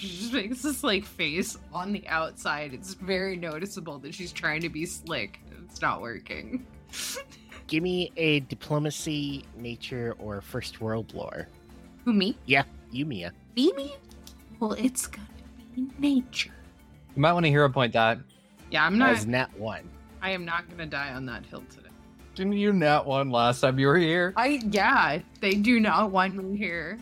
She 0.00 0.08
just 0.08 0.32
makes 0.32 0.62
this 0.62 0.82
like 0.82 1.04
face 1.04 1.58
on 1.74 1.92
the 1.92 2.08
outside. 2.08 2.72
It's 2.72 2.94
very 2.94 3.36
noticeable 3.36 3.98
that 3.98 4.14
she's 4.14 4.32
trying 4.32 4.62
to 4.62 4.70
be 4.70 4.86
slick. 4.86 5.40
It's 5.62 5.82
not 5.82 6.00
working. 6.00 6.66
Give 7.66 7.82
me 7.82 8.10
a 8.16 8.40
diplomacy, 8.40 9.44
nature, 9.58 10.16
or 10.18 10.40
first 10.40 10.80
world 10.80 11.12
lore. 11.12 11.48
Who 12.06 12.14
me? 12.14 12.34
Yeah, 12.46 12.62
you, 12.90 13.04
Mia. 13.04 13.34
Be 13.54 13.74
me? 13.74 13.94
Well, 14.58 14.72
it's 14.72 15.06
gonna 15.06 15.28
be 15.76 15.86
nature. 15.98 16.54
You 17.14 17.20
might 17.20 17.34
want 17.34 17.44
to 17.44 17.50
hero 17.50 17.68
point 17.68 17.92
that. 17.92 18.20
Yeah, 18.70 18.86
I'm 18.86 18.96
not. 18.96 19.10
As 19.10 19.26
nat 19.26 19.54
one. 19.58 19.82
I 20.22 20.30
am 20.30 20.46
not 20.46 20.66
gonna 20.70 20.86
die 20.86 21.12
on 21.12 21.26
that 21.26 21.44
hill 21.44 21.62
today. 21.68 21.90
Didn't 22.34 22.54
you 22.54 22.72
nat 22.72 23.04
one 23.04 23.28
last 23.28 23.60
time 23.60 23.78
you 23.78 23.88
were 23.88 23.98
here? 23.98 24.32
I 24.34 24.62
yeah, 24.70 25.18
they 25.42 25.56
do 25.56 25.78
not 25.78 26.10
want 26.10 26.36
me 26.36 26.56
here. 26.56 26.98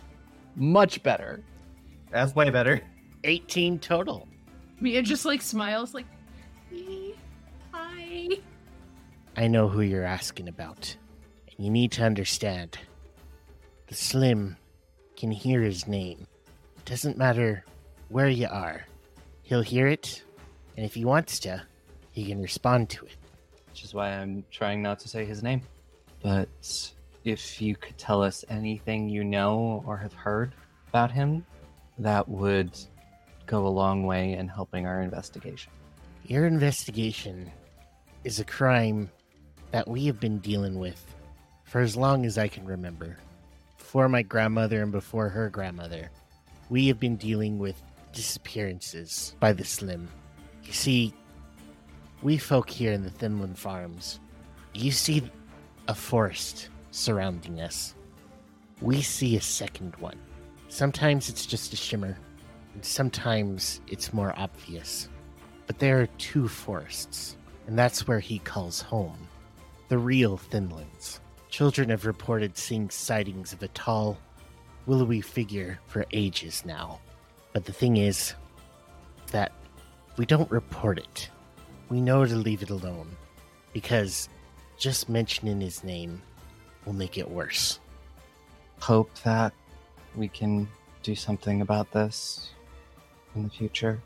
Much 0.56 1.00
better. 1.04 1.44
That's 2.10 2.34
way 2.34 2.50
better. 2.50 2.80
18 3.24 3.78
total. 3.78 4.28
Mia 4.80 5.02
just 5.02 5.24
like 5.24 5.42
smiles 5.42 5.92
like 5.94 6.06
"Hey, 6.70 7.14
hi. 7.72 8.28
I 9.36 9.48
know 9.48 9.68
who 9.68 9.80
you're 9.80 10.04
asking 10.04 10.48
about. 10.48 10.96
And 11.48 11.64
you 11.64 11.70
need 11.70 11.92
to 11.92 12.04
understand. 12.04 12.78
The 13.88 13.94
Slim 13.94 14.56
can 15.16 15.30
hear 15.30 15.62
his 15.62 15.86
name. 15.86 16.26
It 16.76 16.84
doesn't 16.84 17.18
matter 17.18 17.64
where 18.08 18.28
you 18.28 18.46
are. 18.48 18.86
He'll 19.42 19.62
hear 19.62 19.88
it, 19.88 20.22
and 20.76 20.84
if 20.84 20.94
he 20.94 21.04
wants 21.04 21.40
to, 21.40 21.62
he 22.12 22.26
can 22.26 22.40
respond 22.40 22.90
to 22.90 23.06
it. 23.06 23.16
Which 23.70 23.84
is 23.84 23.94
why 23.94 24.10
I'm 24.10 24.44
trying 24.50 24.82
not 24.82 24.98
to 25.00 25.08
say 25.08 25.24
his 25.24 25.42
name. 25.42 25.62
But 26.22 26.48
if 27.24 27.60
you 27.60 27.76
could 27.76 27.96
tell 27.98 28.22
us 28.22 28.44
anything 28.48 29.08
you 29.08 29.24
know 29.24 29.82
or 29.86 29.96
have 29.96 30.12
heard 30.12 30.52
about 30.88 31.10
him, 31.10 31.44
that 31.98 32.28
would 32.28 32.78
go 33.46 33.66
a 33.66 33.68
long 33.68 34.04
way 34.04 34.32
in 34.32 34.48
helping 34.48 34.86
our 34.86 35.00
investigation. 35.00 35.72
Your 36.24 36.46
investigation 36.46 37.50
is 38.24 38.40
a 38.40 38.44
crime 38.44 39.10
that 39.70 39.88
we 39.88 40.06
have 40.06 40.20
been 40.20 40.38
dealing 40.38 40.78
with 40.78 41.04
for 41.64 41.80
as 41.80 41.96
long 41.96 42.24
as 42.24 42.38
I 42.38 42.48
can 42.48 42.64
remember. 42.64 43.16
Before 43.76 44.08
my 44.08 44.22
grandmother 44.22 44.82
and 44.82 44.92
before 44.92 45.28
her 45.28 45.48
grandmother, 45.48 46.10
we 46.68 46.88
have 46.88 47.00
been 47.00 47.16
dealing 47.16 47.58
with 47.58 47.80
disappearances 48.12 49.34
by 49.40 49.52
the 49.52 49.64
Slim. 49.64 50.08
You 50.64 50.72
see, 50.72 51.14
we 52.22 52.36
folk 52.36 52.68
here 52.68 52.92
in 52.92 53.02
the 53.02 53.10
Thinland 53.10 53.56
Farms, 53.56 54.20
you 54.74 54.90
see 54.90 55.22
a 55.88 55.94
forest 55.94 56.68
surrounding 56.90 57.60
us. 57.60 57.94
We 58.80 59.02
see 59.02 59.36
a 59.36 59.40
second 59.40 59.96
one. 59.96 60.18
Sometimes 60.68 61.28
it's 61.28 61.46
just 61.46 61.72
a 61.72 61.76
shimmer, 61.76 62.18
and 62.74 62.84
sometimes 62.84 63.80
it's 63.88 64.12
more 64.12 64.34
obvious. 64.36 65.08
But 65.66 65.78
there 65.78 66.00
are 66.00 66.08
two 66.18 66.46
forests, 66.46 67.36
and 67.66 67.78
that's 67.78 68.06
where 68.06 68.20
he 68.20 68.38
calls 68.38 68.82
home. 68.82 69.28
The 69.88 69.98
real 69.98 70.38
Thinlands. 70.38 71.20
Children 71.48 71.88
have 71.88 72.04
reported 72.04 72.56
seeing 72.58 72.90
sightings 72.90 73.54
of 73.54 73.62
a 73.62 73.68
tall, 73.68 74.18
willowy 74.86 75.22
figure 75.22 75.78
for 75.86 76.04
ages 76.12 76.62
now. 76.66 77.00
But 77.54 77.64
the 77.64 77.72
thing 77.72 77.96
is 77.96 78.34
that 79.32 79.52
we 80.18 80.26
don't 80.26 80.50
report 80.50 80.98
it. 80.98 81.30
We 81.88 82.02
know 82.02 82.26
to 82.26 82.36
leave 82.36 82.62
it 82.62 82.70
alone 82.70 83.16
because 83.72 84.28
just 84.78 85.08
mentioning 85.08 85.60
his 85.60 85.82
name 85.82 86.20
will 86.84 86.92
make 86.92 87.16
it 87.16 87.30
worse. 87.30 87.80
Hope 88.80 89.12
that 89.24 89.52
we 90.16 90.28
can 90.28 90.68
do 91.02 91.14
something 91.14 91.60
about 91.60 91.90
this 91.92 92.50
in 93.34 93.44
the 93.44 93.50
future. 93.50 94.00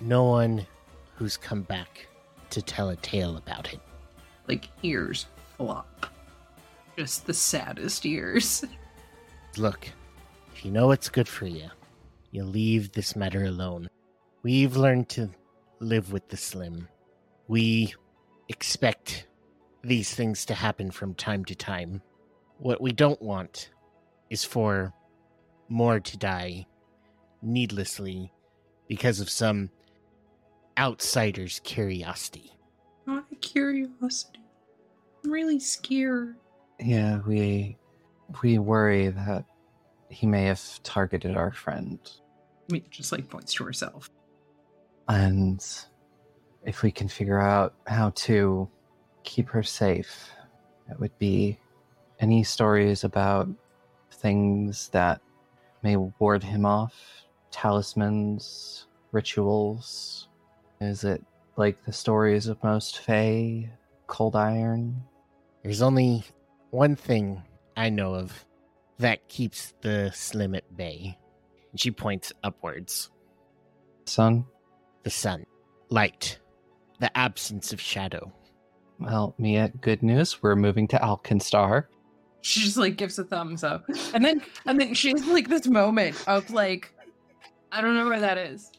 No 0.00 0.24
one 0.24 0.66
who's 1.14 1.36
come 1.36 1.62
back 1.62 2.06
to 2.50 2.62
tell 2.62 2.90
a 2.90 2.96
tale 2.96 3.36
about 3.36 3.72
it. 3.72 3.80
Like 4.46 4.68
ears 4.82 5.26
flop. 5.56 6.06
Just 6.96 7.26
the 7.26 7.34
saddest 7.34 8.04
ears. 8.06 8.64
Look, 9.56 9.88
if 10.54 10.64
you 10.64 10.70
know 10.70 10.88
what's 10.88 11.08
good 11.08 11.28
for 11.28 11.46
you, 11.46 11.68
you 12.30 12.44
leave 12.44 12.92
this 12.92 13.16
matter 13.16 13.44
alone. 13.44 13.88
We've 14.42 14.76
learned 14.76 15.08
to 15.10 15.30
live 15.80 16.12
with 16.12 16.28
the 16.28 16.36
slim. 16.36 16.88
We 17.48 17.94
expect 18.48 19.26
these 19.82 20.14
things 20.14 20.44
to 20.46 20.54
happen 20.54 20.90
from 20.90 21.14
time 21.14 21.44
to 21.46 21.54
time. 21.54 22.02
What 22.58 22.80
we 22.80 22.92
don't 22.92 23.20
want 23.22 23.70
is 24.30 24.44
for 24.44 24.92
more 25.68 26.00
to 26.00 26.16
die 26.16 26.66
needlessly 27.42 28.32
because 28.88 29.20
of 29.20 29.30
some 29.30 29.70
outsider's 30.78 31.60
curiosity. 31.64 32.52
My 33.06 33.22
curiosity. 33.40 34.40
I'm 35.24 35.30
really 35.30 35.60
scared. 35.60 36.36
Yeah, 36.78 37.20
we 37.26 37.76
we 38.42 38.58
worry 38.58 39.08
that 39.08 39.44
he 40.10 40.26
may 40.26 40.44
have 40.44 40.82
targeted 40.82 41.36
our 41.36 41.52
friend. 41.52 41.98
Mia 42.70 42.82
just 42.90 43.12
like 43.12 43.28
points 43.28 43.54
to 43.54 43.64
herself. 43.64 44.10
And 45.08 45.64
if 46.64 46.82
we 46.82 46.90
can 46.90 47.08
figure 47.08 47.40
out 47.40 47.74
how 47.86 48.10
to 48.10 48.68
keep 49.24 49.48
her 49.48 49.62
safe, 49.62 50.30
that 50.86 51.00
would 51.00 51.18
be 51.18 51.58
any 52.20 52.44
stories 52.44 53.04
about 53.04 53.48
things 54.12 54.88
that 54.90 55.20
may 55.82 55.96
ward 55.96 56.42
him 56.42 56.64
off, 56.64 56.94
talismans, 57.50 58.86
rituals. 59.12 60.28
Is 60.80 61.04
it 61.04 61.24
like 61.56 61.84
the 61.84 61.92
stories 61.92 62.46
of 62.46 62.62
most 62.62 62.98
Fae, 63.00 63.70
Cold 64.06 64.36
Iron? 64.36 65.02
There's 65.62 65.82
only 65.82 66.24
one 66.70 66.96
thing 66.96 67.42
I 67.76 67.90
know 67.90 68.14
of 68.14 68.44
that 68.98 69.28
keeps 69.28 69.74
the 69.80 70.10
slim 70.14 70.54
at 70.54 70.76
bay. 70.76 71.18
And 71.70 71.80
she 71.80 71.90
points 71.90 72.32
upwards. 72.42 73.10
Sun? 74.06 74.44
The 75.04 75.10
sun, 75.10 75.46
light, 75.90 76.38
the 76.98 77.16
absence 77.16 77.72
of 77.72 77.80
shadow. 77.80 78.32
Well, 78.98 79.34
Mia, 79.38 79.72
good 79.80 80.02
news. 80.02 80.42
We're 80.42 80.56
moving 80.56 80.88
to 80.88 80.98
Alkenstar. 80.98 81.84
She 82.40 82.60
just 82.60 82.76
like 82.76 82.96
gives 82.96 83.18
a 83.18 83.24
thumbs 83.24 83.64
up. 83.64 83.84
And 84.14 84.24
then 84.24 84.42
and 84.66 84.80
then 84.80 84.94
she 84.94 85.10
has 85.10 85.26
like 85.26 85.48
this 85.48 85.66
moment 85.66 86.22
of 86.26 86.50
like 86.50 86.92
I 87.72 87.80
don't 87.80 87.94
know 87.94 88.06
where 88.06 88.20
that 88.20 88.38
is. 88.38 88.72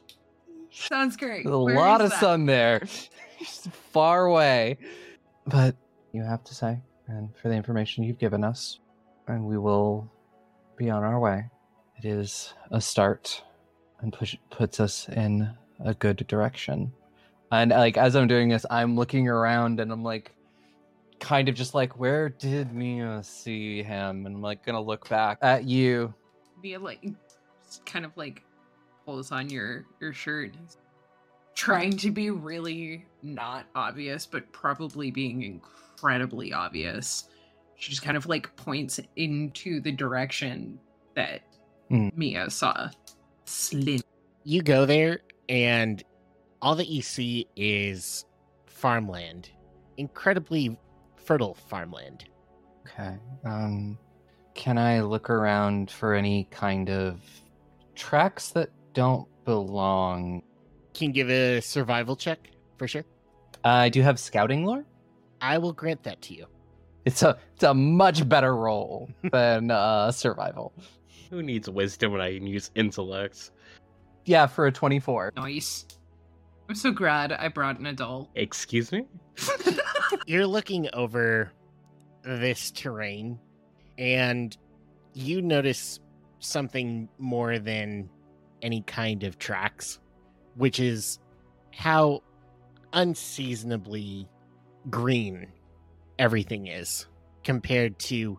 Sounds 0.71 1.17
great. 1.17 1.43
There's 1.43 1.53
a 1.53 1.59
Where 1.59 1.75
lot 1.75 2.01
of 2.01 2.09
that? 2.09 2.19
sun 2.19 2.45
there. 2.45 2.81
Far 3.91 4.25
away. 4.25 4.77
But 5.45 5.75
you 6.13 6.23
have 6.23 6.43
to 6.45 6.55
say, 6.55 6.79
and 7.07 7.29
for 7.35 7.49
the 7.49 7.55
information 7.55 8.03
you've 8.03 8.19
given 8.19 8.43
us, 8.43 8.79
and 9.27 9.45
we 9.45 9.57
will 9.57 10.09
be 10.77 10.89
on 10.89 11.03
our 11.03 11.19
way. 11.19 11.45
It 11.97 12.05
is 12.05 12.53
a 12.71 12.79
start 12.79 13.43
and 13.99 14.13
push, 14.13 14.35
puts 14.49 14.79
us 14.79 15.09
in 15.09 15.49
a 15.83 15.93
good 15.93 16.25
direction. 16.27 16.93
And 17.51 17.71
like 17.71 17.97
as 17.97 18.15
I'm 18.15 18.27
doing 18.27 18.49
this, 18.49 18.65
I'm 18.69 18.95
looking 18.95 19.27
around 19.27 19.79
and 19.79 19.91
I'm 19.91 20.03
like 20.03 20.33
kind 21.19 21.49
of 21.49 21.55
just 21.55 21.73
like, 21.73 21.99
where 21.99 22.29
did 22.29 22.73
Mia 22.73 23.21
see 23.23 23.83
him? 23.83 24.25
And 24.25 24.35
I'm 24.37 24.41
like 24.41 24.65
gonna 24.65 24.81
look 24.81 25.07
back 25.09 25.39
at 25.41 25.65
you. 25.65 26.13
Via 26.61 26.79
like 26.79 27.01
just 27.65 27.85
kind 27.85 28.05
of 28.05 28.15
like 28.17 28.43
pulls 29.05 29.31
on 29.31 29.49
your 29.49 29.85
your 29.99 30.13
shirt 30.13 30.51
trying 31.55 31.95
to 31.97 32.09
be 32.11 32.29
really 32.29 33.05
not 33.21 33.65
obvious 33.75 34.25
but 34.25 34.49
probably 34.51 35.11
being 35.11 35.41
incredibly 35.43 36.53
obvious 36.53 37.27
she 37.75 37.89
just 37.91 38.01
kind 38.01 38.15
of 38.15 38.25
like 38.27 38.55
points 38.55 38.99
into 39.17 39.81
the 39.81 39.91
direction 39.91 40.79
that 41.15 41.41
Hmm. 41.89 42.09
mia 42.15 42.49
saw 42.49 42.89
slim 43.45 43.99
You 44.43 44.61
go 44.61 44.85
there, 44.85 45.19
and 45.49 46.03
all 46.61 46.75
that 46.75 46.87
you 46.87 47.01
see 47.01 47.47
is 47.55 48.25
farmland. 48.67 49.49
Incredibly 49.97 50.77
fertile 51.29 51.53
farmland. 51.53 52.25
Okay. 52.87 53.15
Um, 53.45 53.99
can 54.55 54.79
I 54.79 55.01
look 55.01 55.29
around 55.29 55.91
for 55.91 56.15
any 56.15 56.47
kind 56.49 56.89
of 56.89 57.21
tracks 57.93 58.49
that 58.53 58.71
don't 58.95 59.27
belong? 59.45 60.41
Can 60.95 61.11
give 61.11 61.29
a 61.29 61.59
survival 61.61 62.15
check 62.15 62.49
for 62.79 62.87
sure? 62.87 63.05
I 63.63 63.89
do 63.89 64.01
have 64.01 64.19
scouting 64.19 64.65
lore. 64.65 64.85
I 65.39 65.59
will 65.59 65.71
grant 65.71 66.01
that 66.01 66.19
to 66.23 66.33
you. 66.33 66.47
It's 67.05 67.21
a 67.21 67.37
it's 67.53 67.63
a 67.63 67.75
much 67.75 68.27
better 68.27 68.55
roll 68.55 69.07
than 69.31 69.69
uh, 69.69 70.11
survival. 70.11 70.73
Who 71.29 71.43
needs 71.43 71.69
wisdom 71.69 72.11
when 72.11 72.21
I 72.21 72.33
can 72.39 72.47
use 72.47 72.71
intellect? 72.73 73.51
Yeah, 74.25 74.47
for 74.47 74.65
a 74.65 74.71
twenty-four. 74.71 75.33
nice 75.35 75.85
i'm 76.69 76.75
so 76.75 76.91
glad 76.91 77.31
i 77.33 77.47
brought 77.47 77.79
an 77.79 77.87
adult 77.87 78.29
Excuse 78.35 78.91
me? 78.91 79.05
You're 80.27 80.47
looking 80.47 80.87
over 80.93 81.51
this 82.23 82.71
terrain, 82.71 83.39
and 83.97 84.55
you 85.13 85.41
notice 85.41 85.99
something 86.39 87.09
more 87.17 87.59
than 87.59 88.09
any 88.61 88.81
kind 88.83 89.23
of 89.23 89.39
tracks, 89.39 89.99
which 90.55 90.79
is 90.79 91.19
how 91.73 92.21
unseasonably 92.93 94.27
green 94.89 95.47
everything 96.17 96.67
is 96.67 97.07
compared 97.43 97.97
to 97.99 98.37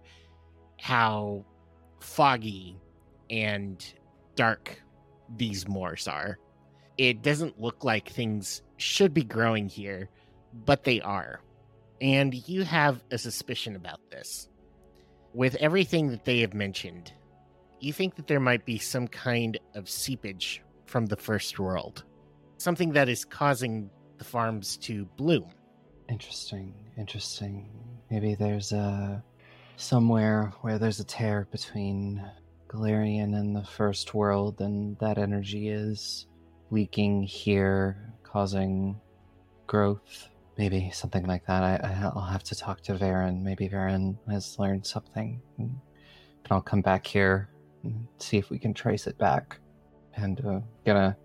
how 0.79 1.45
foggy 2.01 2.77
and 3.31 3.95
dark 4.35 4.81
these 5.37 5.67
moors 5.69 6.07
are. 6.09 6.39
It 7.01 7.23
doesn't 7.23 7.59
look 7.59 7.83
like 7.83 8.11
things 8.11 8.61
should 8.77 9.15
be 9.15 9.25
growing 9.25 9.71
here, 9.71 10.11
but 10.67 10.85
they 10.85 11.01
are. 11.01 11.41
And 12.03 12.35
you 12.47 12.63
have 12.65 13.03
a 13.11 13.17
suspicion 13.17 13.75
about 13.75 14.01
this. 14.11 14.51
With 15.33 15.55
everything 15.55 16.11
that 16.11 16.27
they 16.27 16.41
have 16.41 16.53
mentioned, 16.53 17.11
you 17.79 17.95
think 17.95 18.17
that 18.17 18.27
there 18.27 18.39
might 18.39 18.67
be 18.67 18.77
some 18.77 19.09
kind 19.09 19.59
of 19.75 19.89
seepage 19.89 20.63
from 20.85 21.07
the 21.07 21.17
first 21.17 21.59
world. 21.59 22.05
Something 22.59 22.93
that 22.93 23.09
is 23.09 23.25
causing 23.25 23.89
the 24.19 24.25
farms 24.25 24.77
to 24.83 25.07
bloom. 25.17 25.49
Interesting. 26.11 26.75
Interesting. 26.99 27.71
Maybe 28.11 28.35
there's 28.35 28.73
a 28.73 29.25
somewhere 29.79 30.53
where 30.61 30.79
there's 30.79 31.01
a 31.01 31.05
tear 31.05 31.49
between 31.51 32.23
Golarion 32.69 33.35
and 33.35 33.57
the 33.57 33.65
first 33.65 34.13
world, 34.13 34.61
and 34.61 34.99
that 34.99 35.17
energy 35.17 35.71
is 35.71 36.27
leaking 36.71 37.23
here, 37.23 38.13
causing 38.23 39.01
growth. 39.67 40.29
Maybe 40.59 40.91
something 40.93 41.27
like 41.27 41.47
that. 41.47 41.63
I, 41.63 41.77
I- 41.77 42.13
I'll 42.15 42.21
have 42.23 42.45
to 42.45 42.55
talk 42.55 42.81
to 42.83 42.95
Varren. 42.95 43.43
Maybe 43.43 43.69
Varren 43.69 44.17
has 44.29 44.59
learned 44.59 44.87
something. 44.87 45.41
And 45.59 45.81
I'll 46.51 46.61
come 46.61 46.81
back 46.83 47.07
here 47.07 47.49
and 47.85 48.07
see 48.19 48.37
if 48.37 48.51
we 48.51 48.59
can 48.59 48.75
trace 48.75 49.07
it 49.07 49.17
back. 49.19 49.59
And 50.17 50.45
uh, 50.45 50.61
gonna 50.85 51.17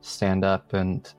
stand 0.00 0.44
up 0.44 0.72
and 0.74 1.10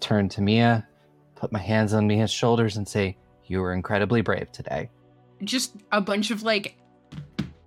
turn 0.00 0.28
to 0.30 0.40
Mia, 0.40 0.88
put 1.36 1.52
my 1.52 1.58
hands 1.60 1.92
on 1.92 2.06
Mia's 2.08 2.30
shoulders, 2.30 2.78
and 2.78 2.88
say, 2.88 3.16
"You 3.46 3.60
were 3.60 3.74
incredibly 3.74 4.20
brave 4.22 4.50
today." 4.52 4.90
just 5.44 5.74
a 5.90 6.00
bunch 6.00 6.30
of 6.30 6.44
like 6.44 6.76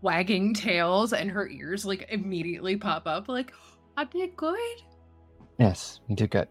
wagging 0.01 0.53
tails 0.53 1.11
and 1.11 1.29
her 1.29 1.47
ears 1.49 1.85
like 1.85 2.07
immediately 2.09 2.77
pop 2.77 3.05
up 3.05 3.27
like 3.27 3.51
i 3.97 4.05
did 4.05 4.33
good 4.37 4.57
Yes, 5.57 5.99
you 6.07 6.15
did 6.15 6.31
good. 6.31 6.47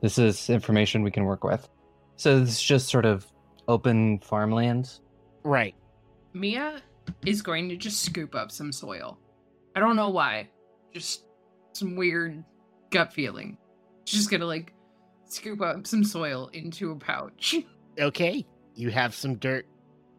This 0.00 0.18
is 0.18 0.50
information 0.50 1.02
we 1.02 1.10
can 1.10 1.24
work 1.24 1.44
with. 1.44 1.68
So 2.16 2.40
this 2.40 2.50
is 2.50 2.62
just 2.62 2.88
sort 2.88 3.04
of 3.04 3.26
open 3.68 4.18
farmland. 4.20 5.00
Right. 5.42 5.74
Mia 6.32 6.80
is 7.24 7.42
going 7.42 7.68
to 7.68 7.76
just 7.76 8.02
scoop 8.02 8.34
up 8.34 8.50
some 8.50 8.72
soil. 8.72 9.18
I 9.74 9.80
don't 9.80 9.96
know 9.96 10.10
why. 10.10 10.48
Just 10.92 11.24
some 11.72 11.96
weird 11.96 12.42
gut 12.90 13.12
feeling. 13.12 13.58
She's 14.04 14.20
just 14.20 14.30
gonna 14.30 14.46
like 14.46 14.72
scoop 15.26 15.60
up 15.60 15.86
some 15.86 16.04
soil 16.04 16.48
into 16.52 16.92
a 16.92 16.96
pouch. 16.96 17.56
Okay, 17.98 18.44
you 18.74 18.90
have 18.90 19.14
some 19.14 19.36
dirt. 19.36 19.66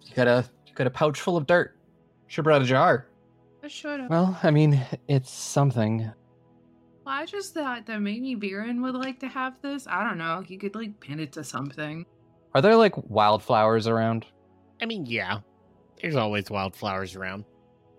You 0.01 0.15
got 0.15 0.27
a 0.27 0.43
you 0.65 0.73
got 0.73 0.87
a 0.87 0.89
pouch 0.89 1.21
full 1.21 1.37
of 1.37 1.45
dirt. 1.45 1.77
Should 2.25 2.43
brought 2.43 2.63
a 2.63 2.65
jar. 2.65 3.05
I 3.63 3.67
should 3.67 3.99
have. 3.99 4.09
Well, 4.09 4.35
I 4.41 4.49
mean, 4.49 4.81
it's 5.07 5.29
something. 5.29 6.11
Well, 7.07 7.15
I 7.15 7.25
just 7.25 7.53
thought 7.53 7.85
that 7.85 8.01
maybe 8.01 8.35
Varren 8.35 8.81
would 8.81 8.93
like 8.93 9.17
to 9.21 9.29
have 9.29 9.61
this. 9.61 9.87
I 9.87 10.03
don't 10.03 10.17
know. 10.17 10.43
You 10.45 10.57
could 10.59 10.75
like 10.75 10.99
pin 10.99 11.21
it 11.21 11.31
to 11.31 11.43
something. 11.45 12.05
Are 12.53 12.61
there 12.61 12.75
like 12.75 12.97
wildflowers 13.09 13.87
around? 13.87 14.25
I 14.81 14.87
mean, 14.87 15.05
yeah, 15.05 15.39
there's 16.01 16.17
always 16.17 16.49
wildflowers 16.49 17.15
around. 17.15 17.45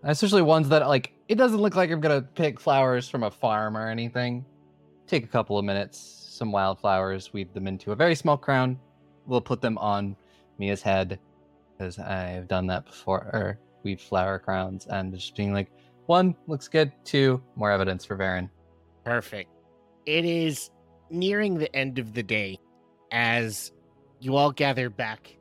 Especially 0.03 0.43
ones 0.43 0.69
that 0.69 0.87
like 0.89 1.15
it 1.27 1.37
doesn't 1.37 1.57
look 1.59 1.75
like 1.75 1.91
I'm 1.91 2.03
gonna 2.03 2.21
pick 2.21 2.61
flowers 2.61 3.09
from 3.09 3.23
a 3.23 3.31
farm 3.31 3.79
or 3.79 3.89
anything. 3.89 4.45
Take 5.07 5.25
a 5.25 5.29
couple 5.29 5.59
of 5.59 5.65
minutes, 5.65 5.99
some 5.99 6.53
wildflowers, 6.53 7.33
weave 7.33 7.55
them 7.55 7.67
into 7.67 7.93
a 7.93 7.97
very 7.97 8.15
small 8.15 8.37
crown. 8.37 8.79
We'll 9.25 9.41
put 9.41 9.63
them 9.63 9.79
on 9.79 10.17
Mia's 10.59 10.83
head 10.83 11.19
because 11.79 11.99
I've 11.99 12.47
done 12.47 12.67
that 12.67 12.85
before, 12.85 13.31
or 13.33 13.59
weave 13.85 14.03
flower 14.03 14.39
crowns, 14.39 14.87
and 14.87 15.15
just 15.15 15.35
being 15.35 15.55
like, 15.55 15.71
one 16.05 16.37
looks 16.47 16.69
good, 16.69 16.93
two 17.07 17.43
more 17.57 17.71
evidence 17.73 18.05
for 18.05 18.15
Varren. 18.15 18.51
Perfect. 19.09 19.51
It 20.05 20.27
is 20.27 20.71
nearing 21.09 21.55
the 21.55 21.75
end 21.75 21.99
of 21.99 22.13
the 22.13 22.23
day 22.23 22.59
as 23.11 23.73
you 24.21 24.37
all 24.37 24.53
gather 24.53 24.91
back 24.91 25.35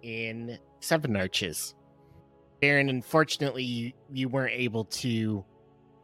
in 0.00 0.60
Seven 0.78 1.16
Arches. 1.16 1.74
Varren, 2.62 2.88
unfortunately, 2.88 3.64
you, 3.64 3.92
you 4.12 4.28
weren't 4.28 4.54
able 4.54 4.84
to 4.84 5.44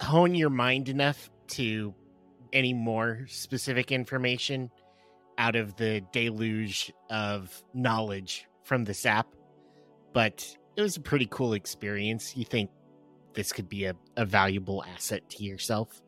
hone 0.01 0.35
your 0.35 0.51
mind 0.51 0.89
enough 0.89 1.31
to 1.51 1.95
any 2.53 2.75
more 2.75 3.25
specific 3.29 3.93
information 3.93 4.69
out 5.39 5.55
of 5.55 5.77
the 5.77 6.03
deluge 6.11 6.93
of 7.09 7.63
knowledge 7.73 8.49
from 8.65 8.83
the 8.83 8.95
sap. 8.95 9.29
But 10.13 10.57
it 10.75 10.83
was 10.83 10.97
a 10.97 11.01
pretty 11.01 11.29
cool 11.31 11.53
experience. 11.53 12.37
You 12.37 12.45
think 12.45 12.69
this 13.35 13.53
could 13.53 13.69
be 13.69 13.85
a, 13.85 13.95
a 14.17 14.25
valuable 14.25 14.83
asset 14.83 15.31
to 15.31 15.45
yourself? 15.45 16.03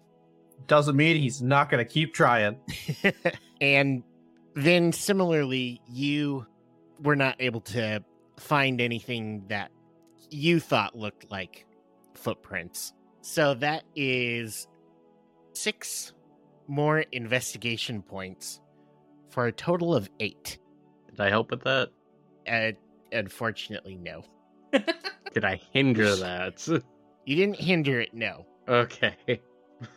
Doesn't 0.67 0.97
mean 0.97 1.17
he's 1.17 1.41
not 1.41 1.71
going 1.71 1.85
to 1.85 1.91
keep 1.91 2.13
trying. 2.15 2.59
and 3.61 4.03
then 4.55 4.93
similarly, 4.93 5.81
you 5.89 6.47
were 7.01 7.17
not 7.17 7.37
able 7.41 7.61
to 7.61 8.03
find 8.39 8.81
anything 8.81 9.45
that 9.49 9.71
you 10.31 10.61
thought 10.61 10.97
looked 10.97 11.31
like 11.31 11.67
footprints. 12.15 12.93
So 13.23 13.55
that 13.55 13.85
is 13.95 14.67
six 15.55 16.13
more 16.67 17.01
investigation 17.13 18.03
points 18.03 18.61
for 19.31 19.47
a 19.47 19.53
total 19.53 19.95
of 19.95 20.09
eight. 20.21 20.59
Did 21.11 21.21
I 21.21 21.31
help 21.31 21.51
with 21.51 21.63
that? 21.65 21.91
Uh, 22.47 22.73
unfortunately, 23.13 23.97
no. 23.97 24.23
Did 25.35 25.45
I 25.45 25.61
hinder 25.73 26.15
that? 26.17 26.67
You 27.27 27.37
didn't 27.37 27.57
hinder 27.57 28.01
it, 28.01 28.15
no. 28.15 28.47
Okay. 28.69 29.17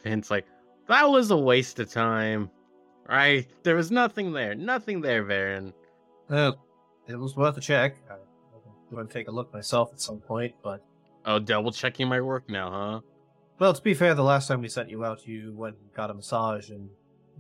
And 0.05 0.19
it's 0.19 0.31
like, 0.31 0.45
that 0.91 1.09
was 1.09 1.31
a 1.31 1.37
waste 1.37 1.79
of 1.79 1.91
time. 1.91 2.49
Right? 3.07 3.47
There 3.63 3.75
was 3.75 3.91
nothing 3.91 4.31
there. 4.31 4.55
Nothing 4.55 5.01
there, 5.01 5.23
Varren. 5.25 5.73
Uh, 6.29 6.53
it 7.07 7.15
was 7.15 7.35
worth 7.35 7.57
a 7.57 7.61
check. 7.61 7.97
I'm 8.09 8.95
going 8.95 9.07
to 9.07 9.13
take 9.13 9.27
a 9.27 9.31
look 9.31 9.53
myself 9.53 9.89
at 9.91 9.99
some 9.99 10.19
point, 10.19 10.53
but 10.63 10.83
Oh, 11.25 11.37
double 11.39 11.71
checking 11.71 12.07
my 12.07 12.19
work 12.21 12.49
now, 12.49 12.71
huh? 12.71 12.99
well, 13.59 13.73
to 13.73 13.81
be 13.81 13.93
fair, 13.93 14.15
the 14.15 14.23
last 14.23 14.47
time 14.47 14.61
we 14.61 14.69
sent 14.69 14.89
you 14.89 15.05
out, 15.05 15.27
you 15.27 15.53
went 15.55 15.75
and 15.77 15.93
got 15.93 16.09
a 16.09 16.13
massage 16.13 16.69
and 16.69 16.89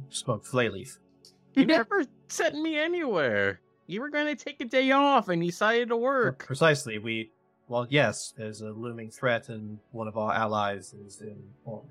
smoked 0.09 0.45
flayleaf. 0.45 0.97
You 1.55 1.65
never 1.65 2.03
sent 2.27 2.55
me 2.61 2.77
anywhere. 2.77 3.59
You 3.87 4.01
were 4.01 4.09
going 4.09 4.35
to 4.35 4.41
take 4.41 4.61
a 4.61 4.65
day 4.65 4.91
off 4.91 5.29
and 5.29 5.43
you 5.43 5.51
decided 5.51 5.89
to 5.89 5.97
work. 5.97 6.45
Precisely, 6.45 6.97
we. 6.99 7.31
Well, 7.67 7.87
yes, 7.89 8.33
there's 8.37 8.61
a 8.61 8.69
looming 8.71 9.09
threat, 9.09 9.49
and 9.49 9.79
one 9.91 10.07
of 10.07 10.17
our 10.17 10.33
allies 10.33 10.93
is 10.93 11.21
in 11.21 11.41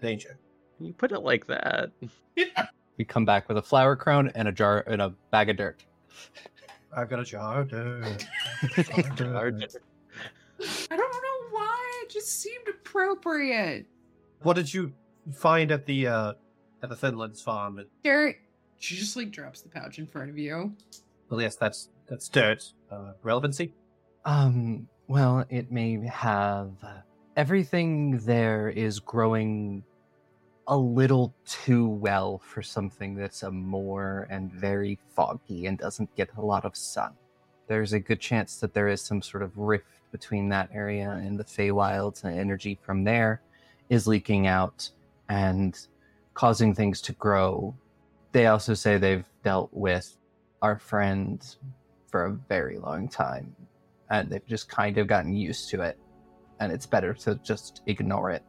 danger. 0.01 0.39
You 0.81 0.93
put 0.93 1.13
it 1.13 1.21
like 1.21 1.47
that. 1.49 1.91
We 2.97 3.05
come 3.05 3.25
back 3.25 3.49
with 3.49 3.57
a 3.59 3.63
flower 3.63 3.97
crown 3.97 4.31
and 4.35 4.49
a 4.49 4.53
jar 4.53 4.83
and 4.87 5.01
a 5.03 5.11
bag 5.31 5.51
of 5.51 5.57
dirt. 5.57 5.85
I've 6.97 7.09
got 7.09 7.21
a 7.21 7.25
jar. 7.25 7.61
of 7.61 7.69
dirt. 7.69 8.27
Jar 8.77 8.99
of 9.01 9.17
dirt. 9.17 9.77
I 10.91 10.97
don't 10.97 10.99
know 10.99 11.49
why. 11.51 12.01
It 12.03 12.11
just 12.11 12.41
seemed 12.41 12.67
appropriate. 12.69 13.87
What 14.43 14.57
did 14.57 14.73
you 14.73 14.93
find 15.33 15.71
at 15.71 15.87
the 15.87 16.07
uh 16.09 16.33
at 16.83 16.89
the 16.89 16.97
Thinlands 16.97 17.43
farm? 17.43 17.79
It- 17.79 17.89
Dirt. 18.03 18.37
She 18.79 18.97
just 18.97 19.15
like 19.17 19.31
drops 19.31 19.61
the 19.61 19.69
pouch 19.69 19.99
in 19.99 20.07
front 20.07 20.31
of 20.31 20.39
you. 20.39 20.75
Well, 21.29 21.41
yes, 21.41 21.57
that's 21.57 21.91
that's 22.09 22.29
dirt. 22.29 22.73
Uh, 22.91 23.13
relevancy. 23.23 23.73
Um, 24.25 24.89
well, 25.07 25.45
it 25.49 25.71
may 25.71 26.05
have. 26.07 26.73
Everything 27.37 28.19
there 28.19 28.69
is 28.69 28.99
growing 28.99 29.85
a 30.71 30.77
little 30.77 31.35
too 31.45 31.89
well 31.89 32.39
for 32.39 32.63
something 32.63 33.17
that's 33.17 33.43
a 33.43 33.51
more 33.51 34.29
and 34.31 34.53
very 34.53 34.99
foggy 35.15 35.67
and 35.67 35.77
doesn't 35.77 36.15
get 36.15 36.31
a 36.37 36.41
lot 36.41 36.65
of 36.65 36.77
sun. 36.77 37.13
There's 37.67 37.93
a 37.93 37.99
good 37.99 38.21
chance 38.21 38.57
that 38.61 38.73
there 38.73 38.89
is 38.89 39.03
some 39.03 39.21
sort 39.21 39.43
of 39.43 39.59
rift 39.59 39.87
between 40.13 40.49
that 40.51 40.71
area 40.73 41.11
and 41.11 41.39
the 41.39 41.45
Feywilds, 41.45 42.23
and 42.23 42.39
energy 42.39 42.79
from 42.83 43.03
there 43.03 43.43
is 43.89 44.07
leaking 44.07 44.47
out 44.47 44.89
and 45.29 45.77
causing 46.35 46.73
things 46.73 47.01
to 47.03 47.13
grow. 47.15 47.75
They 48.31 48.47
also 48.47 48.75
say 48.75 48.97
they've 48.97 49.27
dealt 49.43 49.71
with 49.73 50.17
our 50.63 50.79
friend 50.79 51.45
for 52.07 52.27
a 52.27 52.33
very 52.33 52.79
long 52.79 53.09
time 53.09 53.55
and 54.11 54.31
they've 54.31 54.47
just 54.47 54.69
kind 54.69 54.99
of 54.99 55.07
gotten 55.07 55.35
used 55.35 55.69
to 55.71 55.83
it 55.83 55.99
and 56.61 56.73
it's 56.73 56.87
better 56.87 57.15
to 57.15 57.37
just 57.37 57.83
ignore 57.87 58.31
it 58.31 58.43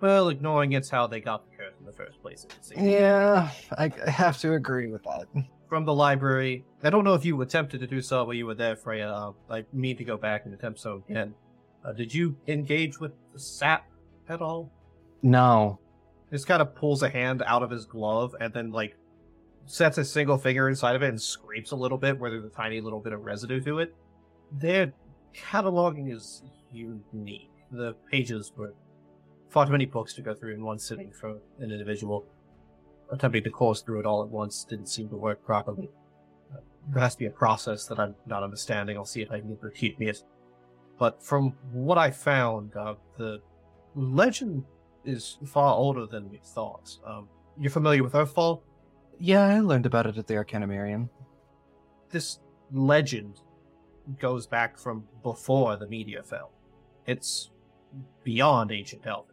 Well, 0.00 0.28
ignoring 0.28 0.72
it's 0.72 0.88
how 0.88 1.06
they 1.06 1.20
got 1.20 1.49
in 1.80 1.86
the 1.86 1.92
first 1.92 2.20
place. 2.22 2.46
Yeah 2.76 3.50
i, 3.78 3.90
I 4.06 4.10
have 4.10 4.38
to 4.38 4.52
agree 4.54 4.88
with 4.88 5.02
that 5.04 5.26
From 5.68 5.84
the 5.84 5.94
library. 5.94 6.64
I 6.82 6.90
don't 6.90 7.04
know 7.04 7.14
if 7.14 7.24
you 7.24 7.40
attempted 7.42 7.80
to 7.80 7.86
do 7.86 8.00
so 8.00 8.24
while 8.24 8.34
you 8.34 8.46
were 8.46 8.54
there, 8.54 8.76
Freya. 8.76 9.08
Uh, 9.08 9.32
I 9.48 9.64
mean 9.72 9.96
to 9.96 10.04
go 10.04 10.16
back 10.16 10.44
and 10.44 10.54
attempt 10.54 10.80
so 10.80 11.02
again. 11.08 11.34
Uh, 11.84 11.92
did 11.92 12.12
you 12.12 12.36
engage 12.46 13.00
with 13.00 13.12
the 13.32 13.38
sap 13.38 13.86
at 14.28 14.40
all? 14.42 14.70
no 15.22 15.78
Just 16.30 16.46
kind 16.46 16.62
of 16.62 16.74
pulls 16.74 17.02
a 17.02 17.08
hand 17.08 17.42
out 17.46 17.62
of 17.62 17.70
his 17.70 17.84
glove 17.84 18.34
and 18.40 18.52
then 18.52 18.70
like 18.70 18.96
sets 19.66 19.98
a 19.98 20.04
single 20.04 20.36
finger 20.36 20.68
inside 20.68 20.96
of 20.96 21.02
it 21.02 21.08
and 21.08 21.20
scrapes 21.20 21.70
a 21.70 21.76
little 21.76 21.98
bit 21.98 22.18
where 22.18 22.30
there's 22.30 22.44
a 22.44 22.48
tiny 22.48 22.80
little 22.80 23.00
bit 23.00 23.12
of 23.12 23.24
residue 23.24 23.60
to 23.60 23.78
it. 23.78 23.94
Their 24.52 24.92
cataloging 25.34 26.12
is 26.12 26.42
unique. 26.72 27.50
The 27.70 27.94
pages 28.10 28.52
were 28.56 28.74
far 29.50 29.66
too 29.66 29.72
many 29.72 29.86
books 29.86 30.14
to 30.14 30.22
go 30.22 30.34
through 30.34 30.54
in 30.54 30.62
one 30.62 30.78
sitting 30.78 31.10
for 31.10 31.38
an 31.58 31.70
individual. 31.70 32.26
Attempting 33.10 33.42
to 33.44 33.50
course 33.50 33.82
through 33.82 34.00
it 34.00 34.06
all 34.06 34.22
at 34.22 34.28
once 34.28 34.64
didn't 34.64 34.86
seem 34.86 35.08
to 35.08 35.16
work 35.16 35.44
properly. 35.44 35.90
Uh, 36.52 36.60
there 36.92 37.02
has 37.02 37.14
to 37.14 37.18
be 37.18 37.26
a 37.26 37.30
process 37.30 37.86
that 37.86 37.98
I'm 37.98 38.14
not 38.26 38.42
understanding. 38.42 38.96
I'll 38.96 39.04
see 39.04 39.22
if 39.22 39.30
I 39.30 39.40
can 39.40 39.58
repeat 39.60 39.98
me 39.98 40.08
it. 40.08 40.22
But 40.98 41.22
from 41.22 41.54
what 41.72 41.98
I 41.98 42.10
found, 42.10 42.76
uh, 42.76 42.94
the 43.18 43.40
legend 43.94 44.64
is 45.04 45.38
far 45.46 45.74
older 45.74 46.06
than 46.06 46.30
we 46.30 46.38
thought. 46.38 46.96
Um, 47.04 47.28
you're 47.58 47.70
familiar 47.70 48.02
with 48.04 48.12
Earthfall? 48.12 48.62
yeah 49.20 49.46
i 49.46 49.60
learned 49.60 49.86
about 49.86 50.06
it 50.06 50.16
at 50.16 50.26
the 50.26 50.34
Arcanamirium 50.34 51.08
This 52.08 52.40
legend 52.72 53.40
goes 54.18 54.46
back 54.46 54.78
from 54.78 55.04
before 55.22 55.76
the 55.76 55.86
media 55.86 56.22
fell. 56.22 56.50
It's 57.06 57.50
beyond 58.24 58.72
ancient 58.72 59.06
Elven. 59.06 59.29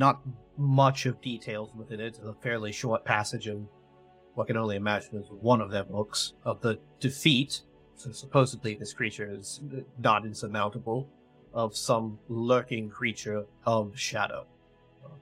Not 0.00 0.22
much 0.56 1.04
of 1.04 1.20
details 1.20 1.74
within 1.74 2.00
it. 2.00 2.18
A 2.24 2.32
fairly 2.32 2.72
short 2.72 3.04
passage 3.04 3.46
of 3.48 3.60
what 4.32 4.44
I 4.44 4.46
can 4.46 4.56
only 4.56 4.76
imagine 4.76 5.16
is 5.16 5.26
one 5.28 5.60
of 5.60 5.70
their 5.70 5.84
books 5.84 6.32
of 6.42 6.62
the 6.62 6.78
defeat. 7.00 7.60
So 7.96 8.10
supposedly 8.10 8.76
this 8.76 8.94
creature 8.94 9.28
is 9.30 9.60
not 9.98 10.24
insurmountable 10.24 11.06
of 11.52 11.76
some 11.76 12.18
lurking 12.30 12.88
creature 12.88 13.44
of 13.66 13.92
shadow 13.98 14.46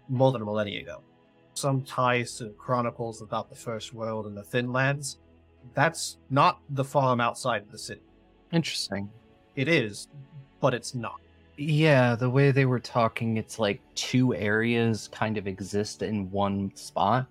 more 0.09 0.31
than 0.31 0.43
a 0.43 0.45
millennia 0.45 0.83
ago. 0.83 1.03
Some 1.55 1.83
ties 1.83 2.39
to 2.39 2.51
chronicles 2.51 3.20
about 3.20 3.51
the 3.51 3.57
First 3.57 3.93
World 3.93 4.26
and 4.26 4.37
the 4.37 4.45
Thinlands. 4.45 5.16
That's 5.74 6.18
not 6.31 6.61
the 6.70 6.85
farm 6.85 7.20
outside 7.20 7.62
of 7.62 7.72
the 7.72 7.79
city. 7.79 8.03
interesting 8.53 9.11
It 9.57 9.66
is, 9.66 10.07
but 10.61 10.72
it's 10.72 10.95
not. 10.95 11.20
Yeah 11.59 12.15
the 12.15 12.31
way 12.31 12.51
they 12.53 12.65
were 12.67 12.79
talking 12.81 13.37
it's 13.37 13.59
like 13.59 13.81
two 13.95 14.35
areas 14.35 15.09
kind 15.09 15.37
of 15.37 15.47
exist 15.47 16.03
in 16.03 16.31
one 16.31 16.71
spot 16.77 17.27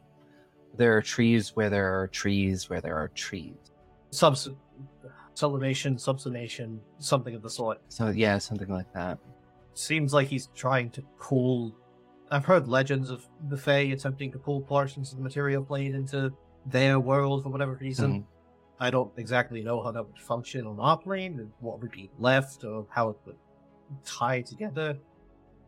there 0.76 0.96
are 0.96 1.02
trees 1.02 1.56
where 1.56 1.70
there 1.70 2.00
are 2.02 2.08
trees 2.08 2.70
where 2.70 2.82
there 2.82 2.96
are 2.98 3.08
trees 3.10 3.56
Subs- 4.12 4.50
sublimation, 5.34 5.96
subsumation, 5.98 6.80
something 7.00 7.36
of 7.36 7.42
the 7.42 7.50
sort. 7.50 7.80
so 7.90 8.10
yeah 8.10 8.38
something 8.38 8.70
like 8.70 8.92
that 8.94 9.18
seems 9.74 10.14
like 10.14 10.28
he's 10.28 10.48
trying 10.56 10.90
to 10.90 11.02
pull. 11.20 11.72
I've 12.32 12.46
heard 12.46 12.68
legends 12.68 13.12
of 13.12 13.28
the 13.48 13.56
Fae 13.58 13.92
attempting 13.94 14.32
to 14.32 14.40
pull 14.40 14.60
portions 14.62 15.12
of 15.12 15.20
the 15.20 15.24
material 15.24 15.64
plane 15.64 15.94
into 15.94 16.34
their 16.66 17.00
world 17.00 17.44
for 17.44 17.50
whatever 17.50 17.78
reason. 17.80 18.12
Mhm. 18.12 18.26
I 18.80 18.90
don't 18.90 19.12
exactly 19.18 19.62
know 19.62 19.84
how 19.84 19.92
that 19.92 20.04
would 20.04 20.20
function 20.20 20.66
on 20.66 20.80
our 20.80 20.98
plane 20.98 21.40
and 21.40 21.52
what 21.60 21.80
would 21.80 21.92
be 21.92 22.10
left 22.18 22.64
or 22.64 22.88
how 22.90 23.10
it 23.10 23.18
would 23.26 23.36
tie 24.06 24.42
together. 24.42 24.98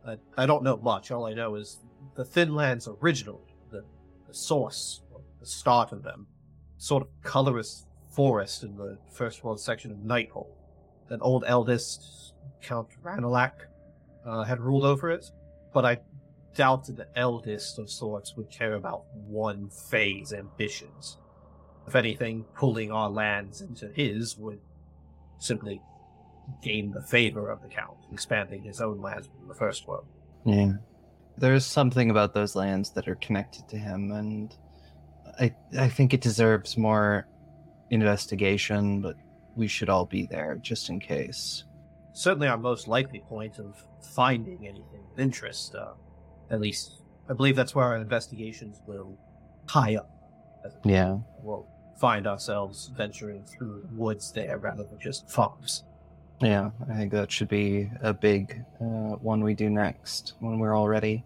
I, 0.06 0.16
I 0.36 0.46
don't 0.46 0.62
know 0.62 0.76
much. 0.76 1.10
All 1.10 1.26
I 1.26 1.34
know 1.34 1.54
is 1.56 1.78
the 2.14 2.24
Thin 2.24 2.54
Lands 2.54 2.88
originally, 3.02 3.54
the, 3.70 3.84
the 4.26 4.34
source, 4.34 5.02
or 5.12 5.20
the 5.38 5.46
start 5.46 5.92
of 5.92 6.02
them, 6.02 6.26
sort 6.78 7.02
of 7.02 7.08
colorless 7.22 7.86
forest 8.10 8.64
in 8.64 8.76
the 8.76 8.98
first 9.12 9.44
world 9.44 9.60
section 9.60 9.90
of 9.90 9.98
Nighthold. 9.98 10.48
An 11.10 11.20
old 11.20 11.44
eldest, 11.46 12.34
Count 12.62 12.88
Ranalc, 13.02 13.52
uh, 14.26 14.44
had 14.44 14.60
ruled 14.60 14.84
over 14.84 15.10
it, 15.10 15.26
but 15.72 15.84
I 15.84 15.98
doubt 16.54 16.86
that 16.86 16.96
the 16.96 17.08
eldest 17.16 17.78
of 17.78 17.90
sorts 17.90 18.36
would 18.36 18.50
care 18.50 18.74
about 18.74 19.04
one 19.14 19.68
Fae's 19.68 20.32
ambitions. 20.32 21.18
If 21.86 21.94
anything, 21.96 22.44
pulling 22.54 22.92
our 22.92 23.10
lands 23.10 23.60
into 23.60 23.88
his 23.88 24.36
would 24.36 24.60
simply 25.38 25.80
gain 26.62 26.90
the 26.92 27.02
favor 27.02 27.50
of 27.50 27.62
the 27.62 27.68
Count, 27.68 27.96
expanding 28.12 28.62
his 28.62 28.80
own 28.80 29.00
lands 29.00 29.28
in 29.40 29.48
the 29.48 29.54
First 29.54 29.86
World. 29.86 30.06
Yeah. 30.44 30.72
There's 31.36 31.64
something 31.64 32.10
about 32.10 32.34
those 32.34 32.54
lands 32.54 32.90
that 32.90 33.08
are 33.08 33.14
connected 33.16 33.68
to 33.68 33.78
him, 33.78 34.12
and 34.12 34.54
I 35.38 35.54
I 35.78 35.88
think 35.88 36.12
it 36.12 36.20
deserves 36.20 36.76
more 36.76 37.26
investigation, 37.90 39.00
but 39.00 39.16
we 39.56 39.66
should 39.66 39.88
all 39.88 40.06
be 40.06 40.26
there 40.26 40.56
just 40.60 40.90
in 40.90 41.00
case. 41.00 41.64
Certainly 42.12 42.48
our 42.48 42.58
most 42.58 42.88
likely 42.88 43.20
point 43.20 43.58
of 43.58 43.82
finding 44.14 44.66
anything 44.66 45.02
of 45.12 45.18
interest, 45.18 45.74
uh, 45.74 45.92
at 46.50 46.60
least 46.60 47.00
I 47.28 47.32
believe 47.32 47.56
that's 47.56 47.74
where 47.74 47.86
our 47.86 47.96
investigations 47.96 48.80
will 48.86 49.16
tie 49.68 49.96
up. 49.96 50.10
Yeah. 50.84 51.18
We'll 51.42 51.66
find 52.00 52.26
ourselves 52.26 52.90
venturing 52.96 53.44
through 53.44 53.82
the 53.88 53.94
woods 53.94 54.32
there 54.32 54.58
rather 54.58 54.84
than 54.84 54.98
just 54.98 55.30
farms. 55.30 55.84
Yeah, 56.40 56.70
I 56.90 56.94
think 56.96 57.12
that 57.12 57.30
should 57.30 57.48
be 57.48 57.90
a 58.00 58.14
big 58.14 58.62
uh, 58.80 59.16
one 59.20 59.44
we 59.44 59.54
do 59.54 59.68
next 59.68 60.34
when 60.40 60.58
we're 60.58 60.74
all 60.74 60.88
ready. 60.88 61.24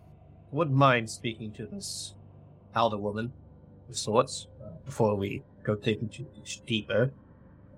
Wouldn't 0.51 0.77
mind 0.77 1.09
speaking 1.09 1.53
to 1.53 1.67
this 1.67 2.15
elder 2.75 2.99
woman 2.99 3.33
of 3.89 3.97
sorts 3.97 4.49
uh, 4.65 4.71
before 4.85 5.15
we 5.17 5.43
go 5.63 5.77
digging 5.77 6.09
too 6.09 6.27
much 6.37 6.63
deeper. 6.67 7.13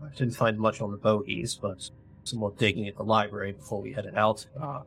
I 0.03 0.09
didn't 0.16 0.34
find 0.34 0.59
much 0.59 0.80
on 0.80 0.91
the 0.91 0.97
bogies, 0.97 1.55
but 1.61 1.91
some 2.24 2.39
more 2.39 2.53
digging 2.59 2.89
at 2.89 2.97
the 2.97 3.03
library 3.03 3.53
before 3.53 3.82
we 3.82 3.93
headed 3.93 4.14
out. 4.14 4.47
Uh, 4.61 4.80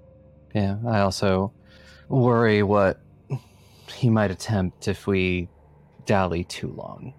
Yeah, 0.55 0.77
I 0.87 1.01
also 1.01 1.51
worry 2.07 2.63
what 2.63 2.99
he 3.93 4.09
might 4.09 4.31
attempt 4.31 4.87
if 4.87 5.05
we 5.07 5.49
dally 6.05 6.43
too 6.45 6.71
long. 6.75 7.13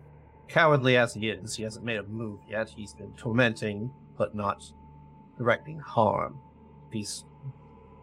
cowardly 0.48 0.96
as 0.96 1.14
he 1.14 1.28
is, 1.28 1.54
he 1.54 1.62
hasn't 1.62 1.84
made 1.84 1.98
a 1.98 2.02
move 2.04 2.40
yet. 2.48 2.68
He's 2.68 2.92
been 2.94 3.12
tormenting, 3.16 3.92
but 4.18 4.34
not 4.34 4.64
directing 5.40 5.78
harm. 5.80 6.38
If 6.88 6.92
he 6.92 7.06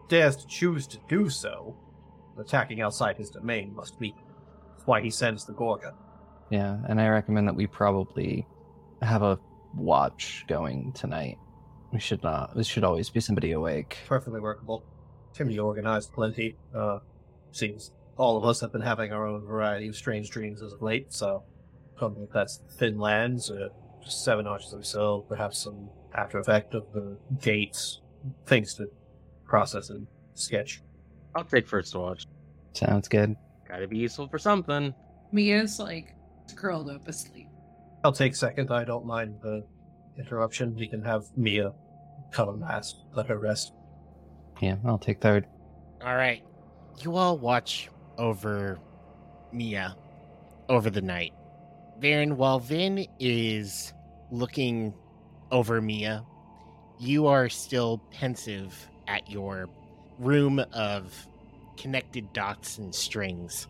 dares 0.10 0.36
to 0.38 0.48
choose 0.48 0.88
to 0.88 0.98
do 1.08 1.30
so, 1.30 1.78
attacking 2.40 2.82
outside 2.82 3.16
his 3.16 3.30
domain 3.30 3.76
must 3.76 4.00
be. 4.00 4.16
That's 4.72 4.88
why 4.88 5.02
he 5.02 5.12
sends 5.12 5.46
the 5.46 5.54
Gorgon. 5.54 5.94
Yeah, 6.50 6.78
and 6.90 7.00
I 7.00 7.08
recommend 7.10 7.48
that 7.48 7.56
we 7.56 7.68
probably 7.68 8.48
have 9.04 9.22
a 9.22 9.40
watch 9.76 10.46
going 10.48 10.94
tonight. 10.94 11.38
We 11.94 12.00
should 12.00 12.24
not. 12.24 12.56
There 12.56 12.64
should 12.64 12.84
always 12.84 13.10
be 13.10 13.20
somebody 13.20 13.52
awake. 13.52 14.00
Perfectly 14.08 14.40
workable. 14.40 14.84
Be 15.38 15.60
organized 15.60 16.14
plenty. 16.14 16.56
Uh, 16.74 16.98
seems 17.52 17.92
all 18.18 18.38
of 18.38 18.46
us 18.46 18.60
have 18.62 18.72
been 18.72 18.82
having 18.82 19.14
our 19.14 19.28
own 19.28 19.46
variety 19.46 19.88
of 19.88 19.96
strange 19.96 20.32
dreams 20.32 20.64
as 20.64 20.74
of 20.74 20.82
late, 20.82 21.14
so 21.14 21.44
I 21.96 22.00
don't 22.00 22.18
know 22.18 22.24
if 22.24 22.32
that's 22.32 22.60
thin 22.80 22.98
lands 22.98 23.52
or 23.52 23.70
just 23.70 23.76
seven 24.10 24.47
arches 24.47 24.74
or 24.74 24.84
so, 24.84 25.26
perhaps 25.28 25.60
some 25.60 25.89
after 26.16 26.39
effect 26.39 26.74
of 26.74 26.86
the 26.93 27.18
gates, 27.41 28.01
things 28.45 28.74
to 28.76 28.88
process 29.45 29.89
and 29.89 30.08
sketch. 30.34 30.82
I'll 31.36 31.43
take 31.43 31.68
first 31.68 31.95
watch. 31.95 32.26
Sounds 32.74 33.08
good. 33.08 33.36
Gotta 33.68 33.88
be 33.88 33.97
useful 33.97 34.28
for 34.28 34.38
something. 34.39 34.93
Mia's 35.32 35.80
like 35.80 36.16
curled 36.55 36.89
up 36.89 37.08
asleep. 37.08 37.47
I'll 38.03 38.12
take 38.12 38.36
second. 38.36 38.72
I 38.72 38.84
don't 38.84 39.05
mind 39.05 39.36
the 39.41 39.64
interruption. 40.18 40.76
We 40.76 40.88
can 40.88 41.03
have 41.03 41.26
Mia 41.36 41.74
come 42.32 42.62
last. 42.62 43.03
Let 43.14 43.28
her 43.28 43.38
rest. 43.38 43.74
Yeah, 44.62 44.78
I'll 44.86 44.97
take 44.97 45.22
third. 45.22 45.45
All 46.01 46.16
right. 46.16 46.43
You 47.01 47.16
all 47.16 47.38
watch 47.38 47.89
over 48.18 48.80
Mia 49.51 49.95
over 50.70 50.89
the 50.89 51.01
night. 51.01 51.34
Varen, 51.99 52.34
while 52.34 52.60
Vin 52.60 53.05
is 53.20 53.93
looking 54.32 54.93
over 55.51 55.82
Mia, 55.82 56.25
you 56.99 57.28
are 57.28 57.49
still 57.49 57.99
pensive 58.11 58.89
at 59.07 59.30
your 59.30 59.69
room 60.19 60.59
of 60.73 61.28
connected 61.78 62.34
dots 62.34 62.78
and 62.78 62.93
strings. 62.93 63.67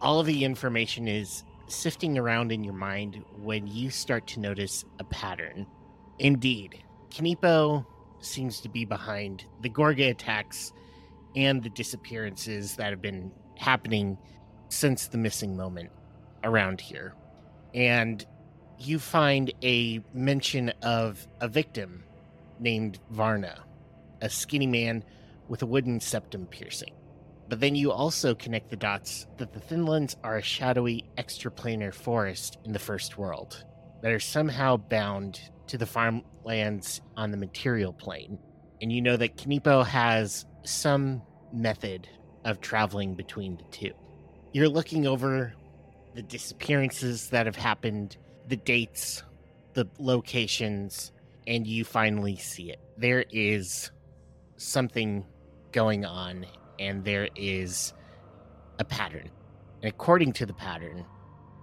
All 0.00 0.20
of 0.20 0.26
the 0.26 0.44
information 0.44 1.08
is 1.08 1.44
sifting 1.66 2.16
around 2.16 2.52
in 2.52 2.64
your 2.64 2.74
mind 2.74 3.22
when 3.42 3.66
you 3.66 3.90
start 3.90 4.26
to 4.28 4.40
notice 4.40 4.84
a 4.98 5.04
pattern. 5.04 5.66
Indeed, 6.18 6.82
Kaneepo 7.10 7.84
seems 8.20 8.60
to 8.60 8.68
be 8.68 8.84
behind 8.84 9.44
the 9.60 9.70
Gorga 9.70 10.10
attacks 10.10 10.72
and 11.36 11.62
the 11.62 11.68
disappearances 11.70 12.76
that 12.76 12.90
have 12.90 13.02
been 13.02 13.30
happening 13.56 14.18
since 14.68 15.08
the 15.08 15.18
missing 15.18 15.56
moment 15.56 15.90
around 16.44 16.80
here. 16.80 17.14
And 17.74 18.24
you 18.78 18.98
find 18.98 19.52
a 19.62 20.00
mention 20.14 20.70
of 20.82 21.26
a 21.40 21.48
victim 21.48 22.04
named 22.60 22.98
Varna, 23.10 23.64
a 24.20 24.28
skinny 24.28 24.66
man 24.66 25.04
with 25.48 25.62
a 25.62 25.66
wooden 25.66 26.00
septum 26.00 26.46
piercing. 26.46 26.94
But 27.48 27.60
then 27.60 27.74
you 27.74 27.90
also 27.90 28.34
connect 28.34 28.68
the 28.68 28.76
dots 28.76 29.26
that 29.38 29.52
the 29.52 29.60
Thinlands 29.60 30.16
are 30.22 30.36
a 30.36 30.42
shadowy 30.42 31.04
extraplanar 31.16 31.94
forest 31.94 32.58
in 32.64 32.72
the 32.72 32.78
First 32.78 33.16
World 33.16 33.64
that 34.02 34.12
are 34.12 34.20
somehow 34.20 34.76
bound 34.76 35.40
to 35.68 35.78
the 35.78 35.86
farmlands 35.86 37.00
on 37.16 37.30
the 37.30 37.36
material 37.36 37.92
plane. 37.92 38.38
And 38.82 38.92
you 38.92 39.00
know 39.00 39.16
that 39.16 39.36
Kaneepo 39.36 39.84
has 39.86 40.46
some 40.62 41.22
method 41.52 42.08
of 42.44 42.60
traveling 42.60 43.14
between 43.14 43.56
the 43.56 43.64
two. 43.64 43.92
You're 44.52 44.68
looking 44.68 45.06
over 45.06 45.54
the 46.14 46.22
disappearances 46.22 47.30
that 47.30 47.46
have 47.46 47.56
happened, 47.56 48.16
the 48.48 48.56
dates, 48.56 49.22
the 49.74 49.86
locations, 49.98 51.12
and 51.46 51.66
you 51.66 51.84
finally 51.84 52.36
see 52.36 52.70
it. 52.70 52.80
There 52.96 53.24
is 53.30 53.90
something 54.56 55.24
going 55.72 56.04
on, 56.04 56.46
and 56.78 57.04
there 57.04 57.28
is 57.36 57.92
a 58.78 58.84
pattern. 58.84 59.30
And 59.82 59.92
according 59.92 60.32
to 60.34 60.46
the 60.46 60.54
pattern, 60.54 61.04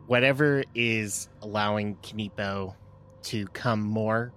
whatever 0.07 0.63
is 0.73 1.27
allowing 1.41 1.95
Kaneepo 1.97 2.75
to 3.23 3.47
come 3.47 3.81
more 3.81 4.31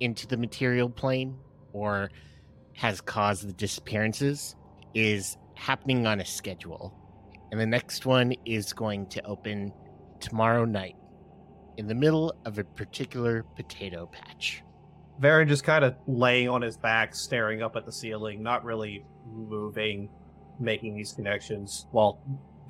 into 0.00 0.26
the 0.26 0.36
material 0.36 0.90
plane 0.90 1.38
or 1.72 2.10
has 2.74 3.00
caused 3.00 3.48
the 3.48 3.52
disappearances 3.52 4.54
is 4.94 5.36
happening 5.54 6.06
on 6.06 6.20
a 6.20 6.24
schedule. 6.24 6.94
And 7.50 7.58
the 7.58 7.66
next 7.66 8.04
one 8.06 8.34
is 8.44 8.72
going 8.72 9.06
to 9.08 9.24
open 9.24 9.72
tomorrow 10.20 10.64
night 10.64 10.94
in 11.78 11.86
the 11.86 11.94
middle 11.94 12.34
of 12.44 12.58
a 12.58 12.64
particular 12.64 13.44
potato 13.56 14.06
patch. 14.12 14.62
Varren 15.20 15.48
just 15.48 15.64
kind 15.64 15.84
of 15.84 15.94
laying 16.06 16.48
on 16.48 16.60
his 16.60 16.76
back, 16.76 17.14
staring 17.14 17.62
up 17.62 17.76
at 17.76 17.86
the 17.86 17.92
ceiling, 17.92 18.42
not 18.42 18.64
really 18.64 19.04
moving, 19.32 20.10
making 20.60 20.96
these 20.96 21.12
connections, 21.12 21.86
while 21.92 22.20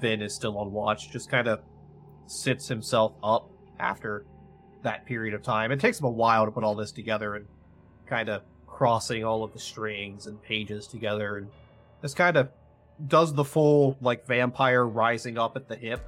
Vin 0.00 0.22
is 0.22 0.34
still 0.34 0.56
on 0.59 0.72
watch, 0.72 1.11
just 1.11 1.30
kind 1.30 1.48
of 1.48 1.61
sits 2.26 2.68
himself 2.68 3.14
up 3.22 3.50
after 3.80 4.26
that 4.82 5.06
period 5.06 5.34
of 5.34 5.42
time. 5.42 5.72
It 5.72 5.80
takes 5.80 5.98
him 5.98 6.06
a 6.06 6.11
while 6.11 6.44
to 6.44 6.50
put 6.50 6.62
all 6.64 6.74
this 6.74 6.92
together 6.92 7.34
and 7.34 7.46
kind 8.06 8.28
of 8.28 8.42
crossing 8.66 9.24
all 9.24 9.42
of 9.42 9.52
the 9.52 9.59
strings 9.59 10.26
and 10.26 10.40
pages 10.42 10.86
together 10.86 11.38
and 11.38 11.48
just 12.02 12.16
kind 12.16 12.36
of 12.36 12.50
does 13.06 13.32
the 13.32 13.44
full 13.44 13.96
like 14.00 14.26
vampire 14.26 14.86
rising 14.86 15.38
up 15.38 15.56
at 15.56 15.68
the 15.68 15.76
hip 15.76 16.06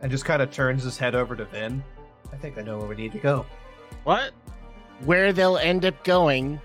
and 0.00 0.10
just 0.10 0.24
kind 0.24 0.42
of 0.42 0.50
turns 0.50 0.82
his 0.84 0.98
head 0.98 1.14
over 1.14 1.34
to 1.36 1.44
Vin. 1.46 1.82
I 2.34 2.36
think 2.36 2.58
I 2.58 2.62
know 2.62 2.78
where 2.78 2.88
we 2.88 2.96
need 2.96 3.12
to 3.12 3.18
go. 3.18 3.46
What? 4.02 4.32
Where 5.04 5.32
they'll 5.32 5.56
end 5.56 5.84
up 5.84 6.02
going 6.02 6.60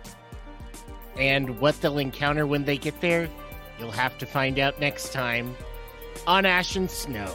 and 1.15 1.59
what 1.59 1.79
they'll 1.79 1.99
encounter 1.99 2.47
when 2.47 2.65
they 2.65 2.77
get 2.77 2.99
there, 3.01 3.29
you'll 3.79 3.91
have 3.91 4.17
to 4.17 4.25
find 4.25 4.57
out 4.57 4.79
next 4.79 5.13
time 5.13 5.55
on 6.25 6.45
Ashen 6.45 6.89
Snow. 6.89 7.31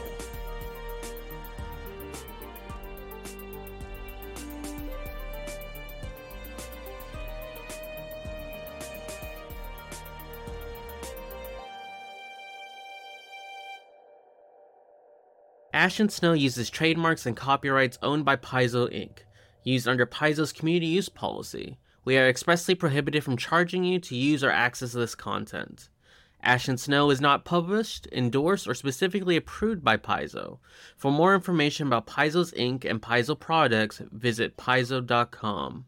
Ashen 15.85 16.09
Snow 16.09 16.33
uses 16.33 16.71
trademarks 16.71 17.27
and 17.27 17.37
copyrights 17.37 17.99
owned 18.03 18.25
by 18.25 18.37
Paizo 18.37 18.91
Inc., 18.91 19.19
used 19.65 19.87
under 19.87 20.07
Paizo's 20.07 20.51
community 20.51 20.87
use 20.87 21.11
policy. 21.11 21.77
We 22.07 22.17
are 22.17 22.27
expressly 22.27 22.75
prohibited 22.75 23.23
from 23.23 23.37
charging 23.37 23.85
you 23.85 23.99
to 23.99 24.17
use 24.17 24.43
or 24.43 24.51
access 24.51 24.95
this 24.95 25.15
content. 25.15 25.91
Ashen 26.43 26.79
Snow 26.79 27.11
is 27.11 27.21
not 27.21 27.45
published, 27.45 28.09
endorsed, 28.13 28.67
or 28.67 28.73
specifically 28.73 29.37
approved 29.37 29.85
by 29.85 29.99
Paizo. 29.99 30.59
For 30.97 31.13
more 31.13 31.35
information 31.35 31.87
about 31.87 32.07
Paizo's 32.07 32.53
Inc. 32.53 32.87
and 32.87 33.03
Paizo 33.03 33.39
products, 33.39 34.01
visit 34.11 34.57
paizo.com. 34.57 35.85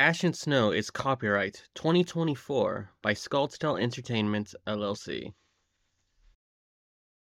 Ashen 0.00 0.32
Snow 0.32 0.72
is 0.72 0.90
copyright 0.90 1.62
2024 1.76 2.90
by 3.02 3.14
Skald's 3.14 3.56
Tale 3.56 3.76
Entertainment, 3.76 4.52
LLC. 4.66 5.32